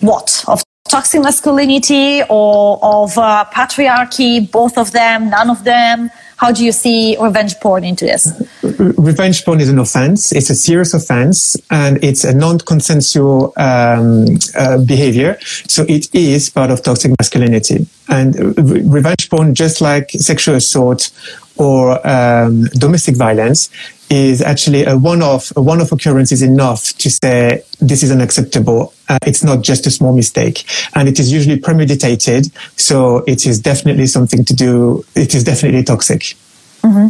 what 0.00 0.44
of 0.46 0.62
toxic 0.88 1.22
masculinity 1.22 2.22
or 2.28 2.78
of 2.82 3.16
uh, 3.18 3.44
patriarchy, 3.52 4.50
both 4.50 4.78
of 4.78 4.92
them, 4.92 5.30
none 5.30 5.50
of 5.50 5.64
them? 5.64 6.10
How 6.38 6.52
do 6.52 6.64
you 6.64 6.72
see 6.72 7.16
revenge 7.20 7.58
porn 7.60 7.84
into 7.84 8.04
this? 8.04 8.32
Revenge 8.62 9.44
porn 9.44 9.60
is 9.60 9.68
an 9.68 9.78
offense. 9.78 10.32
It's 10.32 10.50
a 10.50 10.54
serious 10.54 10.94
offense 10.94 11.56
and 11.70 12.02
it's 12.02 12.22
a 12.22 12.32
non-consensual 12.32 13.52
um, 13.56 14.26
uh, 14.56 14.78
behavior. 14.78 15.36
So 15.66 15.84
it 15.88 16.14
is 16.14 16.48
part 16.48 16.70
of 16.70 16.82
toxic 16.82 17.12
masculinity. 17.20 17.86
And 18.08 18.56
re- 18.56 18.82
revenge 18.82 19.28
porn, 19.30 19.54
just 19.54 19.80
like 19.80 20.10
sexual 20.12 20.54
assault 20.54 21.10
or 21.56 22.06
um, 22.06 22.66
domestic 22.78 23.16
violence, 23.16 23.68
is 24.10 24.40
actually 24.40 24.84
a 24.84 24.96
one-off. 24.96 25.52
A 25.56 25.62
one-off 25.62 25.92
occurrence 25.92 26.32
is 26.32 26.42
enough 26.42 26.92
to 26.98 27.10
say 27.10 27.62
this 27.80 28.02
is 28.02 28.10
unacceptable. 28.10 28.94
Uh, 29.08 29.18
it's 29.26 29.42
not 29.44 29.62
just 29.62 29.86
a 29.86 29.90
small 29.90 30.14
mistake, 30.14 30.64
and 30.94 31.08
it 31.08 31.18
is 31.18 31.32
usually 31.32 31.58
premeditated. 31.58 32.50
So 32.76 33.18
it 33.26 33.46
is 33.46 33.60
definitely 33.60 34.06
something 34.06 34.44
to 34.44 34.54
do. 34.54 35.04
It 35.14 35.34
is 35.34 35.44
definitely 35.44 35.84
toxic. 35.84 36.36
Mm-hmm. 36.82 37.08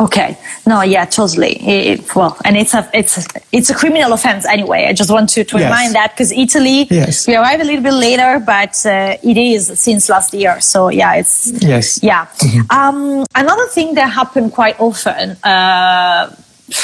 Okay. 0.00 0.38
No, 0.66 0.82
yeah, 0.82 1.04
totally. 1.04 1.56
It, 1.60 2.14
well, 2.14 2.36
and 2.44 2.56
it's 2.56 2.74
a 2.74 2.88
it's 2.92 3.18
a, 3.18 3.40
it's 3.52 3.70
a 3.70 3.74
criminal 3.74 4.12
offense 4.12 4.46
anyway. 4.46 4.86
I 4.86 4.92
just 4.92 5.10
want 5.10 5.28
to, 5.30 5.44
to 5.44 5.58
yes. 5.58 5.64
remind 5.64 5.94
that 5.94 6.12
because 6.12 6.32
Italy, 6.32 6.86
yes. 6.90 7.26
we 7.26 7.36
arrived 7.36 7.62
a 7.62 7.64
little 7.64 7.82
bit 7.82 7.94
later, 7.94 8.42
but 8.44 8.74
uh, 8.86 9.16
it 9.22 9.36
is 9.36 9.78
since 9.78 10.08
last 10.08 10.32
year. 10.34 10.60
So 10.60 10.88
yeah, 10.88 11.14
it's 11.14 11.52
yes, 11.62 12.02
yeah. 12.02 12.26
Mm-hmm. 12.26 12.70
Um, 12.70 13.26
another 13.34 13.66
thing 13.66 13.94
that 13.94 14.06
happened 14.06 14.52
quite 14.52 14.78
often. 14.80 15.30
Uh, 15.42 16.34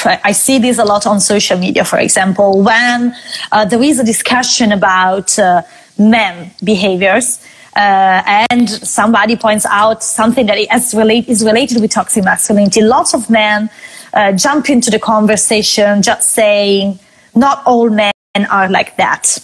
I 0.05 0.33
see 0.33 0.59
this 0.59 0.79
a 0.79 0.83
lot 0.83 1.07
on 1.07 1.19
social 1.21 1.57
media, 1.57 1.85
for 1.85 1.97
example, 1.97 2.61
when 2.61 3.15
uh, 3.51 3.65
there 3.65 3.81
is 3.81 3.99
a 3.99 4.03
discussion 4.03 4.73
about 4.73 5.39
uh, 5.39 5.61
men 5.97 6.51
behaviors 6.63 7.39
uh, 7.77 8.43
and 8.49 8.69
somebody 8.69 9.35
points 9.35 9.65
out 9.65 10.03
something 10.03 10.47
that 10.47 10.57
is, 10.57 10.93
relate, 10.95 11.27
is 11.29 11.45
related 11.45 11.79
with 11.79 11.91
toxic 11.91 12.23
masculinity. 12.23 12.81
Lots 12.81 13.13
of 13.13 13.29
men 13.29 13.69
uh, 14.13 14.31
jump 14.31 14.69
into 14.69 14.89
the 14.89 14.99
conversation 14.99 16.01
just 16.01 16.31
saying, 16.31 16.99
not 17.35 17.61
all 17.65 17.89
men 17.89 18.11
are 18.49 18.67
like 18.69 18.97
that. 18.97 19.37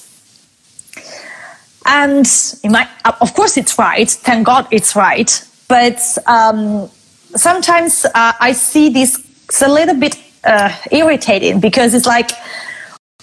And 1.86 2.26
might, 2.64 2.88
of 3.22 3.34
course, 3.34 3.56
it's 3.58 3.78
right. 3.78 4.10
Thank 4.10 4.48
God 4.48 4.68
it's 4.72 4.96
right. 4.96 5.30
But 5.68 6.00
um, 6.26 6.90
sometimes 7.36 8.06
uh, 8.06 8.34
I 8.40 8.54
see 8.54 8.90
this 8.90 9.20
it's 9.54 9.62
a 9.62 9.68
little 9.68 9.96
bit 9.96 10.18
uh, 10.44 10.76
irritating 10.92 11.60
because 11.60 11.94
it's 11.94 12.08
like, 12.08 12.32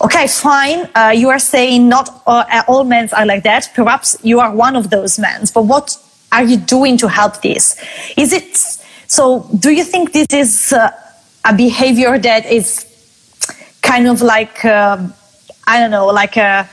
okay, 0.01 0.26
fine, 0.26 0.88
uh, 0.94 1.12
you 1.14 1.28
are 1.28 1.38
saying 1.38 1.88
not 1.88 2.22
uh, 2.26 2.62
all 2.68 2.84
men 2.84 3.09
are 3.12 3.26
like 3.26 3.42
that. 3.44 3.70
Perhaps 3.74 4.16
you 4.22 4.40
are 4.40 4.55
one 4.55 4.76
of 4.76 4.90
those 4.90 5.18
men, 5.18 5.44
but 5.55 5.62
what 5.62 5.96
are 6.32 6.42
you 6.44 6.57
doing 6.57 6.96
to 6.98 7.09
help 7.09 7.42
this? 7.42 7.76
Is 8.16 8.32
it 8.32 8.57
so? 9.07 9.48
Do 9.59 9.70
you 9.70 9.84
think 9.84 10.12
this 10.12 10.26
is 10.32 10.72
uh, 10.72 10.90
a 11.44 11.55
behavior 11.55 12.18
that 12.18 12.46
is 12.46 12.86
kind 13.82 14.07
of 14.07 14.22
like 14.22 14.64
um, 14.64 15.12
I 15.66 15.80
don't 15.80 15.90
know, 15.90 16.07
like 16.07 16.36
a 16.36 16.68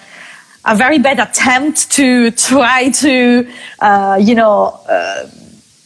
a 0.66 0.76
very 0.76 1.00
bad 1.00 1.20
attempt 1.20 1.92
to 1.92 2.32
try 2.32 2.90
to 2.90 3.48
uh, 3.80 4.18
you 4.22 4.36
know 4.36 4.80
uh, 4.88 5.28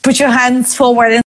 put 0.03 0.19
your 0.19 0.29
hands 0.29 0.75
forward 0.75 1.11
and 1.11 1.23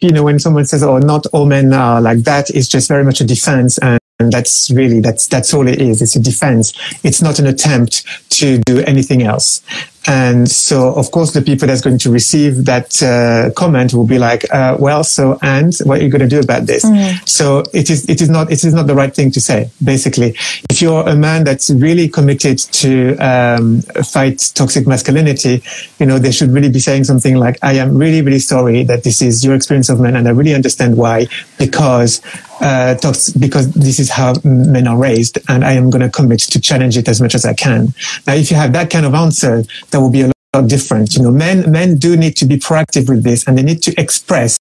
you 0.00 0.10
know, 0.10 0.22
when 0.22 0.38
someone 0.38 0.64
says, 0.64 0.82
"Oh, 0.82 0.98
not 0.98 1.26
all 1.32 1.46
men 1.46 1.72
are 1.72 2.00
like 2.00 2.18
that," 2.20 2.50
it's 2.50 2.68
just 2.68 2.88
very 2.88 3.04
much 3.04 3.20
a 3.20 3.24
defense, 3.24 3.78
and, 3.78 3.98
and 4.18 4.32
that's 4.32 4.70
really 4.70 5.00
that's 5.00 5.26
that's 5.26 5.52
all 5.54 5.66
it 5.66 5.80
is. 5.80 6.02
It's 6.02 6.16
a 6.16 6.20
defense. 6.20 6.72
It's 7.04 7.22
not 7.22 7.38
an 7.38 7.46
attempt 7.46 8.04
to 8.30 8.58
do 8.58 8.80
anything 8.80 9.22
else. 9.22 9.62
And 10.08 10.50
so, 10.50 10.94
of 10.94 11.10
course, 11.10 11.32
the 11.32 11.42
people 11.42 11.68
that's 11.68 11.82
going 11.82 11.98
to 11.98 12.10
receive 12.10 12.64
that 12.64 13.02
uh, 13.02 13.50
comment 13.54 13.92
will 13.92 14.06
be 14.06 14.18
like, 14.18 14.42
uh, 14.50 14.74
"Well, 14.80 15.04
so 15.04 15.38
and 15.42 15.76
what 15.84 16.00
are 16.00 16.02
you 16.02 16.08
going 16.08 16.22
to 16.22 16.26
do 16.28 16.40
about 16.40 16.64
this?" 16.64 16.82
Mm. 16.82 17.28
So 17.28 17.62
it 17.74 17.90
is 17.90 18.08
it 18.08 18.22
is 18.22 18.30
not 18.30 18.50
it 18.50 18.64
is 18.64 18.72
not 18.72 18.86
the 18.86 18.94
right 18.94 19.14
thing 19.14 19.30
to 19.32 19.40
say. 19.40 19.70
Basically, 19.84 20.34
if 20.70 20.80
you're 20.80 21.06
a 21.06 21.14
man 21.14 21.44
that's 21.44 21.68
really 21.68 22.08
committed 22.08 22.58
to 22.58 23.16
um, 23.18 23.82
fight 24.02 24.50
toxic 24.54 24.86
masculinity, 24.86 25.62
you 25.98 26.06
know 26.06 26.18
they 26.18 26.32
should 26.32 26.52
really 26.52 26.70
be 26.70 26.80
saying 26.80 27.04
something 27.04 27.36
like, 27.36 27.58
"I 27.62 27.74
am 27.74 27.94
really 27.94 28.22
really 28.22 28.38
sorry 28.38 28.84
that 28.84 29.04
this 29.04 29.20
is 29.20 29.44
your 29.44 29.54
experience 29.54 29.90
of 29.90 30.00
men, 30.00 30.16
and 30.16 30.26
I 30.26 30.30
really 30.30 30.54
understand 30.54 30.96
why 30.96 31.26
because 31.58 32.22
uh, 32.60 32.94
talks 32.96 33.30
because 33.30 33.72
this 33.72 33.98
is 33.98 34.10
how 34.10 34.34
men 34.44 34.86
are 34.86 34.96
raised, 34.96 35.38
and 35.48 35.64
I 35.64 35.72
am 35.72 35.90
going 35.90 36.02
to 36.02 36.08
commit 36.08 36.40
to 36.40 36.60
challenge 36.60 36.96
it 36.96 37.08
as 37.08 37.20
much 37.20 37.34
as 37.34 37.44
I 37.44 37.54
can. 37.54 37.94
Now, 38.26 38.34
if 38.34 38.50
you 38.50 38.56
have 38.56 38.72
that 38.72 38.90
kind 38.90 39.06
of 39.06 39.14
answer, 39.14 39.62
that 39.90 39.97
will 40.00 40.10
be 40.10 40.22
a 40.22 40.32
lot 40.54 40.68
different. 40.68 41.14
You 41.14 41.22
know, 41.22 41.30
men 41.30 41.70
men 41.70 41.96
do 41.96 42.16
need 42.16 42.36
to 42.36 42.46
be 42.46 42.56
proactive 42.56 43.08
with 43.08 43.22
this, 43.22 43.46
and 43.46 43.56
they 43.56 43.62
need 43.62 43.82
to 43.82 44.00
express 44.00 44.58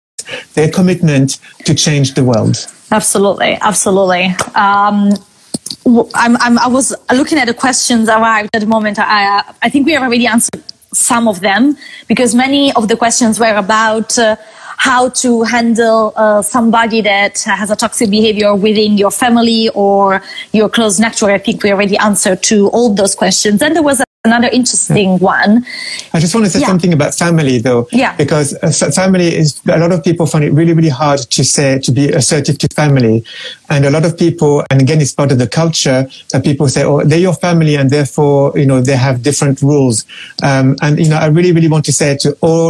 their 0.53 0.69
commitment 0.69 1.39
to 1.65 1.73
change 1.73 2.13
the 2.13 2.23
world. 2.23 2.67
Absolutely, 2.91 3.57
absolutely. 3.61 4.25
Um, 4.55 5.13
I'm, 6.15 6.37
I'm, 6.37 6.59
i 6.59 6.67
was 6.67 6.95
looking 7.13 7.37
at 7.37 7.47
the 7.47 7.53
questions 7.53 8.09
arrived 8.09 8.49
at 8.53 8.61
the 8.61 8.67
moment. 8.67 8.97
I, 8.99 9.43
I 9.61 9.69
think 9.69 9.85
we 9.85 9.93
have 9.93 10.03
already 10.03 10.27
answered 10.27 10.63
some 10.93 11.27
of 11.27 11.41
them 11.41 11.77
because 12.07 12.33
many 12.33 12.73
of 12.73 12.87
the 12.87 12.97
questions 12.97 13.39
were 13.39 13.55
about. 13.55 14.17
Uh, 14.17 14.35
how 14.79 15.09
to 15.09 15.41
handle 15.41 16.13
uh, 16.15 16.39
somebody 16.41 17.01
that 17.01 17.39
has 17.39 17.71
a 17.71 17.75
toxic 17.75 18.11
behavior 18.11 18.55
within 18.55 18.95
your 18.95 19.09
family 19.09 19.69
or 19.69 20.21
your 20.53 20.69
close 20.69 20.99
network. 20.99 21.31
I 21.31 21.39
think 21.39 21.63
we 21.63 21.71
already 21.71 21.97
answered 21.97 22.43
to 22.43 22.67
all 22.69 22.93
those 22.93 23.15
questions. 23.15 23.61
And 23.63 23.75
there 23.75 23.81
was 23.81 24.03
another 24.27 24.49
interesting 24.49 25.11
yeah. 25.13 25.17
one. 25.35 25.65
I 26.13 26.19
just 26.19 26.33
want 26.35 26.45
to 26.45 26.51
say 26.51 26.59
yeah. 26.59 26.67
something 26.67 26.93
about 26.93 27.15
family 27.15 27.57
though. 27.57 27.87
Yeah. 27.91 28.15
Because 28.15 28.53
uh, 28.61 28.91
family 28.91 29.35
is, 29.35 29.61
a 29.67 29.79
lot 29.79 29.91
of 29.91 30.03
people 30.03 30.25
find 30.25 30.43
it 30.43 30.53
really, 30.53 30.73
really 30.73 30.89
hard 30.89 31.19
to 31.19 31.43
say, 31.43 31.79
to 31.79 31.91
be 31.91 32.09
assertive 32.09 32.57
to 32.59 32.67
family. 32.75 33.23
And 33.69 33.85
a 33.85 33.89
lot 33.89 34.05
of 34.05 34.17
people, 34.17 34.63
and 34.69 34.81
again, 34.81 35.01
it's 35.01 35.13
part 35.13 35.31
of 35.31 35.39
the 35.39 35.47
culture 35.47 36.07
that 36.31 36.43
people 36.43 36.67
say, 36.69 36.83
oh, 36.83 37.03
they're 37.03 37.17
your 37.19 37.33
family 37.33 37.75
and 37.75 37.89
therefore, 37.89 38.53
you 38.55 38.65
know, 38.65 38.81
they 38.81 38.95
have 38.95 39.23
different 39.23 39.61
rules. 39.61 40.05
Um, 40.43 40.75
and, 40.81 40.99
you 40.99 41.09
know, 41.09 41.17
I 41.17 41.27
really, 41.27 41.51
really 41.51 41.69
want 41.69 41.85
to 41.85 41.93
say 41.93 42.17
to 42.17 42.37
all 42.41 42.69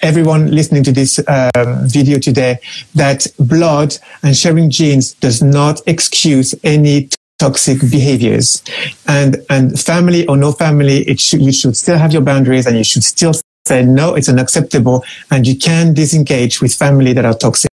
everyone 0.00 0.50
listening 0.54 0.84
to 0.84 0.92
this 0.92 1.18
um, 1.26 1.88
video 1.88 2.18
today 2.18 2.58
that 2.94 3.26
blood 3.38 3.96
and 4.22 4.36
sharing 4.36 4.70
genes 4.70 5.14
does 5.14 5.42
not 5.42 5.80
excuse 5.86 6.54
any 6.62 7.08
toxic 7.38 7.80
behaviors 7.80 8.62
and 9.06 9.36
and 9.48 9.78
family 9.78 10.26
or 10.26 10.36
no 10.36 10.52
family 10.52 11.08
it 11.08 11.20
should 11.20 11.40
you 11.40 11.52
should 11.52 11.76
still 11.76 11.96
have 11.96 12.12
your 12.12 12.22
boundaries 12.22 12.66
and 12.66 12.76
you 12.76 12.84
should 12.84 13.04
still 13.04 13.32
say 13.66 13.84
no 13.84 14.14
it's 14.14 14.28
unacceptable 14.28 15.04
and 15.30 15.46
you 15.46 15.56
can 15.56 15.94
disengage 15.94 16.60
with 16.60 16.74
family 16.74 17.12
that 17.12 17.24
are 17.24 17.34
toxic 17.34 17.70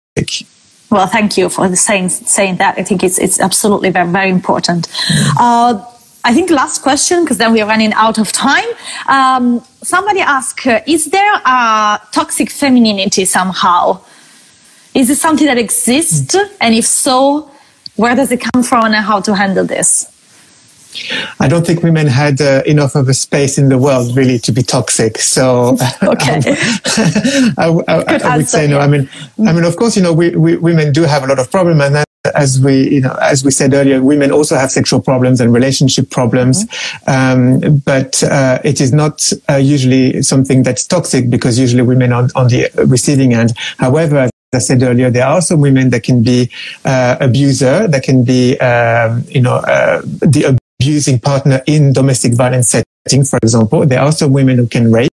well 0.89 1.07
thank 1.07 1.37
you 1.37 1.47
for 1.49 1.73
saying 1.75 2.09
saying 2.09 2.57
that 2.57 2.77
i 2.77 2.83
think 2.83 3.03
it's 3.03 3.17
it's 3.17 3.39
absolutely 3.39 3.89
very 3.89 4.09
very 4.09 4.29
important 4.29 4.87
uh, 5.39 5.83
I 6.25 6.33
think 6.33 6.49
last 6.49 6.81
question, 6.81 7.25
because 7.25 7.37
then 7.37 7.51
we 7.51 7.59
are 7.61 7.67
running 7.67 7.91
out 7.93 8.17
of 8.17 8.31
time. 8.31 8.69
Um, 9.07 9.59
somebody 9.81 10.21
asked, 10.21 10.65
uh, 10.65 10.79
is 10.87 11.07
there 11.07 11.33
a 11.45 11.99
toxic 12.13 12.49
femininity 12.49 13.25
somehow? 13.25 13.99
Is 14.93 15.09
it 15.09 15.17
something 15.17 15.47
that 15.47 15.57
exists? 15.57 16.33
And 16.61 16.73
if 16.75 16.85
so, 16.85 17.51
where 17.95 18.15
does 18.15 18.31
it 18.31 18.41
come 18.41 18.63
from 18.63 18.85
and 18.85 18.95
how 18.95 19.21
to 19.21 19.35
handle 19.35 19.65
this? 19.65 20.09
I 21.39 21.47
don't 21.47 21.65
think 21.65 21.83
women 21.83 22.07
had 22.07 22.39
uh, 22.39 22.61
enough 22.65 22.95
of 22.95 23.09
a 23.09 23.13
space 23.13 23.57
in 23.57 23.69
the 23.69 23.77
world 23.77 24.15
really 24.15 24.39
to 24.39 24.51
be 24.51 24.61
toxic. 24.61 25.17
So 25.17 25.77
okay. 26.03 26.41
I, 27.57 27.81
I, 27.87 27.93
I, 27.93 28.19
I 28.23 28.37
would 28.37 28.47
say 28.47 28.67
no. 28.67 28.79
I 28.79 28.87
mean, 28.87 29.09
I 29.45 29.53
mean, 29.53 29.63
of 29.63 29.75
course, 29.75 29.95
you 29.95 30.03
know, 30.03 30.13
we, 30.13 30.35
we, 30.35 30.57
women 30.57 30.91
do 30.91 31.03
have 31.03 31.23
a 31.23 31.27
lot 31.27 31.39
of 31.39 31.49
problem 31.51 31.81
and 31.81 31.95
that 31.95 32.07
as 32.35 32.59
we, 32.59 32.89
you 32.89 33.01
know, 33.01 33.13
as 33.21 33.43
we 33.43 33.51
said 33.51 33.73
earlier, 33.73 34.01
women 34.01 34.31
also 34.31 34.55
have 34.55 34.71
sexual 34.71 35.01
problems 35.01 35.41
and 35.41 35.53
relationship 35.53 36.09
problems, 36.09 36.65
mm-hmm. 36.65 37.65
um, 37.65 37.79
but 37.79 38.23
uh, 38.23 38.59
it 38.63 38.79
is 38.79 38.93
not 38.93 39.29
uh, 39.49 39.55
usually 39.55 40.21
something 40.21 40.63
that's 40.63 40.87
toxic 40.87 41.29
because 41.29 41.59
usually 41.59 41.81
women 41.81 42.13
are 42.13 42.29
on 42.35 42.47
the 42.47 42.69
receiving 42.87 43.33
end. 43.33 43.53
However, 43.77 44.29
I 44.55 44.59
said 44.59 44.83
earlier, 44.83 45.09
there 45.09 45.27
are 45.27 45.41
some 45.41 45.61
women 45.61 45.89
that 45.91 46.03
can 46.03 46.23
be 46.23 46.49
uh, 46.85 47.17
abuser, 47.19 47.87
that 47.87 48.03
can 48.03 48.23
be, 48.23 48.59
um, 48.59 49.23
you 49.27 49.41
know, 49.41 49.55
uh, 49.55 50.01
the 50.03 50.57
abusing 50.79 51.19
partner 51.19 51.61
in 51.65 51.93
domestic 51.93 52.33
violence 52.33 52.69
setting, 52.69 53.23
for 53.23 53.37
example. 53.41 53.85
There 53.85 54.01
are 54.01 54.11
some 54.11 54.33
women 54.33 54.57
who 54.57 54.67
can 54.67 54.91
rape 54.91 55.09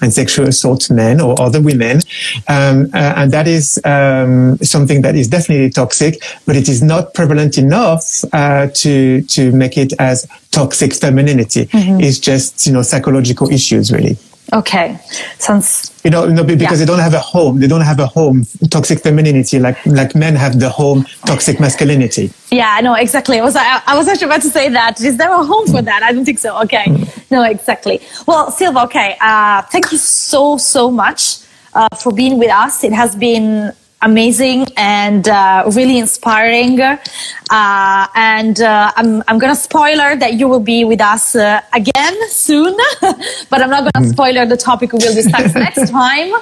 and 0.00 0.12
sexual 0.12 0.48
assault 0.48 0.90
men 0.90 1.20
or 1.20 1.40
other 1.40 1.60
women. 1.60 2.00
Um, 2.48 2.90
uh, 2.94 3.14
and 3.16 3.32
that 3.32 3.46
is 3.46 3.80
um, 3.84 4.56
something 4.58 5.02
that 5.02 5.16
is 5.16 5.28
definitely 5.28 5.70
toxic, 5.70 6.22
but 6.46 6.56
it 6.56 6.68
is 6.68 6.82
not 6.82 7.14
prevalent 7.14 7.58
enough 7.58 8.24
uh, 8.32 8.68
to 8.74 9.22
to 9.22 9.52
make 9.52 9.76
it 9.76 9.92
as 9.98 10.26
toxic 10.50 10.94
femininity. 10.94 11.66
Mm-hmm. 11.66 12.00
It's 12.00 12.18
just 12.18 12.66
you 12.66 12.72
know 12.72 12.82
psychological 12.82 13.50
issues 13.50 13.92
really. 13.92 14.16
Okay, 14.52 14.98
sounds. 15.38 15.92
You 16.04 16.10
know, 16.10 16.26
you 16.26 16.32
know 16.32 16.42
because 16.42 16.62
yeah. 16.62 16.74
they 16.76 16.84
don't 16.84 16.98
have 16.98 17.14
a 17.14 17.20
home. 17.20 17.60
They 17.60 17.68
don't 17.68 17.82
have 17.82 18.00
a 18.00 18.06
home 18.06 18.44
toxic 18.70 19.00
femininity 19.00 19.58
like 19.58 19.84
like 19.86 20.14
men 20.14 20.34
have 20.34 20.58
the 20.58 20.68
home 20.68 21.04
toxic 21.26 21.60
masculinity. 21.60 22.32
Yeah, 22.50 22.80
no, 22.82 22.94
exactly. 22.94 23.38
I 23.38 23.42
was 23.42 23.54
I, 23.54 23.82
I 23.86 23.96
was 23.96 24.08
actually 24.08 24.26
about 24.26 24.42
to 24.42 24.50
say 24.50 24.68
that. 24.70 25.00
Is 25.00 25.16
there 25.16 25.32
a 25.32 25.44
home 25.44 25.66
for 25.66 25.82
that? 25.82 26.02
I 26.02 26.12
don't 26.12 26.24
think 26.24 26.38
so. 26.38 26.60
Okay, 26.62 26.86
no, 27.30 27.42
exactly. 27.44 28.00
Well, 28.26 28.50
Silva, 28.50 28.82
okay. 28.84 29.16
Uh, 29.20 29.62
thank 29.62 29.92
you 29.92 29.98
so 29.98 30.56
so 30.56 30.90
much 30.90 31.38
uh, 31.74 31.88
for 31.96 32.12
being 32.12 32.38
with 32.38 32.50
us. 32.50 32.82
It 32.82 32.92
has 32.92 33.14
been 33.14 33.72
amazing 34.02 34.66
and 34.76 35.28
uh, 35.28 35.64
really 35.74 35.98
inspiring. 35.98 36.80
Uh, 36.80 38.06
and 38.14 38.60
uh, 38.60 38.92
I'm, 38.96 39.22
I'm 39.28 39.38
going 39.38 39.54
to 39.54 39.60
spoiler 39.60 40.16
that 40.16 40.34
you 40.34 40.48
will 40.48 40.60
be 40.60 40.84
with 40.84 41.00
us 41.00 41.34
uh, 41.34 41.60
again 41.72 42.28
soon, 42.28 42.76
but 43.00 43.62
I'm 43.62 43.70
not 43.70 43.80
going 43.80 43.92
to 43.92 44.00
mm-hmm. 44.00 44.10
spoiler 44.10 44.46
the 44.46 44.56
topic 44.56 44.92
we 44.92 44.98
will 44.98 45.14
discuss 45.14 45.54
next 45.66 45.90
time. 45.90 46.32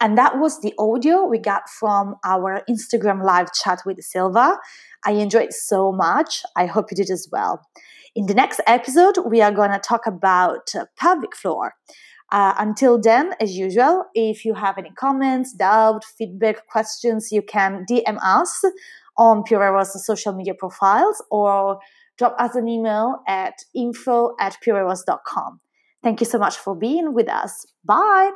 And 0.00 0.18
that 0.18 0.38
was 0.38 0.60
the 0.60 0.74
audio 0.78 1.24
we 1.24 1.38
got 1.38 1.70
from 1.70 2.16
our 2.24 2.62
Instagram 2.68 3.24
live 3.24 3.52
chat 3.52 3.80
with 3.86 3.98
Silva. 4.02 4.58
I 5.04 5.12
enjoyed 5.12 5.52
so 5.52 5.90
much. 5.90 6.42
I 6.54 6.66
hope 6.66 6.90
you 6.90 6.96
did 6.96 7.10
as 7.10 7.28
well. 7.32 7.62
In 8.14 8.26
the 8.26 8.34
next 8.34 8.60
episode, 8.66 9.18
we 9.26 9.40
are 9.40 9.52
going 9.52 9.70
to 9.70 9.78
talk 9.78 10.06
about 10.06 10.74
uh, 10.74 10.84
pelvic 10.98 11.34
floor. 11.34 11.74
Uh, 12.32 12.54
until 12.58 13.00
then, 13.00 13.32
as 13.40 13.56
usual, 13.56 14.04
if 14.14 14.44
you 14.44 14.54
have 14.54 14.78
any 14.78 14.90
comments, 14.90 15.52
doubt, 15.52 16.04
feedback, 16.04 16.66
questions, 16.66 17.30
you 17.30 17.42
can 17.42 17.84
DM 17.88 18.18
us 18.22 18.64
on 19.16 19.42
Pure 19.44 19.62
Eros 19.62 20.04
social 20.04 20.32
media 20.32 20.54
profiles 20.54 21.22
or 21.30 21.78
drop 22.18 22.34
us 22.38 22.54
an 22.54 22.68
email 22.68 23.22
at 23.28 23.54
info 23.74 24.34
at 24.40 24.56
pureeros.com. 24.64 25.60
Thank 26.02 26.20
you 26.20 26.26
so 26.26 26.38
much 26.38 26.56
for 26.56 26.74
being 26.74 27.14
with 27.14 27.28
us. 27.28 27.66
Bye. 27.84 28.32